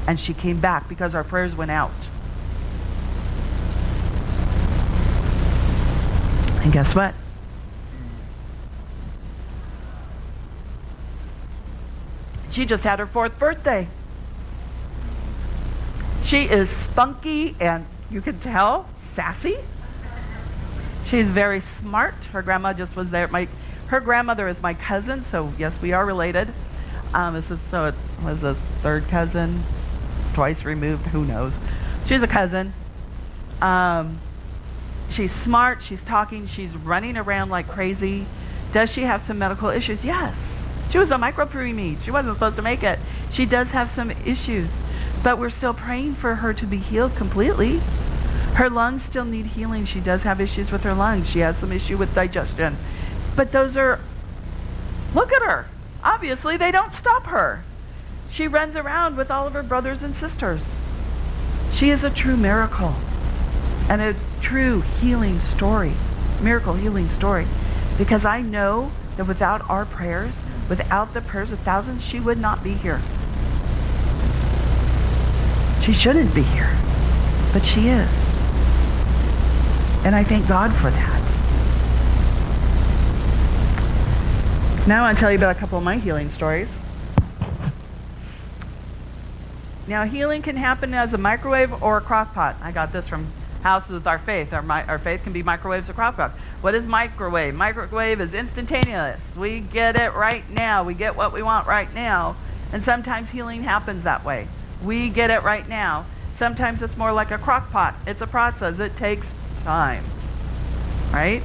and 0.07 0.19
she 0.19 0.33
came 0.33 0.59
back 0.59 0.87
because 0.87 1.13
our 1.13 1.23
prayers 1.23 1.55
went 1.55 1.71
out. 1.71 1.91
And 6.63 6.71
guess 6.71 6.95
what? 6.95 7.13
She 12.51 12.65
just 12.65 12.83
had 12.83 12.99
her 12.99 13.07
fourth 13.07 13.37
birthday. 13.39 13.87
She 16.31 16.43
is 16.43 16.69
spunky 16.85 17.57
and 17.59 17.85
you 18.09 18.21
can 18.21 18.39
tell 18.39 18.87
sassy. 19.17 19.57
She's 21.07 21.27
very 21.27 21.61
smart. 21.81 22.13
Her 22.31 22.41
grandma 22.41 22.71
just 22.71 22.95
was 22.95 23.09
there. 23.09 23.27
My, 23.27 23.49
her 23.87 23.99
grandmother 23.99 24.47
is 24.47 24.61
my 24.61 24.73
cousin, 24.73 25.25
so 25.29 25.51
yes, 25.57 25.73
we 25.81 25.91
are 25.91 26.05
related. 26.05 26.47
Um, 27.13 27.33
this 27.33 27.51
is 27.51 27.59
so 27.69 27.87
it 27.87 27.95
was 28.23 28.45
a 28.45 28.55
third 28.81 29.09
cousin, 29.09 29.61
twice 30.33 30.63
removed. 30.63 31.05
Who 31.07 31.25
knows? 31.25 31.51
She's 32.07 32.21
a 32.21 32.27
cousin. 32.27 32.71
Um, 33.61 34.21
she's 35.09 35.33
smart. 35.43 35.79
She's 35.83 36.01
talking. 36.03 36.47
She's 36.47 36.73
running 36.77 37.17
around 37.17 37.49
like 37.49 37.67
crazy. 37.67 38.25
Does 38.71 38.89
she 38.89 39.01
have 39.01 39.21
some 39.27 39.37
medical 39.37 39.67
issues? 39.67 40.05
Yes. 40.05 40.33
She 40.91 40.97
was 40.97 41.11
a 41.11 41.15
micropreemie. 41.15 42.01
She 42.05 42.11
wasn't 42.11 42.35
supposed 42.35 42.55
to 42.55 42.61
make 42.61 42.83
it. 42.83 42.99
She 43.33 43.45
does 43.45 43.67
have 43.67 43.91
some 43.95 44.11
issues, 44.11 44.69
but 45.23 45.37
we're 45.37 45.49
still 45.49 45.73
praying 45.73 46.15
for 46.15 46.35
her 46.35 46.53
to 46.53 46.65
be 46.65 46.77
healed 46.77 47.15
completely. 47.15 47.79
Her 48.55 48.69
lungs 48.69 49.03
still 49.03 49.25
need 49.25 49.45
healing. 49.45 49.85
She 49.85 49.99
does 49.99 50.21
have 50.23 50.41
issues 50.41 50.71
with 50.71 50.83
her 50.83 50.93
lungs. 50.93 51.29
She 51.29 51.39
has 51.39 51.57
some 51.57 51.71
issue 51.71 51.97
with 51.97 52.13
digestion. 52.13 52.77
But 53.35 53.51
those 53.51 53.77
are, 53.77 53.99
look 55.15 55.31
at 55.31 55.41
her. 55.41 55.67
Obviously, 56.03 56.57
they 56.57 56.71
don't 56.71 56.93
stop 56.93 57.23
her. 57.25 57.63
She 58.31 58.47
runs 58.47 58.75
around 58.75 59.17
with 59.17 59.31
all 59.31 59.47
of 59.47 59.53
her 59.53 59.63
brothers 59.63 60.01
and 60.01 60.15
sisters. 60.15 60.61
She 61.73 61.89
is 61.89 62.03
a 62.03 62.09
true 62.09 62.37
miracle 62.37 62.95
and 63.89 64.01
a 64.01 64.15
true 64.41 64.81
healing 64.81 65.39
story, 65.39 65.93
miracle 66.41 66.73
healing 66.73 67.09
story. 67.09 67.45
Because 67.97 68.25
I 68.25 68.41
know 68.41 68.91
that 69.17 69.27
without 69.27 69.69
our 69.69 69.85
prayers, 69.85 70.33
Without 70.71 71.13
the 71.13 71.19
prayers 71.19 71.51
of 71.51 71.59
thousands, 71.59 72.01
she 72.01 72.17
would 72.21 72.37
not 72.37 72.63
be 72.63 72.71
here. 72.71 73.01
She 75.83 75.93
shouldn't 75.93 76.33
be 76.35 76.43
here, 76.43 76.77
but 77.53 77.63
she 77.65 77.89
is. 77.89 78.09
And 80.05 80.15
I 80.15 80.23
thank 80.23 80.47
God 80.47 80.71
for 80.75 80.91
that. 80.91 81.21
Now 84.87 85.03
I 85.03 85.07
want 85.07 85.17
to 85.17 85.21
tell 85.21 85.31
you 85.31 85.37
about 85.37 85.55
a 85.55 85.59
couple 85.59 85.77
of 85.77 85.83
my 85.83 85.97
healing 85.97 86.29
stories. 86.31 86.67
Now, 89.87 90.05
healing 90.05 90.41
can 90.41 90.55
happen 90.55 90.93
as 90.93 91.11
a 91.13 91.17
microwave 91.17 91.83
or 91.83 91.97
a 91.97 92.01
crock 92.01 92.33
pot. 92.33 92.55
I 92.61 92.71
got 92.71 92.93
this 92.93 93.07
from 93.07 93.27
Houses 93.61 93.91
with 93.91 94.07
Our 94.07 94.19
Faith. 94.19 94.53
Our, 94.53 94.63
our 94.71 94.99
faith 94.99 95.23
can 95.23 95.33
be 95.33 95.43
microwaves 95.43 95.89
or 95.89 95.93
crock 95.93 96.15
pots. 96.15 96.33
What 96.61 96.75
is 96.75 96.85
microwave? 96.85 97.55
Microwave 97.55 98.21
is 98.21 98.33
instantaneous. 98.33 99.19
We 99.35 99.59
get 99.59 99.99
it 99.99 100.13
right 100.13 100.49
now. 100.49 100.83
We 100.83 100.93
get 100.93 101.15
what 101.15 101.33
we 101.33 101.43
want 101.43 101.67
right 101.67 101.93
now. 101.93 102.35
And 102.71 102.83
sometimes 102.85 103.29
healing 103.29 103.63
happens 103.63 104.03
that 104.03 104.23
way. 104.23 104.47
We 104.83 105.09
get 105.09 105.29
it 105.29 105.43
right 105.43 105.67
now. 105.67 106.05
Sometimes 106.39 106.81
it's 106.81 106.97
more 106.97 107.11
like 107.11 107.31
a 107.31 107.37
crock 107.37 107.69
pot. 107.71 107.95
It's 108.07 108.21
a 108.21 108.27
process. 108.27 108.79
It 108.79 108.97
takes 108.97 109.27
time. 109.63 110.03
Right? 111.11 111.43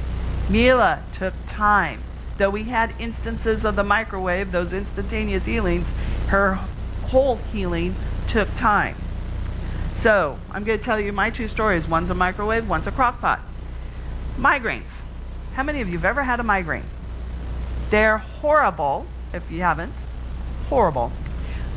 Mila 0.49 1.03
took 1.17 1.33
time. 1.47 2.01
though 2.37 2.49
we 2.49 2.63
had 2.63 2.93
instances 2.99 3.65
of 3.65 3.75
the 3.75 3.83
microwave, 3.83 4.51
those 4.51 4.71
instantaneous 4.71 5.43
healings, 5.45 5.87
her 6.27 6.53
whole 7.05 7.37
healing 7.51 7.95
took 8.29 8.47
time. 8.57 8.95
So, 10.03 10.37
I'm 10.51 10.63
going 10.63 10.77
to 10.77 10.85
tell 10.85 10.99
you 10.99 11.11
my 11.11 11.31
two 11.31 11.47
stories. 11.47 11.87
One's 11.87 12.09
a 12.11 12.13
microwave, 12.13 12.69
one's 12.69 12.85
a 12.85 12.91
crock 12.91 13.19
pot. 13.19 13.41
Migraines. 14.37 14.83
How 15.55 15.63
many 15.63 15.81
of 15.81 15.89
you 15.89 15.97
have 15.97 16.05
ever 16.05 16.23
had 16.23 16.39
a 16.39 16.43
migraine? 16.43 16.83
They're 17.89 18.19
horrible, 18.19 19.07
if 19.33 19.49
you 19.49 19.61
haven't. 19.61 19.93
Horrible. 20.69 21.11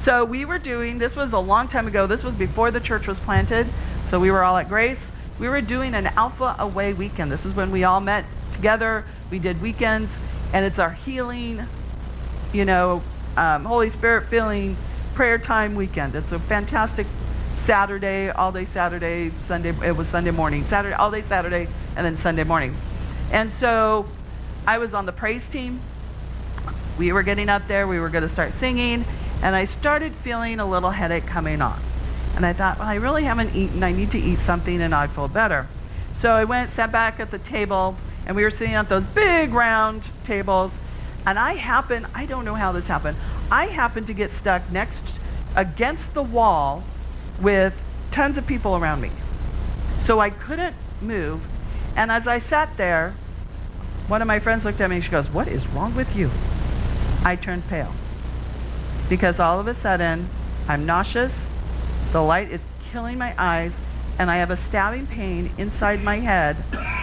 So 0.05 0.25
we 0.25 0.47
were 0.47 0.59
doing, 0.59 0.99
this 0.99 1.15
was 1.15 1.35
a 1.35 1.39
long 1.39 1.69
time 1.69 1.87
ago, 1.87 2.07
this 2.07 2.23
was 2.23 2.35
before 2.35 2.71
the 2.71 2.81
church 2.81 3.07
was 3.07 3.19
planted, 3.19 3.67
so 4.09 4.19
we 4.19 4.31
were 4.31 4.43
all 4.43 4.57
at 4.57 4.69
Grace. 4.69 4.99
We 5.39 5.49
were 5.49 5.61
doing 5.61 5.95
an 5.95 6.07
Alpha 6.07 6.57
Away 6.59 6.95
weekend. 6.95 7.31
This 7.31 7.45
is 7.45 7.55
when 7.55 7.71
we 7.71 7.85
all 7.85 8.01
met 8.01 8.25
together. 8.55 9.05
We 9.31 9.39
did 9.39 9.61
weekends, 9.61 10.11
and 10.55 10.65
it's 10.65 10.79
our 10.79 10.91
healing, 10.91 11.67
you 12.53 12.65
know, 12.65 13.03
um, 13.37 13.65
Holy 13.67 13.91
Spirit 13.91 14.29
filling 14.29 14.77
prayer 15.15 15.37
time 15.37 15.75
weekend. 15.75 16.15
It's 16.15 16.33
a 16.33 16.39
fantastic 16.39 17.07
Saturday, 17.67 18.31
all 18.31 18.53
day 18.53 18.67
Saturday, 18.73 19.33
Sunday, 19.49 19.75
it 19.87 19.95
was 19.95 20.09
Sunday 20.09 20.31
morning, 20.31 20.65
Saturday, 20.65 20.95
all 20.95 21.11
day 21.11 21.23
Saturday, 21.23 21.69
and 21.97 22.07
then 22.07 22.19
Sunday 22.23 22.45
morning. 22.45 22.75
And 23.33 23.53
so 23.61 24.09
I 24.67 24.79
was 24.79 24.95
on 24.95 25.05
the 25.05 25.13
praise 25.13 25.43
team. 25.53 25.79
We 26.99 27.13
were 27.13 27.23
getting 27.23 27.51
up 27.51 27.67
there, 27.69 27.87
we 27.87 28.01
were 28.01 28.09
going 28.09 28.27
to 28.27 28.33
start 28.33 28.53
singing, 28.59 29.05
and 29.43 29.57
I 29.57 29.67
started 29.67 30.13
feeling 30.17 30.61
a 30.61 30.67
little 30.67 30.91
headache 30.91 31.27
coming 31.27 31.63
on. 31.63 31.81
And 32.37 32.47
I 32.47 32.53
thought, 32.53 32.79
well, 32.79 32.89
I 32.89 32.97
really 32.97 33.25
haven't 33.25 33.55
eaten. 33.55 33.83
I 33.83 33.93
need 33.93 34.13
to 34.13 34.19
eat 34.19 34.39
something 34.41 34.81
and 34.81 34.95
I'd 34.95 35.11
feel 35.11 35.29
better. 35.29 35.67
So 36.21 36.31
I 36.31 36.45
went, 36.45 36.73
sat 36.75 36.93
back 36.93 37.19
at 37.19 37.31
the 37.31 37.39
table, 37.39 37.97
and 38.27 38.37
we 38.37 38.45
were 38.45 38.51
sitting 38.51 38.75
at 38.75 38.89
those 38.89 39.05
big 39.05 39.53
round 39.53 40.03
tables. 40.25 40.71
And 41.27 41.39
I 41.39 41.55
happened, 41.55 42.07
I 42.15 42.27
don't 42.27 42.45
know 42.45 42.55
how 42.55 42.73
this 42.73 42.87
happened, 42.87 43.17
I 43.51 43.67
happened 43.67 44.07
to 44.09 44.15
get 44.15 44.31
stuck 44.41 44.71
next 44.71 45.03
against 45.57 46.15
the 46.15 46.23
wall 46.23 46.85
with 47.41 47.75
tons 48.13 48.37
of 48.37 48.47
people 48.47 48.77
around 48.77 49.01
me. 49.01 49.11
So 50.05 50.21
I 50.21 50.31
couldn't 50.31 50.77
move. 51.01 51.47
And 51.97 52.11
as 52.11 52.27
I 52.27 52.41
sat 52.41 52.77
there, 52.77 53.15
one 54.09 54.23
of 54.23 54.29
my 54.29 54.39
friends 54.39 54.65
looked 54.65 54.81
at 54.81 54.91
me 54.91 54.97
and 54.97 55.05
she 55.05 55.11
goes, 55.11 55.31
What 55.31 55.49
is 55.49 55.67
wrong 55.69 55.95
with 55.95 56.15
you? 56.17 56.31
I 57.25 57.37
turned 57.37 57.67
pale. 57.69 57.93
Because 59.11 59.39
all 59.39 59.61
of 59.61 59.67
a 59.67 59.75
sudden, 59.75 60.31
I'm 60.69 60.87
nauseous, 60.87 61.33
the 62.13 62.23
light 62.23 62.51
is 62.51 62.61
killing 62.91 63.19
my 63.19 63.35
eyes, 63.37 63.73
and 64.19 64.31
I 64.31 64.37
have 64.37 64.51
a 64.51 64.57
stabbing 64.69 65.09
pain 65.09 65.51
inside 65.59 66.03
my 66.03 66.21
head 66.21 66.57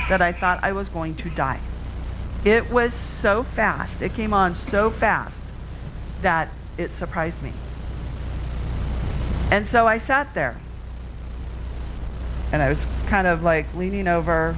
that 0.10 0.22
I 0.22 0.32
thought 0.32 0.64
I 0.64 0.72
was 0.72 0.88
going 0.88 1.16
to 1.16 1.30
die. 1.30 1.60
It 2.46 2.72
was 2.72 2.94
so 3.22 3.44
fast, 3.44 4.02
it 4.02 4.14
came 4.14 4.34
on 4.34 4.56
so 4.56 4.90
fast 4.90 5.36
that 6.22 6.50
it 6.78 6.92
surprised 6.98 7.42
me. 7.44 7.52
And 9.52 9.68
so 9.68 9.86
I 9.86 10.00
sat 10.00 10.34
there. 10.34 10.58
And 12.54 12.62
I 12.62 12.70
was 12.70 12.80
kind 13.08 13.28
of 13.28 13.44
like 13.44 13.66
leaning 13.76 14.08
over. 14.08 14.56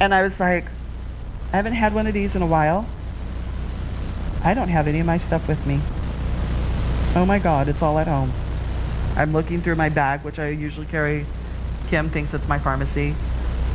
And 0.00 0.14
I 0.14 0.22
was 0.22 0.38
like, 0.40 0.64
I 1.52 1.56
haven't 1.56 1.74
had 1.74 1.92
one 1.92 2.06
of 2.06 2.14
these 2.14 2.34
in 2.34 2.40
a 2.40 2.46
while. 2.46 2.86
I 4.42 4.54
don't 4.54 4.68
have 4.68 4.86
any 4.86 5.00
of 5.00 5.06
my 5.06 5.18
stuff 5.18 5.48
with 5.48 5.66
me. 5.66 5.80
Oh 7.18 7.26
my 7.26 7.40
God, 7.40 7.66
it's 7.66 7.82
all 7.82 7.98
at 7.98 8.06
home. 8.06 8.32
I'm 9.16 9.32
looking 9.32 9.60
through 9.60 9.74
my 9.74 9.88
bag, 9.88 10.22
which 10.22 10.38
I 10.38 10.50
usually 10.50 10.86
carry. 10.86 11.26
Kim 11.88 12.08
thinks 12.10 12.32
it's 12.32 12.46
my 12.46 12.60
pharmacy, 12.60 13.12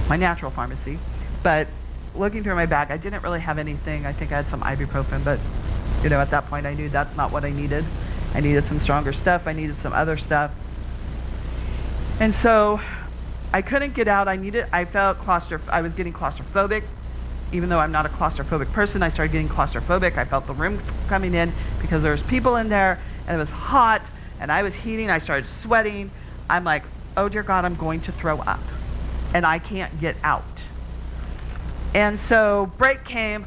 my 0.08 0.16
natural 0.16 0.50
pharmacy. 0.50 0.98
But 1.44 1.68
looking 2.16 2.42
through 2.42 2.56
my 2.56 2.68
bag, 2.68 2.90
I 2.90 2.96
didn't 2.96 3.22
really 3.22 3.42
have 3.42 3.60
anything. 3.60 4.06
I 4.06 4.14
think 4.14 4.32
I 4.32 4.38
had 4.38 4.46
some 4.46 4.62
ibuprofen, 4.62 5.26
but 5.26 5.42
you 6.02 6.08
know, 6.08 6.22
at 6.22 6.30
that 6.30 6.46
point 6.46 6.66
I 6.66 6.74
knew 6.74 6.88
that's 6.88 7.18
not 7.18 7.34
what 7.34 7.44
I 7.44 7.50
needed. 7.50 7.84
I 8.34 8.40
needed 8.40 8.64
some 8.64 8.80
stronger 8.80 9.12
stuff. 9.12 9.46
I 9.46 9.52
needed 9.52 9.76
some 9.82 9.92
other 9.92 10.16
stuff. 10.16 10.54
And 12.22 12.34
so 12.36 12.80
I 13.52 13.62
couldn't 13.62 13.94
get 13.94 14.08
out. 14.08 14.30
I 14.30 14.38
needed, 14.38 14.68
I 14.72 14.86
felt 14.86 15.18
claustrophobic. 15.18 15.68
I 15.68 15.82
was 15.82 15.92
getting 15.92 16.14
claustrophobic. 16.14 16.84
Even 17.52 17.68
though 17.68 17.80
I'm 17.80 17.92
not 17.92 18.06
a 18.06 18.10
claustrophobic 18.10 18.72
person, 18.72 19.04
I 19.04 19.10
started 19.10 19.34
getting 19.34 19.50
claustrophobic. 19.50 20.18
I 20.18 20.24
felt 20.24 20.48
the 20.48 20.54
room 20.54 20.82
coming 21.10 21.34
in 21.34 21.52
because 21.82 22.04
there 22.04 22.14
was 22.14 22.22
people 22.22 22.56
in 22.56 22.70
there 22.70 23.02
and 23.28 23.36
it 23.36 23.40
was 23.40 23.50
hot 23.50 24.02
and 24.40 24.52
I 24.52 24.64
was 24.64 24.74
heating. 24.74 25.10
I 25.10 25.20
started 25.20 25.46
sweating. 25.62 26.12
I'm 26.50 26.64
like, 26.64 26.84
oh 27.16 27.30
dear 27.30 27.44
God, 27.44 27.66
I'm 27.66 27.76
going 27.76 28.02
to 28.02 28.12
throw 28.12 28.40
up. 28.40 28.62
And 29.34 29.46
I 29.46 29.60
can't 29.60 30.00
get 30.00 30.16
out. 30.24 30.44
And 31.94 32.20
so 32.28 32.72
break 32.78 33.04
came. 33.04 33.46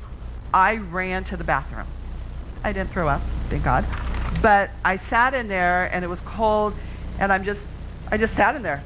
I 0.55 0.77
ran 0.77 1.24
to 1.24 1.37
the 1.37 1.45
bathroom. 1.45 1.87
I 2.64 2.72
didn't 2.72 2.91
throw 2.91 3.09
up, 3.09 3.22
thank 3.49 3.64
God. 3.64 3.85
But 4.43 4.70
I 4.85 4.97
sat 4.97 5.35
in 5.35 5.49
there 5.49 5.93
and 5.93 6.05
it 6.05 6.09
was 6.09 6.20
cold 6.20 6.74
and 7.18 7.33
I'm 7.33 7.45
just 7.45 7.61
I 8.11 8.16
just 8.16 8.35
sat 8.35 8.55
in 8.55 8.62
there 8.62 8.83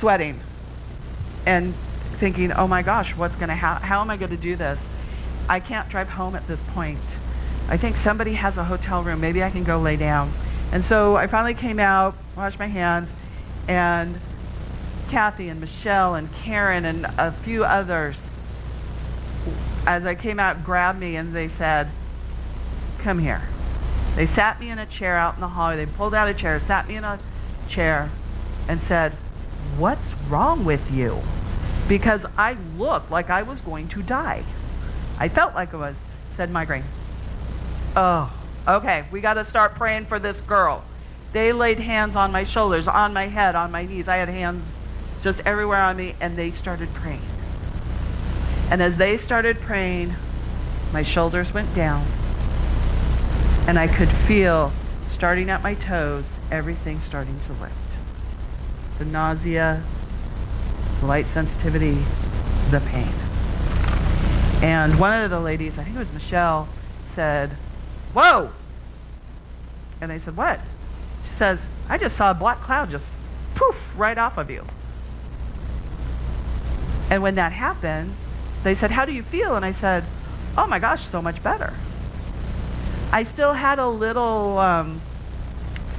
sweating 0.00 0.38
and 1.46 1.74
thinking, 2.18 2.52
"Oh 2.52 2.68
my 2.68 2.82
gosh, 2.82 3.16
what's 3.16 3.34
going 3.36 3.48
to 3.48 3.56
ha- 3.56 3.80
how 3.82 4.00
am 4.00 4.10
I 4.10 4.16
going 4.16 4.30
to 4.30 4.36
do 4.36 4.54
this? 4.54 4.78
I 5.48 5.60
can't 5.60 5.88
drive 5.88 6.08
home 6.08 6.34
at 6.34 6.46
this 6.46 6.60
point. 6.68 6.98
I 7.68 7.76
think 7.76 7.96
somebody 7.96 8.34
has 8.34 8.56
a 8.56 8.64
hotel 8.64 9.02
room. 9.02 9.20
Maybe 9.20 9.42
I 9.42 9.50
can 9.50 9.64
go 9.64 9.78
lay 9.78 9.96
down." 9.96 10.32
And 10.72 10.84
so 10.84 11.16
I 11.16 11.26
finally 11.26 11.54
came 11.54 11.78
out, 11.78 12.14
washed 12.36 12.58
my 12.58 12.66
hands, 12.66 13.08
and 13.66 14.18
Kathy 15.10 15.48
and 15.48 15.60
Michelle 15.60 16.14
and 16.14 16.32
Karen 16.32 16.84
and 16.84 17.06
a 17.18 17.32
few 17.32 17.64
others 17.64 18.16
as 19.86 20.06
I 20.06 20.14
came 20.14 20.38
out 20.38 20.64
grabbed 20.64 21.00
me 21.00 21.16
and 21.16 21.32
they 21.32 21.48
said, 21.48 21.88
"Come 22.98 23.18
here." 23.18 23.42
They 24.18 24.26
sat 24.26 24.58
me 24.58 24.68
in 24.68 24.80
a 24.80 24.86
chair 24.86 25.16
out 25.16 25.36
in 25.36 25.40
the 25.40 25.46
hallway. 25.46 25.76
They 25.76 25.86
pulled 25.86 26.12
out 26.12 26.28
a 26.28 26.34
chair, 26.34 26.58
sat 26.58 26.88
me 26.88 26.96
in 26.96 27.04
a 27.04 27.20
chair, 27.68 28.10
and 28.66 28.80
said, 28.82 29.12
What's 29.76 30.12
wrong 30.28 30.64
with 30.64 30.90
you? 30.92 31.20
Because 31.88 32.22
I 32.36 32.56
looked 32.76 33.12
like 33.12 33.30
I 33.30 33.42
was 33.42 33.60
going 33.60 33.86
to 33.90 34.02
die. 34.02 34.42
I 35.20 35.28
felt 35.28 35.54
like 35.54 35.72
I 35.72 35.76
was, 35.76 35.94
said 36.36 36.50
migraine. 36.50 36.82
Oh, 38.00 38.32
okay, 38.68 39.06
we 39.10 39.20
got 39.20 39.34
to 39.34 39.44
start 39.46 39.74
praying 39.74 40.06
for 40.06 40.20
this 40.20 40.40
girl. 40.42 40.84
They 41.32 41.52
laid 41.52 41.80
hands 41.80 42.14
on 42.14 42.30
my 42.30 42.44
shoulders, 42.44 42.86
on 42.86 43.12
my 43.12 43.26
head, 43.26 43.56
on 43.56 43.72
my 43.72 43.86
knees. 43.86 44.06
I 44.06 44.18
had 44.18 44.28
hands 44.28 44.62
just 45.24 45.40
everywhere 45.40 45.80
on 45.80 45.96
me, 45.96 46.14
and 46.20 46.36
they 46.36 46.52
started 46.52 46.94
praying. 46.94 47.20
And 48.70 48.80
as 48.80 48.98
they 48.98 49.18
started 49.18 49.58
praying, 49.58 50.14
my 50.92 51.02
shoulders 51.02 51.52
went 51.52 51.74
down 51.74 52.06
and 53.66 53.80
I 53.80 53.88
could 53.88 54.10
feel, 54.10 54.72
starting 55.12 55.50
at 55.50 55.64
my 55.64 55.74
toes, 55.74 56.22
everything 56.52 57.00
starting 57.00 57.40
to 57.48 57.52
lift. 57.54 57.74
The 58.98 59.06
nausea, 59.06 59.82
the 61.00 61.06
light 61.06 61.26
sensitivity, 61.34 61.98
the 62.70 62.78
pain. 62.78 63.12
And 64.62 65.00
one 65.00 65.20
of 65.20 65.30
the 65.30 65.40
ladies, 65.40 65.76
I 65.80 65.82
think 65.82 65.96
it 65.96 65.98
was 65.98 66.12
Michelle, 66.12 66.68
said, 67.16 67.56
Whoa! 68.14 68.50
And 70.00 70.10
they 70.10 70.18
said, 70.18 70.36
What? 70.36 70.60
She 71.30 71.38
says, 71.38 71.58
I 71.88 71.98
just 71.98 72.16
saw 72.16 72.30
a 72.30 72.34
black 72.34 72.60
cloud 72.60 72.90
just 72.90 73.04
poof 73.54 73.76
right 73.96 74.16
off 74.16 74.38
of 74.38 74.50
you. 74.50 74.64
And 77.10 77.22
when 77.22 77.36
that 77.36 77.52
happened, 77.52 78.14
they 78.62 78.74
said, 78.74 78.90
How 78.90 79.04
do 79.04 79.12
you 79.12 79.22
feel? 79.22 79.56
And 79.56 79.64
I 79.64 79.72
said, 79.72 80.04
Oh 80.56 80.66
my 80.66 80.78
gosh, 80.78 81.06
so 81.10 81.22
much 81.22 81.42
better. 81.42 81.72
I 83.12 83.24
still 83.24 83.54
had 83.54 83.78
a 83.78 83.88
little 83.88 84.58
um, 84.58 85.00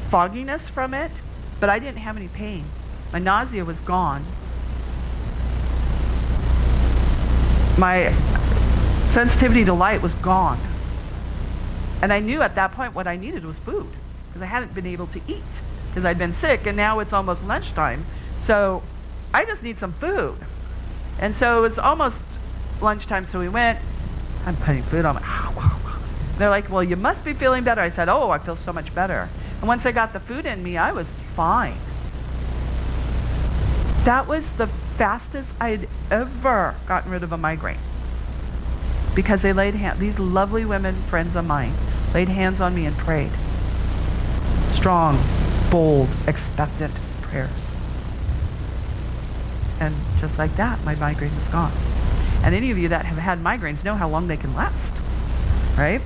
fogginess 0.10 0.62
from 0.70 0.94
it, 0.94 1.12
but 1.60 1.70
I 1.70 1.80
didn't 1.80 1.98
have 1.98 2.18
any 2.18 2.28
pain. 2.28 2.66
My 3.12 3.20
nausea 3.20 3.66
was 3.66 3.78
gone. 3.80 4.24
My 7.78 8.14
sensitivity 9.12 9.66
to 9.66 9.74
light 9.74 10.02
was 10.02 10.14
gone. 10.14 10.60
And 12.02 12.14
I 12.14 12.20
knew 12.20 12.42
at 12.42 12.56
that 12.56 12.74
point 12.74 12.94
what 12.96 13.08
I 13.08 13.16
needed 13.18 13.46
was 13.46 13.58
food 13.60 13.88
because 14.28 14.42
I 14.42 14.46
hadn't 14.46 14.74
been 14.74 14.86
able 14.86 15.08
to 15.08 15.22
eat 15.28 15.44
because 15.90 16.06
I'd 16.06 16.18
been 16.18 16.36
sick 16.36 16.66
and 16.66 16.78
now 16.78 17.00
it's 17.00 17.14
almost 17.14 17.44
lunchtime. 17.44 18.06
So 18.48 18.84
I 19.34 19.46
just 19.46 19.62
need 19.62 19.80
some 19.80 19.94
food. 19.94 20.38
And 21.20 21.36
so 21.36 21.64
it 21.64 21.70
was 21.70 21.80
almost 21.80 22.16
lunchtime, 22.82 23.28
so 23.32 23.40
we 23.40 23.50
went. 23.50 23.80
I'm 24.46 24.56
putting 24.56 24.84
food 24.84 25.06
on 25.06 25.16
my. 25.16 25.22
They're 26.38 26.50
like, 26.50 26.70
well, 26.70 26.84
you 26.84 26.96
must 26.96 27.26
be 27.26 27.34
feeling 27.34 27.66
better. 27.66 27.82
I 27.82 27.90
said, 27.90 28.08
oh, 28.08 28.30
I 28.30 28.40
feel 28.40 28.56
so 28.56 28.72
much 28.72 28.96
better. 28.96 29.28
And 29.60 29.68
once 29.68 29.86
I 29.86 29.92
got 29.92 30.14
the 30.14 30.22
food 30.22 30.46
in 30.46 30.64
me, 30.64 30.78
I 30.78 30.94
was 30.94 31.06
fine. 31.36 31.78
That 34.06 34.26
was 34.28 34.44
the 34.58 34.68
fastest 34.98 35.50
I'd 35.60 35.90
ever 36.10 36.76
gotten 36.88 37.12
rid 37.12 37.24
of 37.24 37.34
a 37.34 37.38
migraine. 37.38 37.78
Because 39.14 39.42
they 39.42 39.52
laid 39.52 39.74
hands, 39.76 40.00
these 40.00 40.18
lovely 40.18 40.64
women, 40.64 40.96
friends 41.04 41.36
of 41.36 41.46
mine, 41.46 41.74
laid 42.14 42.28
hands 42.28 42.60
on 42.62 42.76
me 42.76 42.86
and 42.86 42.98
prayed. 42.98 43.32
Strong, 44.74 45.20
bold, 45.70 46.10
expectant 46.28 46.94
prayers. 47.22 47.52
And 49.80 49.96
just 50.20 50.38
like 50.38 50.56
that, 50.58 50.84
my 50.84 50.96
migraine 50.96 51.36
was 51.36 51.48
gone. 51.50 51.72
And 52.44 52.56
any 52.56 52.72
of 52.72 52.78
you 52.78 52.88
that 52.90 53.06
have 53.06 53.18
had 53.18 53.40
migraines 53.40 53.84
know 53.84 53.96
how 53.96 54.08
long 54.08 54.28
they 54.28 54.38
can 54.38 54.56
last, 54.56 54.76
right? 55.78 56.02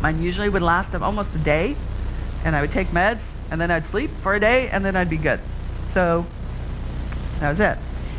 Mine 0.00 0.20
usually 0.20 0.48
would 0.48 0.62
last 0.62 0.94
almost 0.94 1.34
a 1.34 1.38
day, 1.38 1.76
and 2.44 2.56
I 2.56 2.60
would 2.60 2.72
take 2.72 2.88
meds, 2.88 3.20
and 3.50 3.60
then 3.60 3.70
I'd 3.70 3.86
sleep 3.90 4.10
for 4.22 4.34
a 4.34 4.40
day, 4.40 4.68
and 4.68 4.84
then 4.84 4.96
I'd 4.96 5.10
be 5.10 5.16
good. 5.16 5.40
So 5.92 6.26
that 7.40 7.50
was 7.50 7.60
it. 7.60 7.78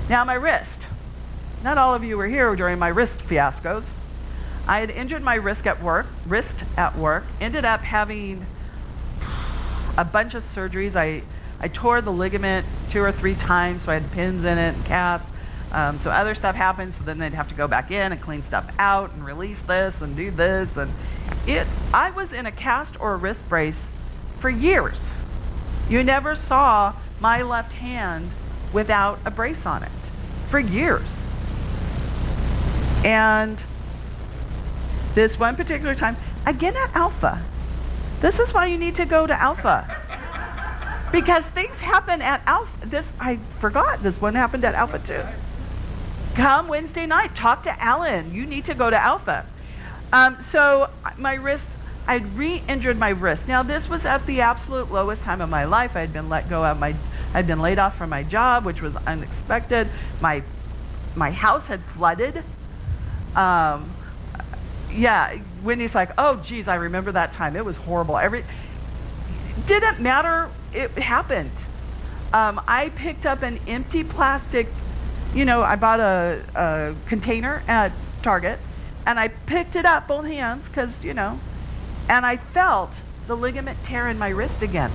Now 0.10 0.24
my 0.24 0.36
wrist. 0.36 0.70
Not 1.64 1.78
all 1.78 1.94
of 1.94 2.04
you 2.04 2.18
were 2.18 2.28
here 2.28 2.56
during 2.56 2.80
my 2.80 2.88
wrist 2.90 3.18
fiascos. 3.28 3.84
I 4.68 4.80
had 4.80 4.90
injured 4.90 5.22
my 5.22 5.36
wrist 5.36 5.68
at 5.68 5.82
work, 5.82 6.08
wrist 6.26 6.56
at 6.76 6.98
work, 6.98 7.24
ended 7.40 7.66
up 7.66 7.82
having 7.82 8.46
a 9.98 10.04
bunch 10.04 10.34
of 10.34 10.44
surgeries. 10.56 10.96
I, 10.96 11.22
I 11.60 11.68
tore 11.68 12.02
the 12.02 12.12
ligament 12.12 12.66
two 12.92 13.02
or 13.02 13.12
three 13.12 13.36
times, 13.36 13.84
so 13.84 13.92
I 13.92 14.00
had 14.00 14.12
pins 14.12 14.44
in 14.44 14.58
it 14.58 14.76
and 14.76 14.86
casts. 14.86 15.28
Um, 15.72 16.00
so 16.00 16.10
other 16.10 16.36
stuff 16.36 16.56
happened, 16.56 16.94
so 16.98 17.06
then 17.06 17.20
they'd 17.20 17.34
have 17.34 17.50
to 17.50 17.56
go 17.56 17.68
back 17.68 17.92
in 17.92 18.12
and 18.12 18.22
clean 18.22 18.44
stuff 18.44 18.74
out 18.80 19.12
and 19.14 19.26
release 19.26 19.58
this 19.68 19.94
and 20.02 20.16
do 20.16 20.32
this. 20.32 20.70
And 20.78 20.92
it, 21.46 21.68
I 21.94 22.12
was 22.12 22.32
in 22.32 22.46
a 22.46 22.52
cast 22.52 23.00
or 23.00 23.14
a 23.14 23.18
wrist 23.18 23.42
brace 23.50 23.76
for 24.40 24.50
years. 24.50 24.98
You 25.90 26.02
never 26.02 26.36
saw 26.36 26.94
my 27.20 27.44
left 27.44 27.72
hand 27.72 28.32
without 28.74 29.20
a 29.26 29.32
brace 29.32 29.66
on 29.66 29.84
it 29.84 29.92
for 30.50 30.60
years. 30.60 31.08
And 33.04 33.58
this 35.16 35.40
one 35.40 35.56
particular 35.56 35.96
time, 35.96 36.16
again 36.46 36.76
at 36.76 36.96
Alpha. 36.96 37.42
This 38.22 38.38
is 38.38 38.54
why 38.54 38.68
you 38.68 38.78
need 38.78 38.96
to 38.98 39.06
go 39.06 39.26
to 39.26 39.34
Alpha. 39.42 40.02
Because 41.12 41.44
things 41.54 41.76
happen 41.78 42.22
at 42.22 42.42
Alpha. 42.46 42.86
This 42.86 43.06
I 43.20 43.40
forgot 43.60 44.04
this 44.04 44.20
one 44.20 44.36
happened 44.36 44.66
at 44.66 44.76
Alpha 44.76 45.00
too. 45.00 45.24
Come 46.36 46.68
Wednesday 46.68 47.06
night, 47.06 47.34
talk 47.36 47.64
to 47.64 47.82
Alan. 47.82 48.34
You 48.34 48.46
need 48.46 48.66
to 48.66 48.74
go 48.74 48.90
to 48.90 49.02
Alpha. 49.02 49.46
Um, 50.12 50.38
so 50.52 50.90
my 51.18 51.36
wrist, 51.36 51.64
I'd 52.08 52.26
re-injured 52.36 53.00
my 53.00 53.10
wrist. 53.10 53.48
Now 53.48 53.64
this 53.64 53.88
was 53.88 54.06
at 54.06 54.26
the 54.26 54.42
absolute 54.42 54.92
lowest 54.92 55.22
time 55.22 55.40
of 55.40 55.50
my 55.50 55.64
life. 55.64 55.96
I 55.96 56.02
had 56.02 56.12
been 56.12 56.28
let 56.28 56.50
go 56.50 56.66
of 56.66 56.80
my, 56.80 56.94
I'd 57.34 57.48
been 57.48 57.62
laid 57.62 57.80
off 57.80 57.98
from 57.98 58.10
my 58.10 58.24
job, 58.24 58.66
which 58.66 58.82
was 58.82 58.96
unexpected. 59.08 59.88
My, 60.20 60.44
my 61.16 61.32
house 61.32 61.64
had 61.68 61.82
flooded. 61.96 62.44
Um, 63.36 63.90
yeah, 64.96 65.38
Wendy's 65.64 65.96
like, 65.96 66.12
oh, 66.18 66.38
geez, 66.38 66.68
I 66.68 66.76
remember 66.76 67.12
that 67.12 67.34
time. 67.34 67.56
It 67.56 67.66
was 67.66 67.76
horrible. 67.76 68.18
Every 68.18 68.44
didn't 69.68 70.00
matter. 70.00 70.50
It 70.74 70.92
happened. 70.92 71.52
Um, 72.34 72.62
I 72.68 72.90
picked 72.90 73.26
up 73.26 73.42
an 73.42 73.60
empty 73.68 74.04
plastic 74.04 74.68
you 75.36 75.44
know, 75.44 75.62
I 75.62 75.76
bought 75.76 76.00
a, 76.00 76.42
a 76.56 76.96
container 77.08 77.62
at 77.68 77.92
Target, 78.24 78.58
and 79.06 79.20
I 79.20 79.28
picked 79.28 79.76
it 79.76 79.86
up 79.86 80.08
both 80.08 80.26
hands 80.26 80.66
because, 80.68 80.90
you 81.04 81.14
know, 81.14 81.38
and 82.08 82.26
I 82.26 82.38
felt 82.38 82.92
the 83.28 83.36
ligament 83.36 83.78
tear 83.84 84.08
in 84.08 84.18
my 84.18 84.30
wrist 84.30 84.62
again. 84.62 84.92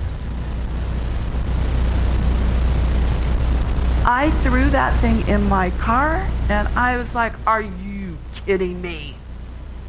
I 4.03 4.31
threw 4.41 4.67
that 4.71 4.99
thing 4.99 5.27
in 5.27 5.47
my 5.47 5.69
car, 5.71 6.27
and 6.49 6.67
I 6.69 6.97
was 6.97 7.13
like, 7.13 7.33
are 7.45 7.61
you 7.61 8.17
kidding 8.45 8.81
me? 8.81 9.15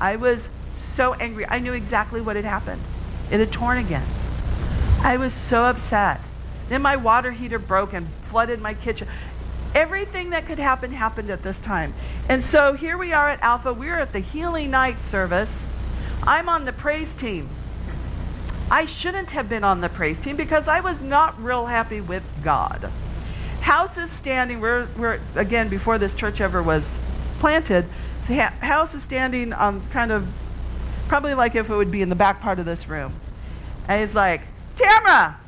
I 0.02 0.16
was 0.16 0.40
so 0.96 1.14
angry. 1.14 1.46
I 1.46 1.60
knew 1.60 1.74
exactly 1.74 2.20
what 2.20 2.34
had 2.34 2.44
happened. 2.44 2.82
It 3.30 3.38
had 3.38 3.52
torn 3.52 3.78
again. 3.78 4.04
I 5.00 5.16
was 5.16 5.32
so 5.48 5.62
upset. 5.62 6.20
Then 6.68 6.82
my 6.82 6.96
water 6.96 7.30
heater 7.30 7.60
broke 7.60 7.92
and 7.92 8.08
flooded 8.28 8.60
my 8.60 8.74
kitchen. 8.74 9.06
Everything 9.76 10.30
that 10.30 10.46
could 10.46 10.58
happen 10.58 10.90
happened 10.90 11.30
at 11.30 11.44
this 11.44 11.56
time. 11.58 11.94
And 12.28 12.44
so 12.46 12.72
here 12.72 12.98
we 12.98 13.12
are 13.12 13.28
at 13.28 13.40
Alpha. 13.42 13.72
We're 13.72 14.00
at 14.00 14.12
the 14.12 14.18
Healing 14.18 14.72
Night 14.72 14.96
service. 15.12 15.48
I'm 16.24 16.48
on 16.48 16.64
the 16.64 16.72
praise 16.72 17.08
team. 17.20 17.48
I 18.72 18.86
shouldn't 18.86 19.28
have 19.28 19.48
been 19.48 19.62
on 19.62 19.80
the 19.82 19.88
praise 19.88 20.18
team 20.18 20.34
because 20.34 20.66
I 20.66 20.80
was 20.80 21.00
not 21.00 21.40
real 21.40 21.66
happy 21.66 22.00
with 22.00 22.24
God. 22.42 22.90
House 23.60 23.96
is 23.96 24.10
standing, 24.20 24.60
we're, 24.60 24.88
we're 24.96 25.20
again, 25.36 25.68
before 25.68 25.96
this 25.96 26.12
church 26.16 26.40
ever 26.40 26.60
was 26.60 26.82
planted, 27.38 27.86
house 28.26 28.94
is 28.94 29.02
standing 29.02 29.52
on 29.52 29.86
kind 29.90 30.12
of, 30.12 30.28
probably 31.08 31.34
like 31.34 31.54
if 31.54 31.68
it 31.68 31.74
would 31.74 31.90
be 31.90 32.02
in 32.02 32.08
the 32.08 32.14
back 32.14 32.40
part 32.40 32.58
of 32.58 32.64
this 32.64 32.88
room. 32.88 33.12
And 33.88 34.06
he's 34.06 34.14
like, 34.14 34.42
Tamara, 34.76 35.38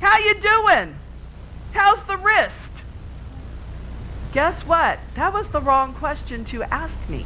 how 0.00 0.18
you 0.18 0.34
doing? 0.34 0.96
How's 1.72 2.04
the 2.06 2.16
wrist? 2.16 2.54
Guess 4.32 4.66
what? 4.66 4.98
That 5.14 5.32
was 5.32 5.48
the 5.48 5.60
wrong 5.60 5.94
question 5.94 6.44
to 6.46 6.62
ask 6.64 6.94
me. 7.08 7.24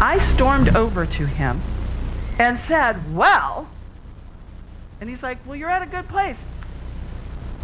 I 0.00 0.18
stormed 0.34 0.74
over 0.74 1.04
to 1.04 1.26
him 1.26 1.60
and 2.38 2.58
said, 2.66 3.14
Well, 3.14 3.68
and 5.00 5.10
he's 5.10 5.22
like, 5.22 5.38
Well, 5.46 5.56
you're 5.56 5.68
at 5.68 5.82
a 5.82 5.86
good 5.86 6.08
place. 6.08 6.38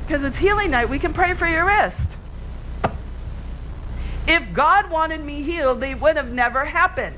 Because 0.07 0.23
it's 0.23 0.37
healing 0.37 0.71
night. 0.71 0.91
We 0.91 0.99
can 0.99 1.15
pray 1.15 1.33
for 1.35 1.49
your 1.49 1.65
wrist. 1.65 1.97
If 4.29 4.53
God 4.53 4.91
wanted 4.91 5.24
me 5.24 5.43
healed, 5.43 5.81
they 5.81 5.95
would 5.95 6.16
have 6.16 6.33
never 6.33 6.64
happened. 6.64 7.16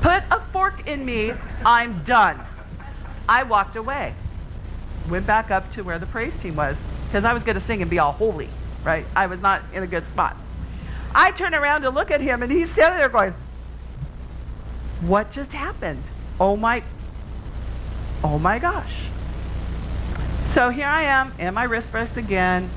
Put 0.00 0.22
a 0.30 0.40
fork 0.52 0.86
in 0.86 1.04
me. 1.04 1.32
I'm 1.64 2.02
done. 2.04 2.40
I 3.28 3.42
walked 3.42 3.76
away 3.76 4.14
went 5.08 5.26
back 5.26 5.50
up 5.50 5.70
to 5.72 5.82
where 5.82 5.98
the 5.98 6.06
praise 6.06 6.32
team 6.42 6.56
was 6.56 6.76
because 7.06 7.24
I 7.24 7.32
was 7.32 7.42
going 7.42 7.58
to 7.58 7.64
sing 7.66 7.82
and 7.82 7.90
be 7.90 7.98
all 7.98 8.12
holy, 8.12 8.48
right? 8.82 9.06
I 9.14 9.26
was 9.26 9.40
not 9.40 9.62
in 9.72 9.82
a 9.82 9.86
good 9.86 10.06
spot. 10.08 10.36
I 11.14 11.30
turn 11.30 11.54
around 11.54 11.82
to 11.82 11.90
look 11.90 12.10
at 12.10 12.20
him, 12.20 12.42
and 12.42 12.50
he's 12.50 12.70
standing 12.72 12.98
there 12.98 13.08
going, 13.08 13.34
What 15.00 15.32
just 15.32 15.52
happened? 15.52 16.02
Oh 16.38 16.56
my, 16.56 16.82
oh 18.22 18.38
my 18.38 18.58
gosh. 18.58 18.92
So 20.54 20.70
here 20.70 20.86
I 20.86 21.04
am 21.04 21.32
in 21.38 21.54
my 21.54 21.64
wrist 21.64 21.90
brace 21.90 22.16
again, 22.16 22.68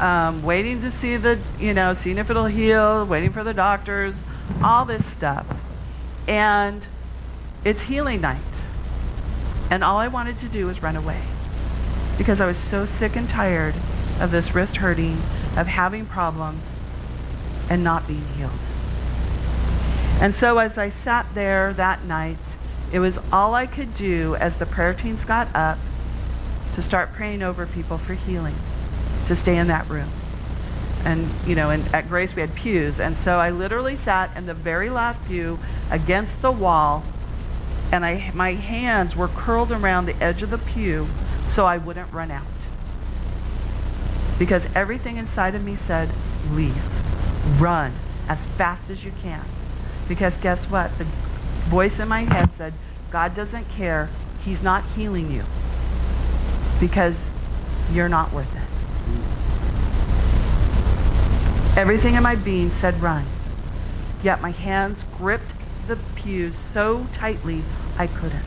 um, 0.00 0.42
waiting 0.42 0.80
to 0.82 0.90
see 0.92 1.16
the, 1.16 1.38
you 1.58 1.74
know, 1.74 1.94
seeing 1.94 2.18
if 2.18 2.30
it'll 2.30 2.46
heal, 2.46 3.06
waiting 3.06 3.32
for 3.32 3.44
the 3.44 3.54
doctors, 3.54 4.14
all 4.62 4.84
this 4.84 5.02
stuff. 5.16 5.46
And 6.26 6.82
it's 7.64 7.80
healing 7.82 8.20
night. 8.20 8.40
And 9.70 9.82
all 9.82 9.98
I 9.98 10.08
wanted 10.08 10.38
to 10.40 10.48
do 10.48 10.66
was 10.66 10.82
run 10.82 10.96
away 10.96 11.20
because 12.18 12.40
I 12.40 12.46
was 12.46 12.56
so 12.70 12.86
sick 12.98 13.16
and 13.16 13.28
tired 13.28 13.74
of 14.20 14.30
this 14.30 14.54
wrist 14.54 14.76
hurting, 14.76 15.18
of 15.56 15.66
having 15.66 16.06
problems, 16.06 16.62
and 17.68 17.82
not 17.82 18.06
being 18.06 18.24
healed. 18.36 18.52
And 20.20 20.34
so 20.34 20.58
as 20.58 20.78
I 20.78 20.92
sat 21.02 21.26
there 21.34 21.72
that 21.74 22.04
night, 22.04 22.38
it 22.92 23.00
was 23.00 23.18
all 23.32 23.54
I 23.54 23.66
could 23.66 23.96
do 23.96 24.36
as 24.36 24.56
the 24.58 24.66
prayer 24.66 24.94
teams 24.94 25.24
got 25.24 25.54
up 25.54 25.78
to 26.74 26.82
start 26.82 27.12
praying 27.12 27.42
over 27.42 27.66
people 27.66 27.98
for 27.98 28.14
healing, 28.14 28.54
to 29.26 29.36
stay 29.36 29.58
in 29.58 29.68
that 29.68 29.88
room. 29.88 30.08
And, 31.04 31.28
you 31.46 31.54
know, 31.54 31.70
and 31.70 31.86
at 31.94 32.08
Grace 32.08 32.34
we 32.34 32.40
had 32.40 32.54
pews. 32.54 32.98
And 32.98 33.16
so 33.18 33.38
I 33.38 33.50
literally 33.50 33.96
sat 33.96 34.34
in 34.36 34.46
the 34.46 34.54
very 34.54 34.90
last 34.90 35.24
pew 35.26 35.58
against 35.90 36.40
the 36.40 36.50
wall, 36.50 37.04
and 37.92 38.04
I, 38.04 38.30
my 38.34 38.54
hands 38.54 39.14
were 39.14 39.28
curled 39.28 39.70
around 39.70 40.06
the 40.06 40.16
edge 40.22 40.42
of 40.42 40.50
the 40.50 40.58
pew 40.58 41.06
so 41.54 41.66
I 41.66 41.78
wouldn't 41.78 42.12
run 42.12 42.30
out. 42.30 42.46
Because 44.38 44.64
everything 44.74 45.16
inside 45.16 45.54
of 45.54 45.62
me 45.62 45.76
said, 45.86 46.10
leave, 46.50 47.60
run 47.60 47.92
as 48.28 48.38
fast 48.56 48.90
as 48.90 49.04
you 49.04 49.12
can. 49.22 49.44
Because 50.08 50.34
guess 50.42 50.58
what? 50.70 50.96
The 50.98 51.04
voice 51.68 51.98
in 51.98 52.08
my 52.08 52.20
head 52.24 52.50
said, 52.58 52.74
God 53.10 53.34
doesn't 53.36 53.68
care. 53.70 54.08
He's 54.44 54.62
not 54.62 54.84
healing 54.96 55.30
you 55.30 55.44
because 56.80 57.14
you're 57.92 58.08
not 58.08 58.32
worth 58.32 58.54
it. 58.56 58.63
Everything 61.76 62.14
in 62.14 62.22
my 62.22 62.36
being 62.36 62.70
said 62.80 63.00
run. 63.02 63.26
Yet 64.22 64.40
my 64.40 64.52
hands 64.52 64.96
gripped 65.18 65.52
the 65.88 65.96
pews 66.14 66.54
so 66.72 67.06
tightly 67.14 67.62
I 67.98 68.06
couldn't. 68.06 68.44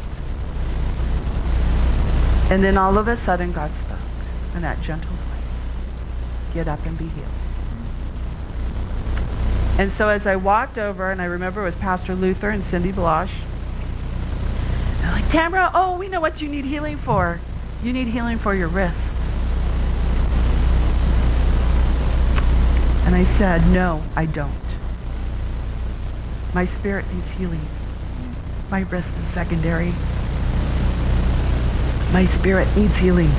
And 2.50 2.64
then 2.64 2.78
all 2.78 2.98
of 2.98 3.10
a 3.10 3.18
sudden, 3.26 3.52
God 3.52 3.70
spoke 3.86 4.00
in 4.56 4.62
that 4.62 4.82
gentle 4.82 5.12
voice 5.12 6.54
Get 6.54 6.70
up 6.70 6.86
and 6.86 6.98
be 6.98 7.08
healed. 7.08 7.28
And 9.78 9.92
so 9.94 10.08
as 10.08 10.26
I 10.26 10.38
walked 10.38 10.78
over, 10.78 11.12
and 11.12 11.22
I 11.22 11.26
remember 11.26 11.62
it 11.62 11.66
was 11.66 11.76
Pastor 11.76 12.16
Luther 12.16 12.50
and 12.50 12.64
Cindy 12.64 12.94
Blosh, 12.94 13.30
they're 15.02 15.12
like, 15.12 15.30
Tamara, 15.30 15.70
oh, 15.74 15.98
we 15.98 16.08
know 16.08 16.22
what 16.22 16.42
you 16.42 16.48
need 16.48 16.64
healing 16.64 16.98
for. 16.98 17.42
You 17.84 17.92
need 17.92 18.08
healing 18.08 18.40
for 18.40 18.56
your 18.56 18.70
wrist. 18.70 18.98
And 23.08 23.16
I 23.16 23.24
said, 23.38 23.66
no, 23.70 24.04
I 24.18 24.26
don't. 24.26 24.52
My 26.54 26.66
spirit 26.66 27.06
needs 27.14 27.30
healing. 27.32 27.62
My 28.70 28.82
wrist 28.82 29.08
is 29.08 29.34
secondary. 29.34 29.94
My 32.12 32.26
spirit 32.38 32.68
needs 32.76 32.94
healing. 32.98 33.30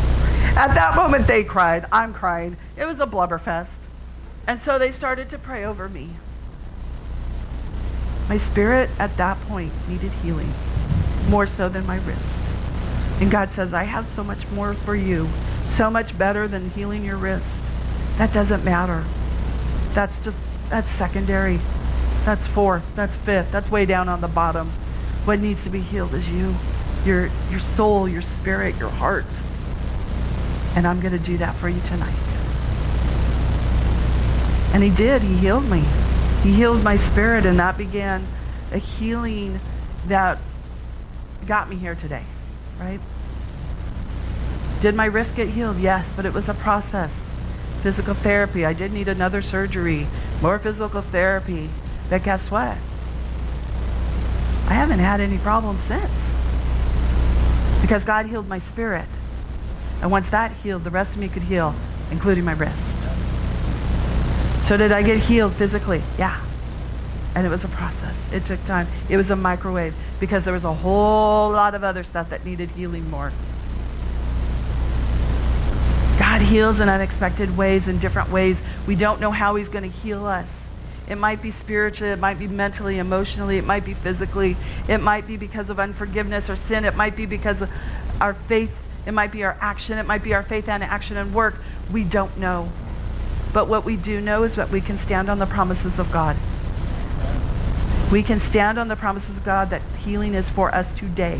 At 0.56 0.68
that 0.68 0.96
moment, 0.96 1.26
they 1.26 1.44
cried. 1.44 1.84
I'm 1.92 2.14
crying. 2.14 2.56
It 2.78 2.86
was 2.86 2.98
a 2.98 3.04
blubber 3.04 3.38
fest. 3.38 3.70
And 4.46 4.58
so 4.64 4.78
they 4.78 4.90
started 4.90 5.28
to 5.30 5.38
pray 5.38 5.66
over 5.66 5.86
me. 5.86 6.08
My 8.30 8.38
spirit 8.38 8.88
at 8.98 9.18
that 9.18 9.38
point 9.42 9.72
needed 9.86 10.12
healing, 10.22 10.50
more 11.28 11.46
so 11.46 11.68
than 11.68 11.84
my 11.84 11.96
wrist. 11.98 12.24
And 13.20 13.30
God 13.30 13.50
says, 13.54 13.74
I 13.74 13.84
have 13.84 14.06
so 14.16 14.24
much 14.24 14.48
more 14.52 14.72
for 14.72 14.94
you, 14.94 15.28
so 15.76 15.90
much 15.90 16.16
better 16.16 16.48
than 16.48 16.70
healing 16.70 17.04
your 17.04 17.18
wrist. 17.18 17.44
That 18.16 18.32
doesn't 18.32 18.64
matter. 18.64 19.04
That's 19.98 20.16
just, 20.20 20.36
that's 20.70 20.88
secondary. 20.90 21.58
That's 22.24 22.46
fourth. 22.46 22.84
That's 22.94 23.12
fifth. 23.24 23.50
That's 23.50 23.68
way 23.68 23.84
down 23.84 24.08
on 24.08 24.20
the 24.20 24.28
bottom. 24.28 24.68
What 25.24 25.40
needs 25.40 25.60
to 25.64 25.70
be 25.70 25.80
healed 25.80 26.14
is 26.14 26.28
you, 26.28 26.54
your, 27.04 27.30
your 27.50 27.58
soul, 27.74 28.08
your 28.08 28.22
spirit, 28.22 28.76
your 28.76 28.90
heart. 28.90 29.24
And 30.76 30.86
I'm 30.86 31.00
going 31.00 31.14
to 31.14 31.18
do 31.18 31.36
that 31.38 31.56
for 31.56 31.68
you 31.68 31.80
tonight. 31.80 32.14
And 34.72 34.84
he 34.84 34.90
did. 34.90 35.22
He 35.22 35.36
healed 35.36 35.68
me. 35.68 35.82
He 36.44 36.54
healed 36.54 36.84
my 36.84 36.96
spirit, 37.10 37.44
and 37.44 37.58
that 37.58 37.76
began 37.76 38.24
a 38.70 38.78
healing 38.78 39.58
that 40.06 40.38
got 41.48 41.68
me 41.68 41.74
here 41.74 41.96
today, 41.96 42.22
right? 42.78 43.00
Did 44.80 44.94
my 44.94 45.06
wrist 45.06 45.34
get 45.34 45.48
healed? 45.48 45.80
Yes, 45.80 46.06
but 46.14 46.24
it 46.24 46.32
was 46.32 46.48
a 46.48 46.54
process. 46.54 47.10
Physical 47.82 48.14
therapy. 48.14 48.64
I 48.64 48.72
did 48.72 48.92
need 48.92 49.08
another 49.08 49.40
surgery, 49.42 50.06
more 50.42 50.58
physical 50.58 51.00
therapy. 51.00 51.70
But 52.10 52.24
guess 52.24 52.50
what? 52.50 52.76
I 54.66 54.74
haven't 54.74 54.98
had 54.98 55.20
any 55.20 55.38
problems 55.38 55.80
since. 55.84 56.10
Because 57.80 58.04
God 58.04 58.26
healed 58.26 58.48
my 58.48 58.58
spirit. 58.58 59.06
And 60.02 60.10
once 60.10 60.28
that 60.30 60.52
healed, 60.62 60.84
the 60.84 60.90
rest 60.90 61.12
of 61.12 61.18
me 61.18 61.28
could 61.28 61.42
heal, 61.42 61.74
including 62.10 62.44
my 62.44 62.52
wrist. 62.52 62.76
So 64.68 64.76
did 64.76 64.92
I 64.92 65.02
get 65.02 65.18
healed 65.18 65.54
physically? 65.54 66.02
Yeah. 66.18 66.44
And 67.34 67.46
it 67.46 67.48
was 67.48 67.64
a 67.64 67.68
process. 67.68 68.14
It 68.32 68.44
took 68.44 68.62
time. 68.66 68.86
It 69.08 69.16
was 69.16 69.30
a 69.30 69.36
microwave 69.36 69.94
because 70.20 70.44
there 70.44 70.52
was 70.52 70.64
a 70.64 70.72
whole 70.72 71.50
lot 71.50 71.74
of 71.74 71.84
other 71.84 72.04
stuff 72.04 72.28
that 72.30 72.44
needed 72.44 72.68
healing 72.70 73.08
more. 73.10 73.32
God 76.38 76.46
heals 76.46 76.78
in 76.78 76.88
unexpected 76.88 77.56
ways, 77.56 77.88
in 77.88 77.98
different 77.98 78.30
ways. 78.30 78.56
We 78.86 78.94
don't 78.94 79.20
know 79.20 79.32
how 79.32 79.56
he's 79.56 79.66
going 79.66 79.90
to 79.90 79.98
heal 79.98 80.24
us. 80.24 80.46
It 81.08 81.16
might 81.16 81.42
be 81.42 81.50
spiritually, 81.50 82.12
it 82.12 82.20
might 82.20 82.38
be 82.38 82.46
mentally, 82.46 82.98
emotionally, 82.98 83.58
it 83.58 83.64
might 83.64 83.84
be 83.84 83.92
physically, 83.92 84.56
it 84.86 84.98
might 84.98 85.26
be 85.26 85.36
because 85.36 85.68
of 85.68 85.80
unforgiveness 85.80 86.48
or 86.48 86.54
sin, 86.54 86.84
it 86.84 86.94
might 86.94 87.16
be 87.16 87.26
because 87.26 87.60
of 87.60 87.68
our 88.20 88.34
faith, 88.34 88.70
it 89.04 89.10
might 89.10 89.32
be 89.32 89.42
our 89.42 89.56
action, 89.60 89.98
it 89.98 90.06
might 90.06 90.22
be 90.22 90.32
our 90.32 90.44
faith 90.44 90.68
and 90.68 90.84
action 90.84 91.16
and 91.16 91.34
work. 91.34 91.56
We 91.90 92.04
don't 92.04 92.38
know. 92.38 92.70
But 93.52 93.66
what 93.66 93.84
we 93.84 93.96
do 93.96 94.20
know 94.20 94.44
is 94.44 94.54
that 94.54 94.70
we 94.70 94.80
can 94.80 94.96
stand 95.00 95.28
on 95.28 95.40
the 95.40 95.46
promises 95.46 95.98
of 95.98 96.12
God. 96.12 96.36
We 98.12 98.22
can 98.22 98.38
stand 98.38 98.78
on 98.78 98.86
the 98.86 98.94
promises 98.94 99.30
of 99.30 99.44
God 99.44 99.70
that 99.70 99.82
healing 100.04 100.34
is 100.34 100.48
for 100.48 100.72
us 100.72 100.86
today. 100.96 101.38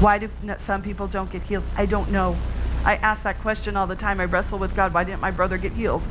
Why 0.00 0.18
do 0.18 0.28
some 0.66 0.82
people 0.82 1.06
don't 1.06 1.32
get 1.32 1.40
healed? 1.44 1.64
I 1.78 1.86
don't 1.86 2.10
know. 2.10 2.36
I 2.84 2.96
ask 2.96 3.22
that 3.24 3.38
question 3.40 3.76
all 3.76 3.86
the 3.86 3.96
time. 3.96 4.20
I 4.20 4.24
wrestle 4.24 4.58
with 4.58 4.74
God. 4.74 4.94
Why 4.94 5.04
didn't 5.04 5.20
my 5.20 5.30
brother 5.30 5.58
get 5.58 5.72
healed? 5.72 6.02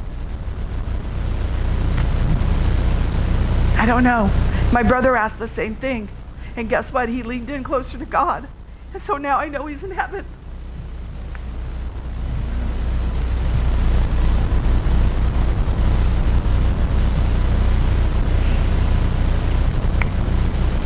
I 3.76 3.86
don't 3.86 4.04
know. 4.04 4.30
My 4.72 4.84
brother 4.84 5.16
asked 5.16 5.40
the 5.40 5.48
same 5.50 5.76
thing. 5.76 6.10
And 6.56 6.70
guess 6.70 6.92
what? 6.94 7.10
He 7.10 7.24
leaned 7.24 7.50
in 7.50 7.64
closer 7.64 7.98
to 7.98 8.06
God. 8.06 8.48
And 8.94 9.02
so 9.04 9.18
now 9.18 9.38
I 9.38 9.50
know 9.50 9.66
he's 9.66 9.84
in 9.84 9.92
heaven. 9.92 10.26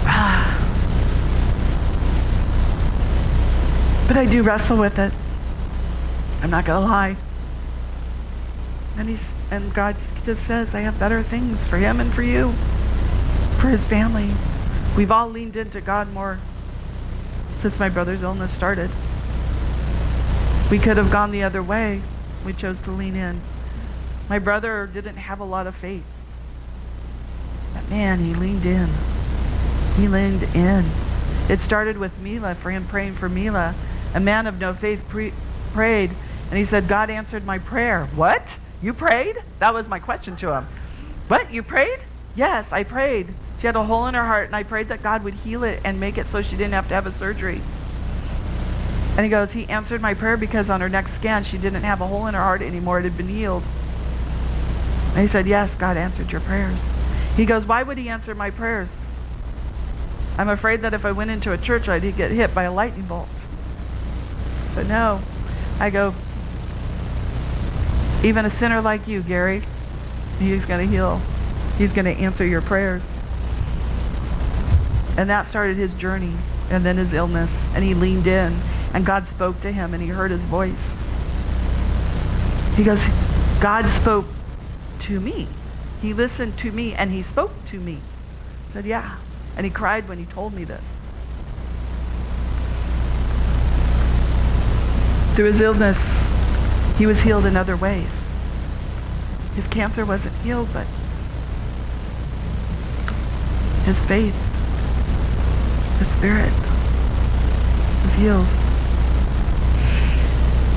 But 4.08 4.18
I 4.18 4.26
do 4.26 4.44
wrestle 4.44 4.78
with 4.78 5.00
it. 5.00 5.14
I'm 6.44 6.52
not 6.52 6.66
going 6.66 6.84
to 6.84 6.88
lie. 6.88 7.16
And 8.98 9.10
he's 9.10 9.20
and 9.50 9.74
God 9.74 9.96
just 10.26 10.46
says, 10.48 10.74
I 10.74 10.80
have 10.80 11.00
better 11.00 11.22
things 11.22 11.58
for 11.68 11.78
him 11.78 12.00
and 12.00 12.12
for 12.12 12.24
you, 12.24 12.52
for 13.60 13.70
his 13.70 13.82
family. 13.82 14.32
We've 14.98 15.12
all 15.12 15.30
leaned 15.30 15.56
into 15.56 15.80
God 15.80 16.12
more 16.12 16.40
since 17.62 17.78
my 17.80 17.88
brother's 17.90 18.24
illness 18.24 18.52
started. 18.52 18.90
We 20.72 20.80
could 20.80 20.98
have 20.98 21.12
gone 21.12 21.32
the 21.32 21.44
other 21.44 21.62
way. 21.62 22.02
We 22.44 22.54
chose 22.54 22.80
to 22.82 22.92
lean 22.92 23.16
in. 23.16 23.42
My 24.28 24.40
brother 24.40 24.90
didn't 24.92 25.18
have 25.18 25.40
a 25.40 25.46
lot 25.46 25.68
of 25.68 25.76
faith. 25.76 26.04
But 27.74 27.88
man, 27.90 28.24
he 28.24 28.34
leaned 28.34 28.66
in. 28.66 28.90
He 29.98 30.08
leaned 30.08 30.44
in. 30.56 30.86
It 31.48 31.60
started 31.60 31.98
with 31.98 32.20
Mila, 32.20 32.56
for 32.56 32.72
him 32.72 32.86
praying 32.86 33.14
for 33.14 33.30
Mila 33.30 33.76
a 34.14 34.20
man 34.20 34.48
of 34.48 34.60
no 34.60 34.74
faith 34.74 35.08
pre- 35.08 35.34
prayed, 35.74 36.12
and 36.54 36.60
he 36.60 36.68
said, 36.68 36.88
God 36.88 37.10
answered 37.10 37.46
my 37.46 37.58
prayer. 37.58 38.06
What? 38.14 38.48
You 38.80 38.94
prayed? 38.94 39.38
That 39.58 39.74
was 39.74 39.88
my 39.88 39.98
question 39.98 40.36
to 40.36 40.54
him. 40.54 40.68
What? 41.28 41.52
You 41.52 41.64
prayed? 41.64 41.98
Yes, 42.36 42.68
I 42.72 42.84
prayed. 42.84 43.34
She 43.60 43.66
had 43.66 43.76
a 43.76 43.84
hole 43.84 44.06
in 44.06 44.14
her 44.14 44.24
heart, 44.24 44.46
and 44.46 44.56
I 44.56 44.62
prayed 44.62 44.90
that 44.90 45.02
God 45.02 45.24
would 45.24 45.34
heal 45.34 45.64
it 45.64 45.82
and 45.84 46.00
make 46.00 46.20
it 46.20 46.28
so 46.28 46.44
she 46.44 46.56
didn't 46.56 46.74
have 46.74 46.88
to 46.90 46.94
have 46.94 47.08
a 47.08 47.12
surgery. 47.14 47.60
And 49.18 49.26
he 49.26 49.32
goes, 49.32 49.52
He 49.52 49.66
answered 49.68 50.00
my 50.00 50.14
prayer 50.14 50.38
because 50.38 50.70
on 50.70 50.80
her 50.80 50.90
next 50.90 51.16
scan, 51.16 51.44
she 51.44 51.58
didn't 51.58 51.82
have 51.82 52.02
a 52.02 52.06
hole 52.06 52.28
in 52.28 52.36
her 52.36 52.44
heart 52.44 52.62
anymore. 52.62 53.00
It 53.00 53.06
had 53.06 53.18
been 53.18 53.30
healed. 53.30 53.64
And 55.16 55.22
he 55.22 55.28
said, 55.28 55.48
Yes, 55.48 55.74
God 55.80 55.98
answered 55.98 56.32
your 56.32 56.42
prayers. 56.42 56.78
He 57.36 57.48
goes, 57.48 57.66
Why 57.66 57.82
would 57.82 57.98
He 57.98 58.10
answer 58.10 58.36
my 58.36 58.52
prayers? 58.52 58.90
I'm 60.38 60.50
afraid 60.50 60.82
that 60.82 60.94
if 60.94 61.04
I 61.04 61.14
went 61.14 61.32
into 61.32 61.52
a 61.52 61.58
church, 61.58 61.90
I'd 61.90 62.16
get 62.16 62.30
hit 62.30 62.54
by 62.54 62.66
a 62.66 62.72
lightning 62.72 63.08
bolt. 63.08 63.28
But 64.76 64.86
no, 64.86 65.20
I 65.80 65.90
go, 65.90 66.14
even 68.24 68.46
a 68.46 68.50
sinner 68.58 68.82
like 68.82 69.08
you, 69.08 69.22
Gary, 69.22 69.62
he's 70.40 70.66
going 70.66 70.86
to 70.86 70.92
heal. 70.92 71.22
He's 71.78 71.92
going 71.92 72.06
to 72.06 72.12
answer 72.12 72.46
your 72.46 72.62
prayers. 72.62 73.02
And 75.18 75.30
that 75.30 75.50
started 75.50 75.78
his 75.78 75.94
journey 75.96 76.34
and 76.70 76.86
then 76.86 76.98
his 76.98 77.14
illness. 77.14 77.50
And 77.76 77.84
he 77.84 77.94
leaned 77.94 78.28
in 78.28 78.56
and 78.94 79.06
God 79.06 79.28
spoke 79.30 79.60
to 79.62 79.72
him 79.72 79.94
and 79.94 80.02
he 80.02 80.10
heard 80.10 80.32
his 80.32 80.42
voice. 80.42 80.74
He 82.76 82.84
goes, 82.84 83.00
God 83.62 83.86
spoke 84.02 84.26
to 85.02 85.20
me. 85.20 85.48
He 86.02 86.14
listened 86.14 86.58
to 86.60 86.72
me 86.72 86.94
and 86.94 87.12
he 87.12 87.24
spoke 87.24 87.52
to 87.72 87.80
me. 87.80 88.00
I 88.70 88.74
said, 88.74 88.86
yeah. 88.86 89.18
And 89.58 89.66
he 89.66 89.72
cried 89.72 90.08
when 90.08 90.18
he 90.18 90.26
told 90.26 90.54
me 90.54 90.64
this. 90.64 90.82
Through 95.36 95.52
his 95.52 95.62
illness, 95.62 95.98
he 96.98 97.06
was 97.06 97.20
healed 97.20 97.46
in 97.46 97.56
other 97.56 97.76
ways. 97.76 98.08
His 99.56 99.66
cancer 99.68 100.06
wasn't 100.06 100.36
healed, 100.38 100.70
but 100.74 100.88
his 103.86 103.98
faith, 104.08 104.36
his 106.00 106.08
spirit 106.18 106.52
was 108.04 108.14
healed. 108.16 108.48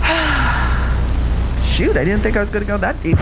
Shoot, 1.77 1.97
I 1.97 2.05
didn't 2.05 2.21
think 2.21 2.37
I 2.37 2.41
was 2.41 2.51
going 2.51 2.65
to 2.65 2.69
go 2.69 2.77
that 2.79 3.03
deep. 3.03 3.19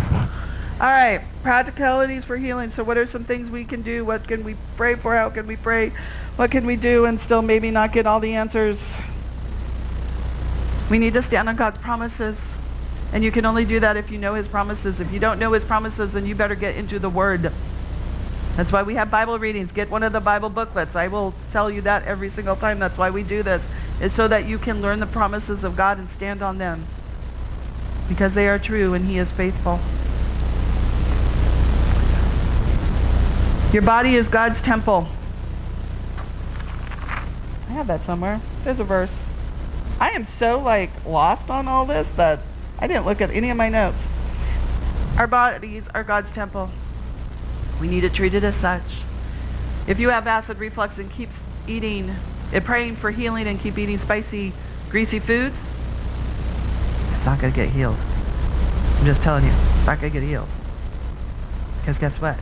All 0.81 0.91
right, 0.91 1.21
practicalities 1.43 2.25
for 2.25 2.37
healing. 2.37 2.73
So, 2.73 2.83
what 2.83 2.99
are 2.99 3.07
some 3.07 3.25
things 3.25 3.49
we 3.51 3.65
can 3.65 3.83
do? 3.83 4.05
What 4.05 4.27
can 4.27 4.43
we 4.43 4.57
pray 4.77 4.97
for? 4.97 5.15
How 5.15 5.31
can 5.31 5.47
we 5.47 5.57
pray? 5.57 5.93
What 6.37 6.51
can 6.51 6.67
we 6.67 6.75
do 6.75 7.05
and 7.05 7.21
still 7.21 7.43
maybe 7.43 7.71
not 7.71 7.93
get 7.93 8.07
all 8.07 8.19
the 8.19 8.35
answers? 8.35 8.77
We 10.91 10.99
need 10.99 11.15
to 11.15 11.23
stand 11.23 11.49
on 11.49 11.57
God's 11.57 11.79
promises. 11.79 12.37
And 13.15 13.23
you 13.23 13.31
can 13.31 13.47
only 13.47 13.65
do 13.65 13.79
that 13.79 13.97
if 13.97 14.11
you 14.11 14.19
know 14.19 14.35
his 14.35 14.49
promises. 14.49 14.99
If 14.99 15.13
you 15.13 15.21
don't 15.21 15.39
know 15.39 15.53
his 15.53 15.63
promises, 15.63 16.11
then 16.11 16.27
you 16.27 16.35
better 16.35 16.57
get 16.57 16.75
into 16.75 16.99
the 16.99 17.09
word. 17.09 17.53
That's 18.57 18.73
why 18.73 18.83
we 18.83 18.97
have 18.97 19.09
Bible 19.09 19.39
readings. 19.39 19.71
Get 19.71 19.89
one 19.89 20.03
of 20.03 20.13
the 20.13 20.21
Bible 20.21 20.51
booklets. 20.51 20.97
I 20.97 21.07
will 21.07 21.33
tell 21.53 21.71
you 21.71 21.81
that 21.83 22.03
every 22.07 22.31
single 22.31 22.57
time. 22.57 22.81
That's 22.81 22.99
why 22.99 23.11
we 23.11 23.23
do 23.23 23.45
this. 23.45 23.63
It's 24.01 24.17
so 24.17 24.27
that 24.27 24.47
you 24.47 24.59
can 24.59 24.83
learn 24.83 24.99
the 24.99 25.07
promises 25.07 25.63
of 25.63 25.77
God 25.77 25.99
and 25.99 26.09
stand 26.17 26.43
on 26.43 26.59
them. 26.59 26.85
Because 28.09 28.35
they 28.35 28.49
are 28.49 28.59
true 28.59 28.95
and 28.95 29.05
he 29.05 29.19
is 29.19 29.31
faithful. 29.31 29.79
Your 33.73 33.83
body 33.83 34.17
is 34.17 34.27
God's 34.27 34.61
temple. 34.63 35.07
I 37.69 37.73
have 37.73 37.87
that 37.87 38.05
somewhere. 38.07 38.41
There's 38.65 38.81
a 38.81 38.85
verse. 38.85 39.11
I 40.01 40.11
am 40.11 40.27
so 40.41 40.59
like 40.59 40.91
lost 41.07 41.49
on 41.49 41.69
all 41.69 41.87
this 41.87 42.09
that 42.17 42.41
I 42.85 42.87
didn't 42.87 43.07
look 43.07 43.23
at 43.23 43.31
any 43.31 43.49
of 43.49 43.57
my 43.57 43.71
notes. 43.71 43.97
Our 45.17 45.27
bodies 45.27 45.85
are 45.95 46.05
God's 46.05 46.31
temple. 46.33 46.69
We 47.81 47.89
need 47.89 48.03
to 48.03 48.11
treat 48.11 48.35
it 48.35 48.45
as 48.45 48.55
such. 48.57 48.83
If 49.87 49.99
you 49.99 50.11
have 50.11 50.27
acid 50.27 50.59
reflux 50.59 50.99
and 50.99 51.11
keep 51.11 51.31
eating 51.67 52.15
and 52.53 52.63
praying 52.63 52.97
for 52.97 53.11
healing 53.11 53.47
and 53.47 53.59
keep 53.59 53.79
eating 53.79 53.97
spicy, 53.97 54.53
greasy 54.91 55.19
foods, 55.19 55.57
It's 57.17 57.25
not 57.25 57.41
going 57.41 57.55
to 57.55 57.57
get 57.57 57.71
healed. 57.71 57.97
I'm 58.99 59.07
just 59.07 59.23
telling 59.23 59.47
you, 59.47 59.51
it's 59.51 59.87
not 59.87 59.99
going 59.99 60.13
to 60.13 60.21
get 60.21 60.27
healed. 60.29 60.49
Because 61.81 61.97
guess 61.97 62.21
what? 62.21 62.37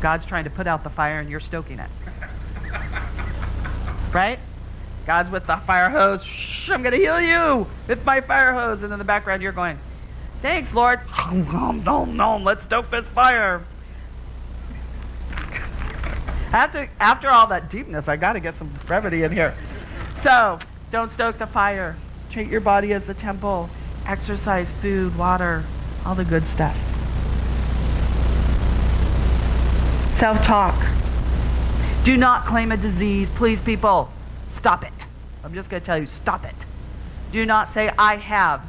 God's 0.00 0.24
trying 0.24 0.44
to 0.44 0.50
put 0.50 0.68
out 0.68 0.84
the 0.84 0.90
fire 0.90 1.18
and 1.18 1.28
you're 1.28 1.40
stoking 1.40 1.80
it. 1.80 1.90
right? 4.14 4.38
God's 5.04 5.30
with 5.32 5.48
the 5.48 5.56
fire 5.56 5.90
hose. 5.90 6.24
I'm 6.70 6.82
going 6.82 6.92
to 6.92 6.98
heal 6.98 7.20
you 7.20 7.66
with 7.86 8.04
my 8.04 8.20
fire 8.20 8.52
hose. 8.52 8.82
And 8.82 8.92
in 8.92 8.98
the 8.98 9.04
background, 9.04 9.42
you're 9.42 9.52
going, 9.52 9.78
thanks, 10.42 10.72
Lord. 10.72 11.00
Nom, 11.30 11.84
nom, 11.84 12.16
nom. 12.16 12.44
Let's 12.44 12.64
stoke 12.64 12.90
this 12.90 13.06
fire. 13.08 13.62
After, 16.52 16.88
after 16.98 17.28
all 17.28 17.46
that 17.48 17.70
deepness, 17.70 18.08
I 18.08 18.16
got 18.16 18.32
to 18.32 18.40
get 18.40 18.56
some 18.58 18.70
brevity 18.86 19.22
in 19.22 19.32
here. 19.32 19.54
So, 20.22 20.58
don't 20.90 21.12
stoke 21.12 21.38
the 21.38 21.46
fire. 21.46 21.96
Treat 22.30 22.48
your 22.48 22.60
body 22.60 22.92
as 22.94 23.08
a 23.08 23.14
temple. 23.14 23.68
Exercise, 24.06 24.66
food, 24.80 25.16
water, 25.18 25.64
all 26.06 26.14
the 26.14 26.24
good 26.24 26.42
stuff. 26.54 26.76
Self-talk. 30.18 30.74
Do 32.04 32.16
not 32.16 32.46
claim 32.46 32.72
a 32.72 32.76
disease. 32.76 33.28
Please, 33.34 33.60
people, 33.60 34.10
stop 34.56 34.82
it. 34.82 34.92
I'm 35.48 35.54
just 35.54 35.70
going 35.70 35.80
to 35.80 35.86
tell 35.86 35.98
you, 35.98 36.06
stop 36.06 36.44
it. 36.44 36.54
Do 37.32 37.46
not 37.46 37.72
say, 37.72 37.90
I 37.98 38.16
have. 38.16 38.60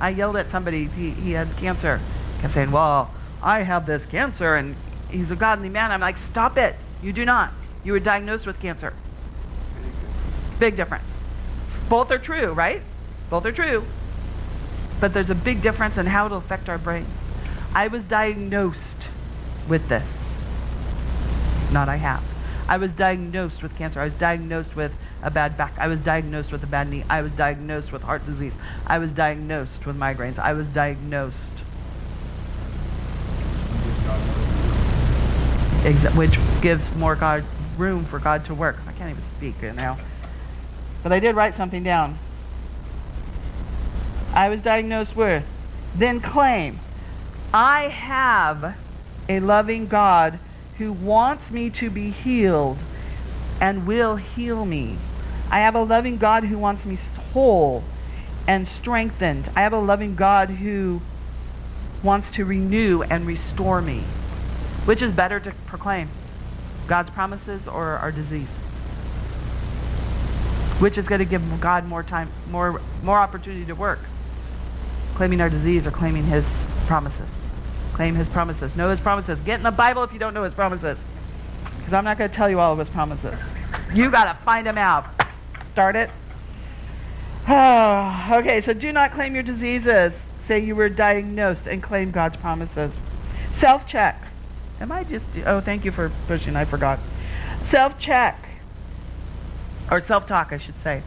I 0.00 0.08
yelled 0.08 0.34
at 0.34 0.50
somebody, 0.50 0.86
he, 0.86 1.10
he 1.10 1.30
had 1.30 1.56
cancer. 1.58 2.00
Kept 2.40 2.54
saying, 2.54 2.72
well, 2.72 3.14
I 3.40 3.62
have 3.62 3.86
this 3.86 4.04
cancer, 4.06 4.56
and 4.56 4.74
he's 5.12 5.30
a 5.30 5.36
godly 5.36 5.68
man. 5.68 5.92
I'm 5.92 6.00
like, 6.00 6.16
stop 6.32 6.58
it. 6.58 6.74
You 7.04 7.12
do 7.12 7.24
not. 7.24 7.52
You 7.84 7.92
were 7.92 8.00
diagnosed 8.00 8.46
with 8.46 8.58
cancer. 8.58 8.92
Big 10.58 10.74
difference. 10.74 11.04
Both 11.88 12.10
are 12.10 12.18
true, 12.18 12.52
right? 12.52 12.82
Both 13.30 13.46
are 13.46 13.52
true. 13.52 13.84
But 15.00 15.14
there's 15.14 15.30
a 15.30 15.36
big 15.36 15.62
difference 15.62 15.98
in 15.98 16.06
how 16.06 16.26
it'll 16.26 16.38
affect 16.38 16.68
our 16.68 16.78
brain. 16.78 17.06
I 17.76 17.86
was 17.86 18.02
diagnosed 18.02 18.78
with 19.68 19.88
this. 19.88 20.04
Not 21.70 21.88
I 21.88 21.94
have. 21.94 22.24
I 22.66 22.78
was 22.78 22.90
diagnosed 22.90 23.62
with 23.62 23.76
cancer. 23.78 24.00
I 24.00 24.04
was 24.06 24.14
diagnosed 24.14 24.74
with 24.74 24.92
a 25.22 25.30
bad 25.30 25.56
back. 25.56 25.74
I 25.78 25.88
was 25.88 26.00
diagnosed 26.00 26.50
with 26.52 26.62
a 26.62 26.66
bad 26.66 26.88
knee. 26.88 27.04
I 27.08 27.22
was 27.22 27.32
diagnosed 27.32 27.92
with 27.92 28.02
heart 28.02 28.26
disease. 28.26 28.52
I 28.86 28.98
was 28.98 29.10
diagnosed 29.10 29.86
with 29.86 29.96
migraines. 29.96 30.38
I 30.38 30.52
was 30.52 30.66
diagnosed. 30.68 31.36
Exa- 35.82 36.16
which 36.16 36.38
gives 36.60 36.94
more 36.96 37.16
God 37.16 37.44
room 37.76 38.04
for 38.04 38.18
God 38.18 38.44
to 38.46 38.54
work. 38.54 38.78
I 38.86 38.92
can't 38.92 39.10
even 39.10 39.22
speak 39.36 39.54
right 39.62 39.74
now. 39.74 39.98
But 41.02 41.12
I 41.12 41.20
did 41.20 41.34
write 41.34 41.56
something 41.56 41.82
down. 41.82 42.18
I 44.32 44.48
was 44.48 44.60
diagnosed 44.60 45.16
with. 45.16 45.44
Then 45.94 46.20
claim, 46.20 46.78
I 47.52 47.88
have 47.88 48.76
a 49.28 49.40
loving 49.40 49.86
God 49.86 50.38
who 50.78 50.92
wants 50.92 51.50
me 51.50 51.70
to 51.70 51.90
be 51.90 52.10
healed 52.10 52.78
and 53.60 53.86
will 53.86 54.16
heal 54.16 54.64
me. 54.64 54.96
I 55.52 55.58
have 55.58 55.74
a 55.74 55.82
loving 55.82 56.16
God 56.16 56.44
who 56.44 56.56
wants 56.56 56.86
me 56.86 56.98
whole 57.34 57.84
and 58.48 58.66
strengthened. 58.66 59.50
I 59.54 59.60
have 59.60 59.74
a 59.74 59.78
loving 59.78 60.14
God 60.14 60.48
who 60.48 61.02
wants 62.02 62.30
to 62.32 62.46
renew 62.46 63.02
and 63.02 63.26
restore 63.26 63.82
me. 63.82 64.00
Which 64.86 65.02
is 65.02 65.12
better 65.12 65.38
to 65.40 65.52
proclaim? 65.66 66.08
God's 66.86 67.10
promises 67.10 67.68
or 67.68 67.98
our 67.98 68.10
disease? 68.10 68.48
Which 70.80 70.96
is 70.96 71.06
going 71.06 71.18
to 71.18 71.26
give 71.26 71.60
God 71.60 71.86
more 71.86 72.02
time, 72.02 72.30
more, 72.50 72.80
more 73.02 73.18
opportunity 73.18 73.66
to 73.66 73.74
work? 73.74 74.00
Claiming 75.14 75.42
our 75.42 75.50
disease 75.50 75.86
or 75.86 75.90
claiming 75.90 76.24
his 76.24 76.46
promises? 76.86 77.28
Claim 77.92 78.14
his 78.14 78.26
promises. 78.28 78.74
Know 78.74 78.88
his 78.88 79.00
promises. 79.00 79.38
Get 79.40 79.60
in 79.60 79.64
the 79.64 79.70
Bible 79.70 80.02
if 80.02 80.14
you 80.14 80.18
don't 80.18 80.32
know 80.32 80.44
his 80.44 80.54
promises. 80.54 80.96
Because 81.76 81.92
I'm 81.92 82.04
not 82.04 82.16
going 82.16 82.30
to 82.30 82.34
tell 82.34 82.48
you 82.48 82.58
all 82.58 82.72
of 82.72 82.78
his 82.78 82.88
promises. 82.88 83.38
You 83.92 84.10
got 84.10 84.24
to 84.24 84.42
find 84.44 84.66
them 84.66 84.78
out. 84.78 85.21
Start 85.72 85.96
it. 85.96 86.10
Oh, 87.48 88.28
okay, 88.38 88.60
so 88.60 88.72
do 88.72 88.92
not 88.92 89.12
claim 89.12 89.34
your 89.34 89.42
diseases. 89.42 90.12
Say 90.48 90.60
you 90.60 90.74
were 90.74 90.88
diagnosed 90.88 91.66
and 91.66 91.82
claim 91.82 92.10
God's 92.10 92.36
promises. 92.36 92.92
Self-check. 93.58 94.22
Am 94.80 94.92
I 94.92 95.04
just... 95.04 95.24
Oh, 95.46 95.60
thank 95.60 95.84
you 95.84 95.92
for 95.92 96.10
pushing. 96.26 96.56
I 96.56 96.64
forgot. 96.64 96.98
Self-check. 97.70 98.48
Or 99.90 100.00
self-talk, 100.00 100.52
I 100.52 100.58
should 100.58 100.74
say. 100.82 101.02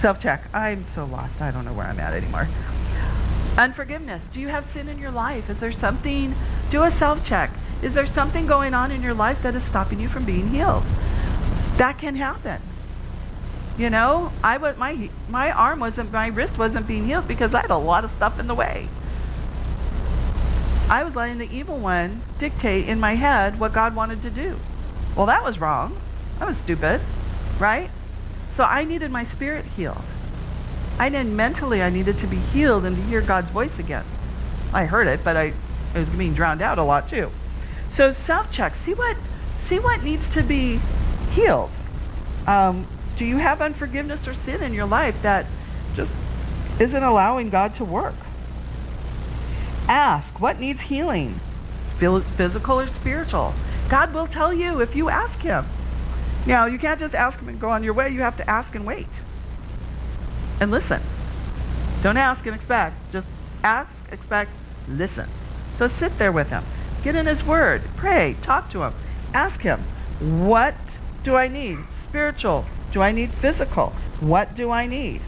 Self-check. 0.00 0.44
I'm 0.54 0.84
so 0.94 1.04
lost. 1.04 1.40
I 1.40 1.50
don't 1.50 1.64
know 1.64 1.72
where 1.72 1.86
I'm 1.86 1.98
at 1.98 2.12
anymore. 2.12 2.48
Unforgiveness. 3.58 4.22
Do 4.32 4.40
you 4.40 4.48
have 4.48 4.66
sin 4.72 4.88
in 4.88 4.98
your 4.98 5.10
life? 5.10 5.50
Is 5.50 5.58
there 5.58 5.72
something... 5.72 6.34
Do 6.70 6.84
a 6.84 6.90
self-check. 6.92 7.50
Is 7.82 7.94
there 7.94 8.06
something 8.06 8.46
going 8.46 8.74
on 8.74 8.90
in 8.90 9.02
your 9.02 9.14
life 9.14 9.42
that 9.42 9.54
is 9.54 9.62
stopping 9.64 10.00
you 10.00 10.08
from 10.08 10.24
being 10.24 10.48
healed? 10.48 10.84
That 11.76 11.98
can 11.98 12.14
happen. 12.16 12.60
You 13.76 13.90
know, 13.90 14.32
I 14.42 14.58
was 14.58 14.76
my 14.76 15.10
my 15.28 15.50
arm 15.50 15.80
wasn't 15.80 16.12
my 16.12 16.28
wrist 16.28 16.56
wasn't 16.56 16.86
being 16.86 17.06
healed 17.06 17.26
because 17.26 17.52
I 17.52 17.62
had 17.62 17.70
a 17.70 17.76
lot 17.76 18.04
of 18.04 18.12
stuff 18.12 18.38
in 18.38 18.46
the 18.46 18.54
way. 18.54 18.88
I 20.88 21.02
was 21.02 21.16
letting 21.16 21.38
the 21.38 21.50
evil 21.50 21.78
one 21.78 22.20
dictate 22.38 22.88
in 22.88 23.00
my 23.00 23.14
head 23.14 23.58
what 23.58 23.72
God 23.72 23.96
wanted 23.96 24.22
to 24.22 24.30
do. 24.30 24.58
Well, 25.16 25.26
that 25.26 25.42
was 25.42 25.58
wrong. 25.58 25.96
That 26.38 26.48
was 26.48 26.56
stupid, 26.58 27.00
right? 27.58 27.90
So 28.56 28.64
I 28.64 28.84
needed 28.84 29.10
my 29.10 29.24
spirit 29.24 29.64
healed. 29.76 30.04
I 30.98 31.08
didn't 31.08 31.34
mentally. 31.34 31.82
I 31.82 31.90
needed 31.90 32.18
to 32.18 32.26
be 32.28 32.36
healed 32.36 32.84
and 32.84 32.94
to 32.96 33.02
hear 33.02 33.20
God's 33.20 33.50
voice 33.50 33.76
again. 33.80 34.04
I 34.72 34.84
heard 34.84 35.08
it, 35.08 35.24
but 35.24 35.36
I 35.36 35.52
it 35.94 35.98
was 35.98 36.08
being 36.10 36.34
drowned 36.34 36.62
out 36.62 36.78
a 36.78 36.84
lot 36.84 37.08
too. 37.08 37.30
So 37.96 38.14
self-check. 38.26 38.74
See 38.84 38.94
what 38.94 39.16
see 39.68 39.80
what 39.80 40.04
needs 40.04 40.28
to 40.34 40.42
be 40.42 40.80
healed. 41.34 41.70
Um, 42.46 42.86
do 43.16 43.24
you 43.24 43.36
have 43.36 43.60
unforgiveness 43.60 44.26
or 44.26 44.34
sin 44.34 44.62
in 44.62 44.72
your 44.72 44.86
life 44.86 45.20
that 45.22 45.46
just 45.94 46.12
isn't 46.80 47.02
allowing 47.02 47.50
God 47.50 47.74
to 47.76 47.84
work? 47.84 48.14
Ask 49.88 50.40
what 50.40 50.58
needs 50.58 50.80
healing, 50.80 51.38
physical 51.98 52.80
or 52.80 52.86
spiritual. 52.86 53.54
God 53.88 54.14
will 54.14 54.26
tell 54.26 54.52
you 54.52 54.80
if 54.80 54.96
you 54.96 55.08
ask 55.10 55.40
Him. 55.40 55.64
Now, 56.46 56.66
you 56.66 56.78
can't 56.78 56.98
just 56.98 57.14
ask 57.14 57.38
Him 57.38 57.48
and 57.48 57.60
go 57.60 57.70
on 57.70 57.84
your 57.84 57.94
way. 57.94 58.08
You 58.10 58.20
have 58.20 58.36
to 58.38 58.48
ask 58.50 58.74
and 58.74 58.86
wait. 58.86 59.06
And 60.60 60.70
listen. 60.70 61.02
Don't 62.02 62.16
ask 62.16 62.44
and 62.46 62.54
expect. 62.54 62.96
Just 63.12 63.26
ask, 63.62 63.90
expect, 64.10 64.50
listen. 64.88 65.28
So 65.78 65.88
sit 65.88 66.16
there 66.18 66.32
with 66.32 66.48
Him. 66.48 66.64
Get 67.02 67.14
in 67.14 67.26
His 67.26 67.44
Word. 67.44 67.82
Pray. 67.96 68.36
Talk 68.42 68.70
to 68.70 68.82
Him. 68.82 68.94
Ask 69.32 69.60
Him, 69.60 69.80
what 70.20 70.74
do 71.24 71.36
I 71.36 71.48
need? 71.48 71.78
Spiritual. 72.08 72.66
Do 72.92 73.00
I 73.02 73.10
need 73.10 73.32
physical? 73.32 73.92
What 74.20 74.54
do 74.54 74.70
I 74.70 74.86
need? 74.86 75.20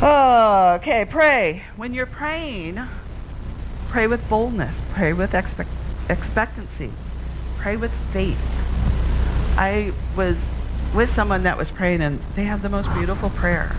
Okay, 0.00 1.04
pray. 1.04 1.64
When 1.76 1.92
you're 1.92 2.06
praying, 2.06 2.80
pray 3.88 4.06
with 4.06 4.26
boldness. 4.28 4.74
Pray 4.92 5.12
with 5.12 5.34
expect- 5.34 5.70
expectancy. 6.08 6.92
Pray 7.58 7.76
with 7.76 7.92
faith. 8.12 8.38
I 9.58 9.92
was 10.14 10.36
with 10.94 11.12
someone 11.14 11.42
that 11.42 11.58
was 11.58 11.70
praying 11.70 12.00
and 12.00 12.20
they 12.36 12.44
had 12.44 12.62
the 12.62 12.68
most 12.68 12.92
beautiful 12.94 13.30
prayer. 13.30 13.76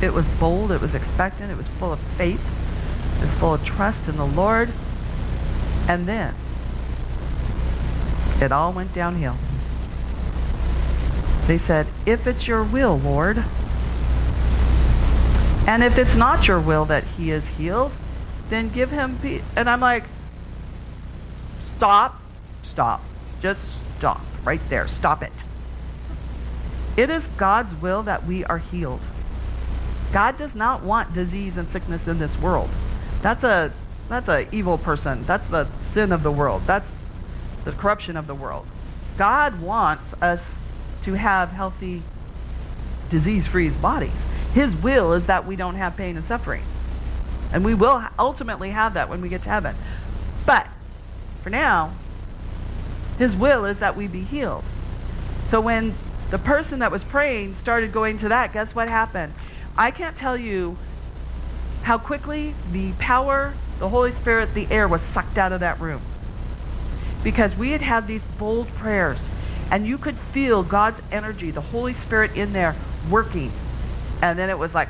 It 0.00 0.12
was 0.12 0.24
bold, 0.40 0.72
it 0.72 0.80
was 0.80 0.94
expectant, 0.94 1.50
it 1.50 1.56
was 1.56 1.66
full 1.66 1.92
of 1.92 1.98
faith, 1.98 2.44
it 3.18 3.26
was 3.26 3.30
full 3.38 3.54
of 3.54 3.64
trust 3.64 4.08
in 4.08 4.16
the 4.16 4.26
Lord. 4.26 4.70
And 5.88 6.06
then 6.06 6.34
it 8.46 8.52
all 8.52 8.72
went 8.72 8.94
downhill. 8.94 9.36
They 11.46 11.58
said, 11.58 11.86
If 12.06 12.26
it's 12.26 12.46
your 12.46 12.62
will, 12.62 12.96
Lord, 12.98 13.44
and 15.66 15.82
if 15.82 15.98
it's 15.98 16.14
not 16.14 16.46
your 16.46 16.60
will 16.60 16.84
that 16.86 17.02
he 17.04 17.32
is 17.32 17.44
healed, 17.58 17.92
then 18.48 18.70
give 18.70 18.90
him 18.90 19.18
peace. 19.18 19.42
And 19.56 19.68
I'm 19.68 19.80
like, 19.80 20.04
Stop, 21.76 22.22
stop, 22.64 23.02
just 23.42 23.60
stop 23.98 24.22
right 24.44 24.60
there. 24.70 24.88
Stop 24.88 25.22
it. 25.22 25.32
It 26.96 27.10
is 27.10 27.22
God's 27.36 27.74
will 27.82 28.02
that 28.04 28.24
we 28.24 28.44
are 28.44 28.58
healed. 28.58 29.00
God 30.12 30.38
does 30.38 30.54
not 30.54 30.82
want 30.82 31.12
disease 31.12 31.58
and 31.58 31.68
sickness 31.70 32.06
in 32.06 32.18
this 32.18 32.38
world. 32.38 32.70
That's 33.22 33.42
a 33.44 33.72
that's 34.08 34.28
a 34.28 34.46
evil 34.54 34.78
person. 34.78 35.24
That's 35.24 35.46
the 35.50 35.68
sin 35.92 36.12
of 36.12 36.22
the 36.22 36.30
world. 36.30 36.62
That's 36.64 36.86
the 37.66 37.72
corruption 37.72 38.16
of 38.16 38.26
the 38.26 38.34
world. 38.34 38.64
God 39.18 39.60
wants 39.60 40.04
us 40.22 40.40
to 41.02 41.14
have 41.14 41.50
healthy, 41.50 42.00
disease-free 43.10 43.70
bodies. 43.70 44.12
His 44.54 44.74
will 44.76 45.12
is 45.12 45.26
that 45.26 45.46
we 45.46 45.56
don't 45.56 45.74
have 45.74 45.96
pain 45.96 46.16
and 46.16 46.24
suffering. 46.26 46.62
And 47.52 47.64
we 47.64 47.74
will 47.74 48.04
ultimately 48.18 48.70
have 48.70 48.94
that 48.94 49.08
when 49.08 49.20
we 49.20 49.28
get 49.28 49.42
to 49.42 49.48
heaven. 49.48 49.74
But 50.46 50.68
for 51.42 51.50
now, 51.50 51.92
his 53.18 53.34
will 53.34 53.64
is 53.64 53.80
that 53.80 53.96
we 53.96 54.06
be 54.06 54.22
healed. 54.22 54.64
So 55.50 55.60
when 55.60 55.94
the 56.30 56.38
person 56.38 56.78
that 56.78 56.92
was 56.92 57.02
praying 57.02 57.56
started 57.62 57.92
going 57.92 58.18
to 58.20 58.28
that, 58.28 58.52
guess 58.52 58.74
what 58.76 58.88
happened? 58.88 59.34
I 59.76 59.90
can't 59.90 60.16
tell 60.16 60.36
you 60.36 60.78
how 61.82 61.98
quickly 61.98 62.54
the 62.70 62.92
power, 62.92 63.54
the 63.80 63.88
Holy 63.88 64.12
Spirit, 64.14 64.54
the 64.54 64.68
air 64.70 64.86
was 64.86 65.00
sucked 65.12 65.36
out 65.36 65.52
of 65.52 65.60
that 65.60 65.80
room. 65.80 66.00
Because 67.26 67.56
we 67.56 67.72
had 67.72 67.80
had 67.80 68.06
these 68.06 68.22
bold 68.38 68.68
prayers, 68.76 69.18
and 69.72 69.84
you 69.84 69.98
could 69.98 70.16
feel 70.16 70.62
God's 70.62 71.00
energy, 71.10 71.50
the 71.50 71.60
Holy 71.60 71.92
Spirit 71.92 72.36
in 72.36 72.52
there 72.52 72.76
working. 73.10 73.50
And 74.22 74.38
then 74.38 74.48
it 74.48 74.56
was 74.56 74.72
like, 74.72 74.88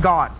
gone. 0.00 0.32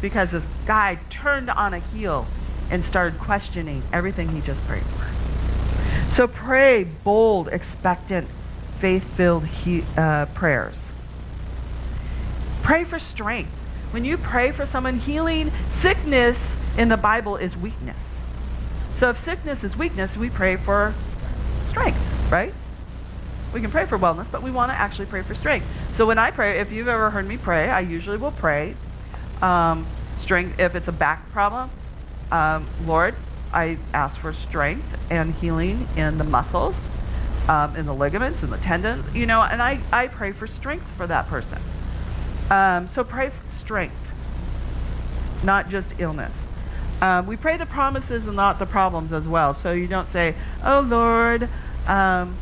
Because 0.00 0.30
this 0.30 0.42
guy 0.64 0.98
turned 1.10 1.50
on 1.50 1.74
a 1.74 1.80
heel 1.80 2.26
and 2.70 2.82
started 2.86 3.20
questioning 3.20 3.82
everything 3.92 4.30
he 4.30 4.40
just 4.40 4.66
prayed 4.66 4.82
for. 4.82 6.14
So 6.14 6.26
pray 6.26 6.84
bold, 6.84 7.48
expectant, 7.48 8.30
faith-filled 8.78 9.44
he, 9.44 9.84
uh, 9.98 10.24
prayers. 10.24 10.76
Pray 12.62 12.84
for 12.84 12.98
strength. 12.98 13.50
When 13.90 14.06
you 14.06 14.16
pray 14.16 14.52
for 14.52 14.64
someone 14.64 15.00
healing, 15.00 15.52
sickness 15.82 16.38
in 16.78 16.88
the 16.88 16.96
Bible 16.96 17.36
is 17.36 17.54
weakness. 17.54 17.98
So 19.02 19.10
if 19.10 19.24
sickness 19.24 19.64
is 19.64 19.76
weakness, 19.76 20.16
we 20.16 20.30
pray 20.30 20.54
for 20.54 20.94
strength, 21.66 21.98
right? 22.30 22.54
We 23.52 23.60
can 23.60 23.72
pray 23.72 23.84
for 23.84 23.98
wellness, 23.98 24.30
but 24.30 24.44
we 24.44 24.52
want 24.52 24.70
to 24.70 24.78
actually 24.78 25.06
pray 25.06 25.22
for 25.22 25.34
strength. 25.34 25.66
So 25.96 26.06
when 26.06 26.20
I 26.20 26.30
pray, 26.30 26.60
if 26.60 26.70
you've 26.70 26.86
ever 26.86 27.10
heard 27.10 27.26
me 27.26 27.36
pray, 27.36 27.68
I 27.68 27.80
usually 27.80 28.16
will 28.16 28.30
pray 28.30 28.76
um, 29.42 29.88
strength. 30.20 30.60
If 30.60 30.76
it's 30.76 30.86
a 30.86 30.92
back 30.92 31.28
problem, 31.32 31.68
um, 32.30 32.64
Lord, 32.86 33.16
I 33.52 33.76
ask 33.92 34.16
for 34.18 34.32
strength 34.32 34.96
and 35.10 35.34
healing 35.34 35.88
in 35.96 36.16
the 36.18 36.24
muscles, 36.24 36.76
um, 37.48 37.74
in 37.74 37.86
the 37.86 37.94
ligaments, 37.94 38.40
in 38.44 38.50
the 38.50 38.58
tendons, 38.58 39.12
you 39.16 39.26
know, 39.26 39.42
and 39.42 39.60
I, 39.60 39.80
I 39.92 40.06
pray 40.06 40.30
for 40.30 40.46
strength 40.46 40.86
for 40.96 41.08
that 41.08 41.26
person. 41.26 41.58
Um, 42.52 42.88
so 42.94 43.02
pray 43.02 43.30
for 43.30 43.58
strength, 43.58 43.96
not 45.42 45.70
just 45.70 45.88
illness. 45.98 46.30
Um, 47.02 47.26
we 47.26 47.36
pray 47.36 47.56
the 47.56 47.66
promises 47.66 48.28
and 48.28 48.36
not 48.36 48.60
the 48.60 48.66
problems 48.66 49.12
as 49.12 49.24
well. 49.24 49.54
So 49.54 49.72
you 49.72 49.88
don't 49.88 50.10
say, 50.12 50.36
"Oh 50.64 50.80
Lord, 50.80 51.48
um, 51.88 52.36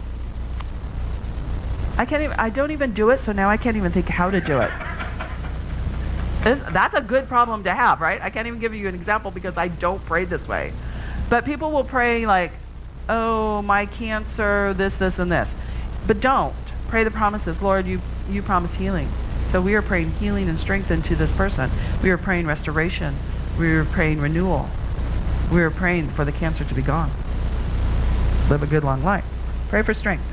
I 1.96 2.04
can't 2.04 2.22
even. 2.22 2.38
I 2.38 2.50
don't 2.50 2.70
even 2.70 2.92
do 2.92 3.08
it, 3.08 3.24
so 3.24 3.32
now 3.32 3.48
I 3.48 3.56
can't 3.56 3.78
even 3.78 3.90
think 3.90 4.06
how 4.06 4.30
to 4.30 4.40
do 4.40 4.60
it." 4.60 4.70
that's 6.42 6.94
a 6.94 7.00
good 7.02 7.28
problem 7.28 7.64
to 7.64 7.74
have, 7.74 8.00
right? 8.00 8.20
I 8.22 8.30
can't 8.30 8.46
even 8.46 8.60
give 8.60 8.74
you 8.74 8.88
an 8.88 8.94
example 8.94 9.30
because 9.30 9.58
I 9.58 9.68
don't 9.68 10.02
pray 10.06 10.24
this 10.24 10.46
way. 10.46 10.72
But 11.30 11.46
people 11.46 11.70
will 11.70 11.84
pray 11.84 12.26
like, 12.26 12.52
"Oh, 13.08 13.62
my 13.62 13.86
cancer, 13.86 14.74
this, 14.74 14.92
this, 14.94 15.18
and 15.18 15.32
this," 15.32 15.48
but 16.06 16.20
don't 16.20 16.54
pray 16.88 17.02
the 17.02 17.10
promises. 17.10 17.62
Lord, 17.62 17.86
you 17.86 18.02
you 18.28 18.42
promise 18.42 18.74
healing. 18.74 19.08
So 19.52 19.62
we 19.62 19.74
are 19.74 19.82
praying 19.82 20.10
healing 20.20 20.50
and 20.50 20.58
strength 20.58 20.90
into 20.90 21.16
this 21.16 21.34
person. 21.34 21.70
We 22.02 22.10
are 22.10 22.18
praying 22.18 22.46
restoration. 22.46 23.16
We 23.58 23.72
are 23.72 23.84
praying 23.84 24.20
renewal. 24.20 24.68
We 25.52 25.62
are 25.62 25.70
praying 25.70 26.08
for 26.10 26.24
the 26.24 26.32
cancer 26.32 26.64
to 26.64 26.74
be 26.74 26.82
gone. 26.82 27.10
Live 28.48 28.62
a 28.62 28.66
good 28.66 28.84
long 28.84 29.02
life. 29.02 29.24
Pray 29.68 29.82
for 29.82 29.94
strength. 29.94 30.24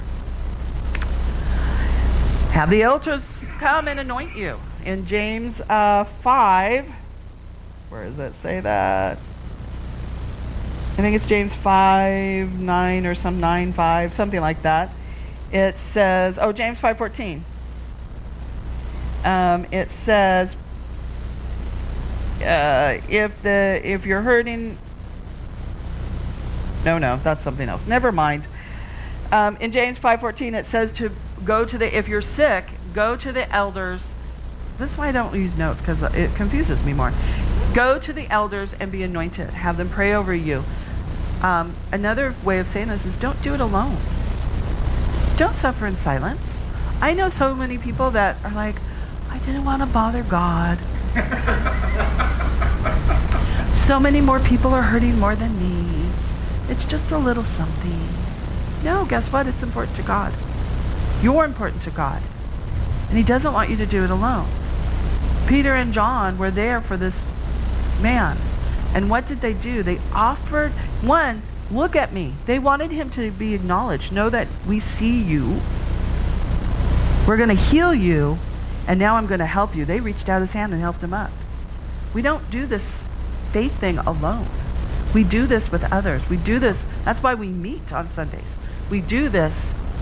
Have 2.52 2.70
the 2.70 2.84
elders 2.84 3.22
come 3.60 3.88
and 3.88 4.00
anoint 4.00 4.36
you. 4.36 4.60
In 4.86 5.06
James 5.06 5.60
uh, 5.70 6.06
5, 6.24 6.86
where 7.90 8.06
does 8.06 8.20
it 8.20 8.34
say 8.42 8.60
that? 8.62 9.18
I 10.94 11.02
think 11.02 11.16
it's 11.16 11.28
James 11.28 11.54
5, 11.54 12.60
9 12.60 13.06
or 13.06 13.16
some 13.16 13.40
9, 13.40 13.74
5, 13.74 14.14
something 14.16 14.42
like 14.42 14.62
that. 14.64 14.92
It 15.52 15.76
says, 15.94 16.38
oh, 16.40 16.52
James 16.52 16.80
5.14 16.80 17.42
um, 19.28 19.66
it 19.72 19.90
says 20.06 20.50
uh, 22.42 23.02
if 23.10 23.42
the 23.42 23.82
if 23.84 24.06
you're 24.06 24.22
hurting 24.22 24.78
no 26.86 26.98
no 26.98 27.20
that's 27.24 27.44
something 27.44 27.68
else. 27.68 27.86
Never 27.88 28.12
mind. 28.12 28.44
Um, 29.32 29.58
in 29.58 29.72
james 29.72 30.00
5.14 30.00 30.54
it 30.54 30.68
says 30.72 30.92
to 30.94 31.12
go 31.44 31.66
to 31.66 31.78
the 31.78 31.98
if 31.98 32.08
you're 32.08 32.22
sick 32.22 32.66
go 32.94 33.16
to 33.16 33.32
the 33.32 33.52
elders. 33.54 34.02
This 34.78 34.92
is 34.92 34.98
why 34.98 35.10
i 35.10 35.12
don't 35.12 35.36
use 35.36 35.56
notes 35.58 35.80
because 35.80 36.02
it 36.14 36.34
confuses 36.36 36.84
me 36.84 36.94
more. 36.94 37.14
Go 37.74 38.00
to 38.00 38.14
the 38.14 38.28
elders 38.32 38.70
and 38.80 38.92
be 38.92 39.04
anointed. 39.04 39.50
Have 39.52 39.78
them 39.78 39.90
pray 39.90 40.14
over 40.14 40.34
you. 40.34 40.64
Um, 41.42 41.76
another 41.92 42.34
way 42.44 42.60
of 42.60 42.68
saying 42.70 42.88
this 42.88 43.06
is 43.06 43.14
don't 43.20 43.42
do 43.44 43.54
it 43.54 43.60
alone. 43.60 43.98
Don't 45.38 45.56
suffer 45.58 45.86
in 45.86 45.96
silence. 45.98 46.42
I 47.02 47.14
know 47.14 47.30
so 47.30 47.54
many 47.54 47.78
people 47.78 48.10
that 48.12 48.44
are 48.44 48.54
like 48.54 48.76
I 49.30 49.38
didn't 49.40 49.66
want 49.66 49.82
to 49.82 49.88
bother 49.88 50.24
God. 50.24 50.80
So 53.88 54.00
many 54.00 54.22
more 54.22 54.40
people 54.40 54.74
are 54.74 54.82
hurting 54.82 55.20
more 55.20 55.36
than 55.36 55.58
me. 55.60 56.10
It's 56.70 56.86
just 56.86 57.12
a 57.12 57.18
little 57.18 57.44
something. 57.44 58.08
No, 58.84 59.06
guess 59.06 59.26
what? 59.32 59.48
It's 59.48 59.64
important 59.64 59.96
to 59.98 60.04
God. 60.04 60.34
You're 61.22 61.46
important 61.46 61.84
to 61.84 61.92
God. 61.92 62.22
And 63.10 63.18
he 63.18 63.24
doesn't 63.24 63.54
want 63.54 63.70
you 63.70 63.78
to 63.78 63.86
do 63.86 64.04
it 64.04 64.10
alone. 64.10 64.48
Peter 65.48 65.74
and 65.74 65.94
John 65.94 66.38
were 66.38 66.52
there 66.52 66.82
for 66.82 66.98
this 66.98 67.16
man. 68.02 68.38
And 68.94 69.10
what 69.10 69.28
did 69.28 69.42
they 69.42 69.54
do? 69.54 69.82
They 69.82 70.00
offered, 70.14 70.72
one, 71.02 71.42
look 71.72 71.96
at 71.96 72.14
me. 72.14 72.34
They 72.46 72.60
wanted 72.60 72.92
him 72.92 73.10
to 73.12 73.32
be 73.32 73.54
acknowledged. 73.54 74.12
Know 74.12 74.30
that 74.30 74.48
we 74.68 74.82
see 74.82 75.22
you. 75.22 75.62
We're 77.28 77.38
going 77.38 77.50
to 77.50 77.56
heal 77.56 77.94
you 77.94 78.38
and 78.88 79.00
now 79.00 79.16
I'm 79.16 79.28
going 79.28 79.40
to 79.40 79.46
help 79.46 79.76
you. 79.76 79.86
They 79.86 80.00
reached 80.00 80.30
out 80.30 80.42
his 80.42 80.52
hand 80.52 80.74
and 80.74 80.82
helped 80.82 81.04
him 81.04 81.14
up. 81.14 81.32
We 82.14 82.22
don't 82.22 82.50
do 82.50 82.66
this 82.66 82.84
faith 83.52 83.78
thing 83.80 83.98
alone. 84.00 84.48
We 85.14 85.24
do 85.24 85.46
this 85.46 85.72
with 85.72 85.84
others. 85.92 86.28
We 86.30 86.38
do 86.38 86.60
this. 86.60 86.78
That's 87.04 87.22
why 87.22 87.36
we 87.36 87.48
meet 87.48 87.92
on 87.92 88.10
Sundays. 88.14 88.44
We 88.90 89.02
do 89.02 89.30
this. 89.30 89.54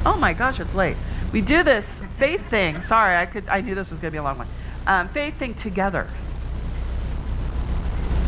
Oh 0.06 0.18
my 0.18 0.34
gosh, 0.34 0.60
it's 0.60 0.74
late. 0.74 0.98
We 1.32 1.42
do 1.42 1.64
this 1.64 1.86
faith 2.18 2.48
thing. 2.50 2.82
Sorry, 2.84 3.16
I 3.16 3.26
could. 3.26 3.48
I 3.48 3.62
knew 3.62 3.76
this 3.76 3.90
was 3.90 4.00
going 4.00 4.12
to 4.12 4.16
be 4.16 4.18
a 4.18 4.24
long 4.24 4.38
one. 4.38 4.48
Um, 4.88 5.10
faith 5.10 5.38
thing 5.38 5.56
together. 5.56 6.08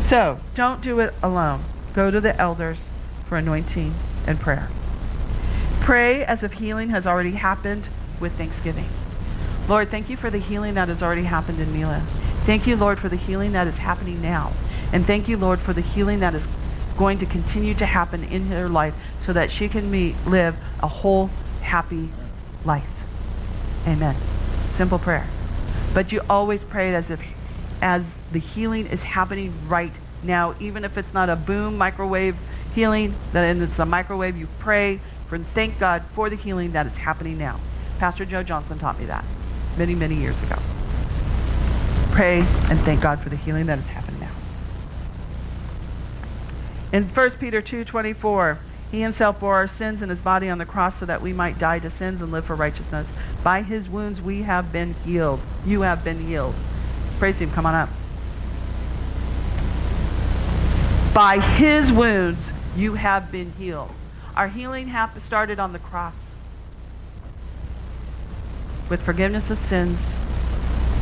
So 0.08 0.38
don't 0.54 0.80
do 0.80 1.00
it 1.00 1.14
alone. 1.22 1.62
Go 1.94 2.10
to 2.10 2.20
the 2.20 2.38
elders 2.40 2.78
for 3.28 3.36
anointing 3.36 3.94
and 4.26 4.40
prayer. 4.40 4.68
Pray 5.80 6.24
as 6.24 6.42
if 6.42 6.52
healing 6.52 6.90
has 6.90 7.06
already 7.06 7.32
happened 7.32 7.84
with 8.20 8.32
thanksgiving. 8.36 8.88
Lord, 9.68 9.90
thank 9.90 10.08
you 10.08 10.16
for 10.16 10.30
the 10.30 10.38
healing 10.38 10.74
that 10.74 10.88
has 10.88 11.02
already 11.02 11.24
happened 11.24 11.60
in 11.60 11.70
Mila. 11.74 12.00
Thank 12.46 12.66
you, 12.66 12.74
Lord, 12.74 12.98
for 12.98 13.10
the 13.10 13.16
healing 13.16 13.52
that 13.52 13.66
is 13.66 13.74
happening 13.74 14.22
now. 14.22 14.54
And 14.94 15.06
thank 15.06 15.28
you, 15.28 15.36
Lord, 15.36 15.60
for 15.60 15.74
the 15.74 15.82
healing 15.82 16.20
that 16.20 16.34
is 16.34 16.42
going 16.96 17.18
to 17.18 17.26
continue 17.26 17.74
to 17.74 17.84
happen 17.84 18.24
in 18.24 18.46
her 18.46 18.66
life 18.70 18.94
so 19.26 19.34
that 19.34 19.50
she 19.50 19.68
can 19.68 19.90
meet, 19.90 20.14
live 20.26 20.56
a 20.82 20.88
whole, 20.88 21.28
happy 21.60 22.08
life. 22.64 22.88
Amen. 23.86 24.16
Simple 24.76 24.98
prayer. 24.98 25.26
But 25.92 26.12
you 26.12 26.22
always 26.30 26.62
pray 26.64 26.88
it 26.88 26.94
as 26.94 27.10
if 27.10 27.20
as 27.82 28.02
the 28.32 28.38
healing 28.38 28.86
is 28.86 29.02
happening 29.02 29.52
right 29.68 29.92
now, 30.22 30.54
even 30.60 30.82
if 30.82 30.96
it's 30.96 31.12
not 31.12 31.28
a 31.28 31.36
boom 31.36 31.76
microwave 31.76 32.36
healing, 32.74 33.14
then 33.32 33.60
it's 33.60 33.78
a 33.78 33.84
microwave, 33.84 34.34
you 34.34 34.48
pray 34.60 34.98
for 35.28 35.38
thank 35.38 35.78
God 35.78 36.02
for 36.14 36.30
the 36.30 36.36
healing 36.36 36.72
that 36.72 36.86
is 36.86 36.94
happening 36.94 37.36
now. 37.36 37.60
Pastor 37.98 38.24
Joe 38.24 38.42
Johnson 38.42 38.78
taught 38.78 38.98
me 38.98 39.04
that 39.04 39.24
many, 39.76 39.94
many 39.94 40.14
years 40.14 40.40
ago. 40.42 40.56
Pray 42.12 42.40
and 42.40 42.78
thank 42.80 43.00
God 43.00 43.20
for 43.20 43.28
the 43.28 43.36
healing 43.36 43.66
that 43.66 43.78
has 43.78 43.88
happened 43.88 44.20
now. 44.20 44.32
In 46.92 47.04
1 47.04 47.30
Peter 47.38 47.60
2:24, 47.60 48.58
he 48.90 49.02
himself 49.02 49.38
bore 49.38 49.54
our 49.54 49.68
sins 49.68 50.00
in 50.00 50.08
his 50.08 50.18
body 50.18 50.48
on 50.48 50.58
the 50.58 50.64
cross 50.64 50.94
so 50.98 51.06
that 51.06 51.20
we 51.20 51.32
might 51.32 51.58
die 51.58 51.78
to 51.78 51.90
sins 51.90 52.20
and 52.22 52.32
live 52.32 52.46
for 52.46 52.54
righteousness. 52.54 53.06
By 53.44 53.62
his 53.62 53.88
wounds 53.88 54.20
we 54.20 54.42
have 54.42 54.72
been 54.72 54.94
healed. 55.04 55.40
You 55.66 55.82
have 55.82 56.02
been 56.02 56.26
healed. 56.26 56.54
Praise 57.18 57.36
him. 57.36 57.50
Come 57.50 57.66
on 57.66 57.74
up. 57.74 57.90
By 61.14 61.40
his 61.40 61.92
wounds 61.92 62.40
you 62.76 62.94
have 62.94 63.30
been 63.30 63.52
healed. 63.58 63.90
Our 64.34 64.48
healing 64.48 64.88
hath 64.88 65.24
started 65.26 65.58
on 65.58 65.72
the 65.72 65.78
cross 65.78 66.14
with 68.88 69.02
forgiveness 69.02 69.50
of 69.50 69.58
sins, 69.66 69.98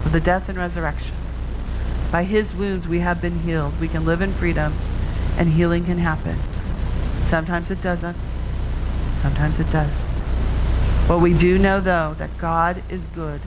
of 0.04 0.12
the 0.12 0.20
death 0.20 0.48
and 0.48 0.58
resurrection. 0.58 1.14
By 2.10 2.24
his 2.24 2.52
wounds 2.54 2.86
we 2.86 3.00
have 3.00 3.20
been 3.20 3.40
healed. 3.40 3.78
We 3.80 3.88
can 3.88 4.04
live 4.04 4.20
in 4.20 4.32
freedom, 4.32 4.72
and 5.38 5.48
healing 5.48 5.84
can 5.84 5.98
happen. 5.98 6.38
Sometimes 7.28 7.70
it 7.70 7.82
doesn't. 7.82 8.16
Sometimes 9.22 9.58
it 9.58 9.70
does. 9.70 9.90
What 11.08 11.20
we 11.20 11.34
do 11.34 11.58
know, 11.58 11.80
though, 11.80 12.14
that 12.18 12.36
God 12.38 12.82
is 12.88 13.00
good. 13.14 13.40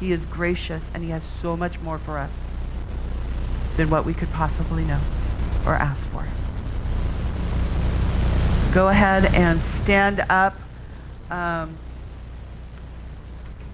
He 0.00 0.12
is 0.12 0.24
gracious, 0.24 0.82
and 0.92 1.02
he 1.02 1.10
has 1.10 1.22
so 1.40 1.56
much 1.56 1.80
more 1.80 1.98
for 1.98 2.18
us 2.18 2.30
than 3.76 3.90
what 3.90 4.04
we 4.04 4.14
could 4.14 4.30
possibly 4.30 4.84
know 4.84 5.00
or 5.64 5.74
ask 5.74 6.00
for. 6.06 6.26
Go 8.74 8.88
ahead 8.88 9.26
and 9.34 9.60
stand 9.82 10.24
up. 10.28 10.56
Um, 11.30 11.76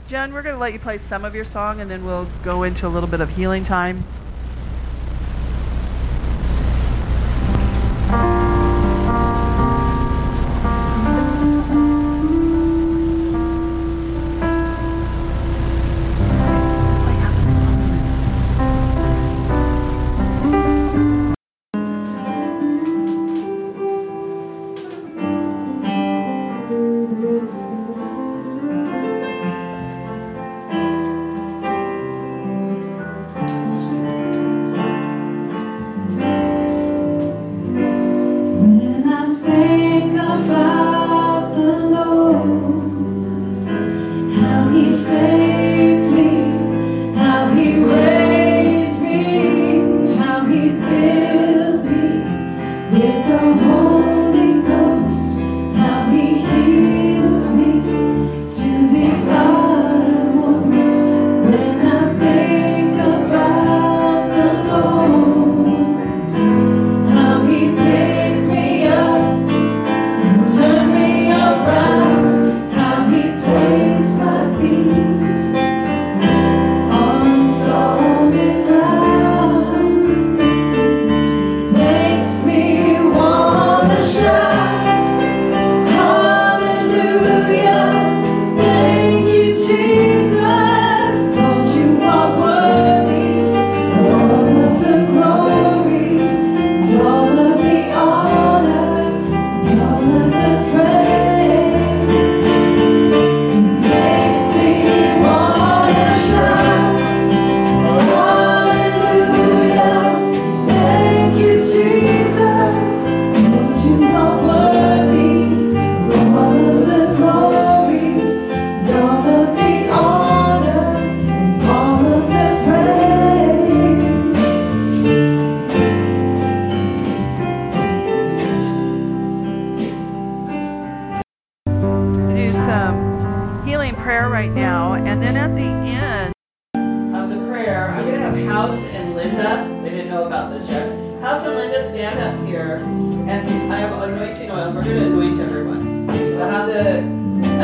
Jen, 0.09 0.33
we're 0.33 0.41
going 0.41 0.55
to 0.55 0.59
let 0.59 0.73
you 0.73 0.79
play 0.79 0.97
some 1.11 1.27
of 1.27 1.35
your 1.35 1.45
song 1.45 1.83
and 1.83 1.91
then 1.91 2.03
we'll 2.03 2.27
go 2.43 2.63
into 2.63 2.87
a 2.87 2.89
little 2.89 3.11
bit 3.11 3.21
of 3.21 3.29
healing 3.37 3.63
time. 3.63 4.03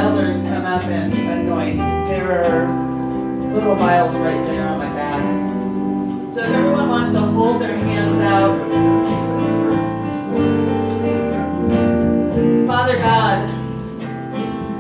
elders 0.05 0.37
come 0.51 0.67
up 0.67 0.85
and 0.85 1.15
anoint. 1.15 1.79
There 2.07 2.31
are 2.45 3.55
little 3.55 3.75
vials 3.75 4.15
right 4.17 4.45
there 4.45 4.69
on 4.69 4.77
my 4.77 4.93
back. 4.93 6.35
So 6.35 6.43
if 6.43 6.51
everyone 6.51 6.91
wants 6.91 7.13
to 7.13 7.21
hold 7.21 7.63
their 7.63 7.75
hands 7.75 8.21
out, 8.21 8.59
Father 12.67 12.99
God, 12.99 13.49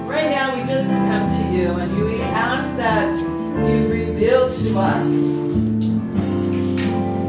right 0.06 0.28
now 0.28 0.56
we 0.56 0.68
just 0.68 0.88
come 0.88 1.30
to 1.30 1.56
you 1.56 1.68
and 1.70 2.04
we 2.04 2.20
ask 2.20 2.76
that 2.76 3.16
you 3.16 3.88
reveal 3.88 4.52
to 4.52 4.78
us 4.78 5.08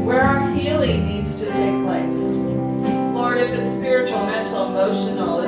where 0.04 0.20
our 0.20 0.50
healing 0.50 1.06
needs 1.06 1.34
to 1.36 1.46
take 1.46 1.82
place. 1.82 2.18
Lord, 3.14 3.38
if 3.38 3.50
it's 3.54 3.70
spiritual, 3.70 4.26
mental, 4.26 4.66
emotional, 4.66 5.40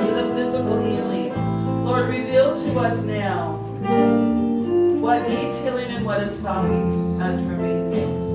Lord, 1.89 2.07
reveal 2.09 2.55
to 2.55 2.79
us 2.79 2.99
now 2.99 3.53
what 5.01 5.27
needs 5.27 5.57
healing 5.57 5.89
and 5.89 6.05
what 6.05 6.21
is 6.21 6.37
stopping 6.37 7.19
us 7.19 7.39
from 7.39 7.57
being 7.57 7.91
healed. 7.91 8.27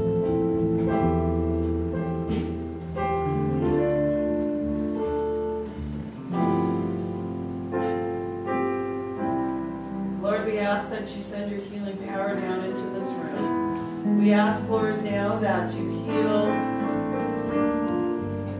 Lord, 10.20 10.46
we 10.46 10.58
ask 10.58 10.90
that 10.90 11.14
you 11.14 11.22
send 11.22 11.52
your 11.52 11.60
healing 11.60 11.96
power 12.08 12.34
down 12.34 12.64
into 12.64 12.82
this 12.98 13.06
room. 13.06 14.18
We 14.20 14.32
ask, 14.32 14.68
Lord, 14.68 15.04
now 15.04 15.38
that 15.38 15.72
you 15.74 15.90
heal 16.06 16.50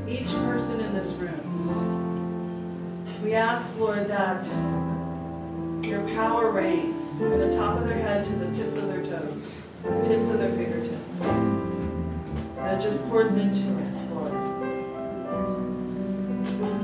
each 0.07 0.32
person 0.45 0.78
in 0.78 0.95
this 0.95 1.11
room. 1.14 2.03
We 3.25 3.33
ask, 3.33 3.75
Lord, 3.79 4.07
that 4.09 4.45
your 5.83 6.07
power 6.14 6.51
reigns 6.51 7.09
from 7.16 7.39
the 7.39 7.57
top 7.57 7.81
of 7.81 7.89
their 7.89 7.97
head 7.97 8.22
to 8.22 8.33
the 8.33 8.55
tips 8.55 8.77
of 8.77 8.87
their 8.87 9.03
toes, 9.03 9.43
tips 10.07 10.29
of 10.29 10.37
their 10.37 10.53
fingertips. 10.53 11.20
That 12.57 12.83
just 12.83 13.03
pours 13.09 13.35
into 13.37 13.83
us, 13.89 14.11
Lord. 14.11 14.35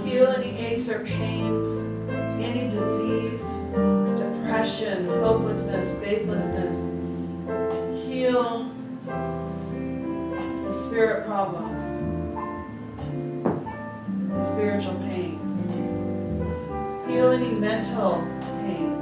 Heal 0.02 0.28
any 0.28 0.56
aches 0.58 0.88
or 0.88 1.04
pains, 1.04 2.10
any 2.42 2.70
disease, 2.70 3.42
depression, 4.18 5.08
hopelessness, 5.08 5.92
faithlessness. 6.02 6.76
Heal 8.06 8.72
the 10.64 10.86
spirit 10.86 11.26
problems, 11.26 11.80
the 14.32 14.42
spiritual 14.54 14.94
pain 15.00 15.29
feel 17.10 17.32
any 17.32 17.50
mental 17.50 18.22
pain. 18.40 18.92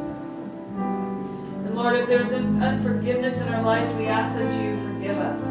And 1.66 1.74
Lord, 1.74 1.96
if 1.96 2.08
there's 2.08 2.32
unforgiveness 2.32 3.38
in 3.38 3.48
our 3.48 3.62
lives, 3.62 3.92
we 3.96 4.06
ask 4.06 4.34
that 4.34 4.50
you 4.62 4.78
forgive 4.78 5.18
us. 5.18 5.42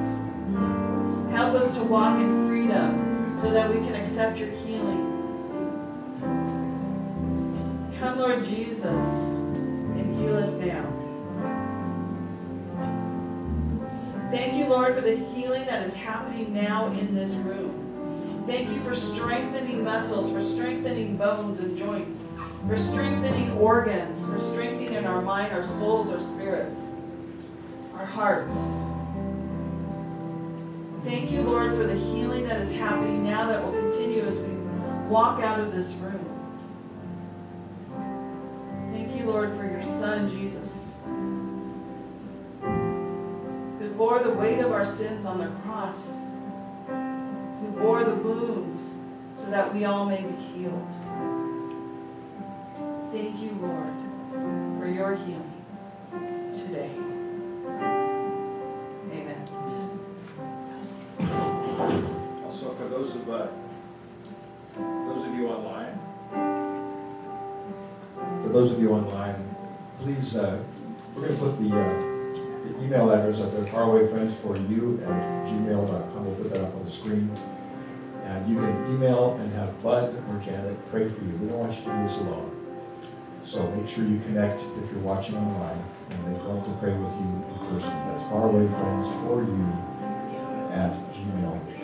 Help 1.32 1.54
us 1.54 1.78
to 1.78 1.84
walk 1.84 2.20
in 2.20 2.48
freedom 2.48 3.38
so 3.40 3.52
that 3.52 3.70
we 3.70 3.76
can 3.86 3.94
accept 3.94 4.40
your 4.40 4.50
healing. 4.50 5.06
Come, 8.00 8.18
Lord 8.18 8.44
Jesus, 8.44 8.86
and 8.86 10.18
heal 10.18 10.38
us 10.38 10.54
now. 10.54 10.94
Thank 14.32 14.56
you, 14.56 14.66
Lord, 14.66 14.96
for 14.96 15.02
the 15.02 15.16
healing 15.16 15.64
that 15.66 15.86
is 15.86 15.94
happening 15.96 16.54
now 16.56 16.88
in 16.88 17.14
this 17.14 17.34
room. 17.34 17.84
Thank 18.48 18.70
you 18.70 18.82
for 18.82 18.96
strengthening 18.96 19.84
muscles, 19.84 20.32
for 20.32 20.42
strengthening 20.42 21.18
bones 21.18 21.60
and 21.60 21.78
joints 21.78 22.22
for 22.66 22.78
strengthening 22.78 23.52
organs, 23.52 24.26
for 24.26 24.40
strengthening 24.40 25.06
our 25.06 25.22
mind, 25.22 25.54
our 25.54 25.64
souls, 25.64 26.10
our 26.10 26.20
spirits, 26.20 26.80
our 27.94 28.06
hearts. 28.06 28.54
Thank 31.04 31.32
you, 31.32 31.42
Lord, 31.42 31.72
for 31.78 31.86
the 31.86 31.96
healing 31.96 32.48
that 32.48 32.60
is 32.60 32.74
happening 32.74 33.24
now 33.24 33.48
that 33.48 33.64
will 33.64 33.72
continue 33.72 34.26
as 34.26 34.38
we 34.40 34.50
walk 35.08 35.42
out 35.42 35.60
of 35.60 35.74
this 35.74 35.94
room. 35.94 36.24
Thank 38.92 39.16
you, 39.16 39.26
Lord, 39.26 39.56
for 39.56 39.64
your 39.64 39.84
Son, 39.84 40.30
Jesus, 40.30 40.86
who 43.80 43.90
bore 43.96 44.20
the 44.20 44.32
weight 44.32 44.60
of 44.60 44.74
our 44.74 44.86
sins 44.86 45.26
on 45.26 45.38
the 45.40 45.48
cross, 45.62 46.04
who 46.88 47.68
bore 47.80 48.04
the 48.04 48.16
wounds 48.16 48.78
so 49.34 49.50
that 49.50 49.74
we 49.74 49.86
all 49.86 50.06
may 50.06 50.22
be 50.22 50.36
healed. 50.44 50.97
Thank 53.12 53.40
you, 53.40 53.52
Lord, 53.62 53.94
for 54.80 54.88
your 54.90 55.16
healing 55.16 55.64
today. 56.54 56.92
Amen. 59.14 59.48
Also, 62.46 62.74
for 62.74 62.90
those 62.90 63.16
of, 63.16 63.30
uh, 63.30 63.48
those 64.76 65.26
of 65.26 65.34
you 65.36 65.48
online, 65.48 65.98
for 68.44 68.50
those 68.50 68.74
of 68.74 68.82
you 68.82 68.92
online, 68.92 69.56
please, 70.02 70.36
uh, 70.36 70.62
we're 71.16 71.30
gonna 71.30 71.40
put 71.40 71.58
the, 71.62 71.70
uh, 71.70 72.02
the 72.68 72.84
email 72.84 73.10
address 73.10 73.40
up 73.40 73.54
there, 73.54 73.64
farawayfriends4you 73.64 75.02
at 75.08 75.48
gmail.com. 75.48 76.26
We'll 76.26 76.36
put 76.36 76.50
that 76.52 76.62
up 76.62 76.76
on 76.76 76.84
the 76.84 76.92
screen. 76.92 77.32
And 78.26 78.50
you 78.50 78.58
can 78.58 78.94
email 78.94 79.38
and 79.40 79.54
have 79.54 79.82
Bud 79.82 80.14
or 80.30 80.40
Janet 80.42 80.78
pray 80.92 81.08
for 81.08 81.24
you. 81.24 81.38
We 81.38 81.48
don't 81.48 81.60
want 81.60 81.74
you 81.78 81.86
to 81.86 81.90
do 81.90 82.04
this 82.04 82.18
alone. 82.20 82.57
So 83.48 83.64
make 83.72 83.88
sure 83.88 84.04
you 84.04 84.20
connect 84.20 84.60
if 84.84 84.92
you're 84.92 85.00
watching 85.00 85.38
online, 85.38 85.82
and 86.10 86.36
they'd 86.36 86.42
love 86.42 86.66
to 86.66 86.72
pray 86.82 86.92
with 86.92 87.14
you 87.14 87.46
in 87.48 87.58
person. 87.70 87.92
That's 88.10 88.24
farawayfriends4you 88.24 90.72
at 90.74 90.92
gmail.com. 91.14 91.77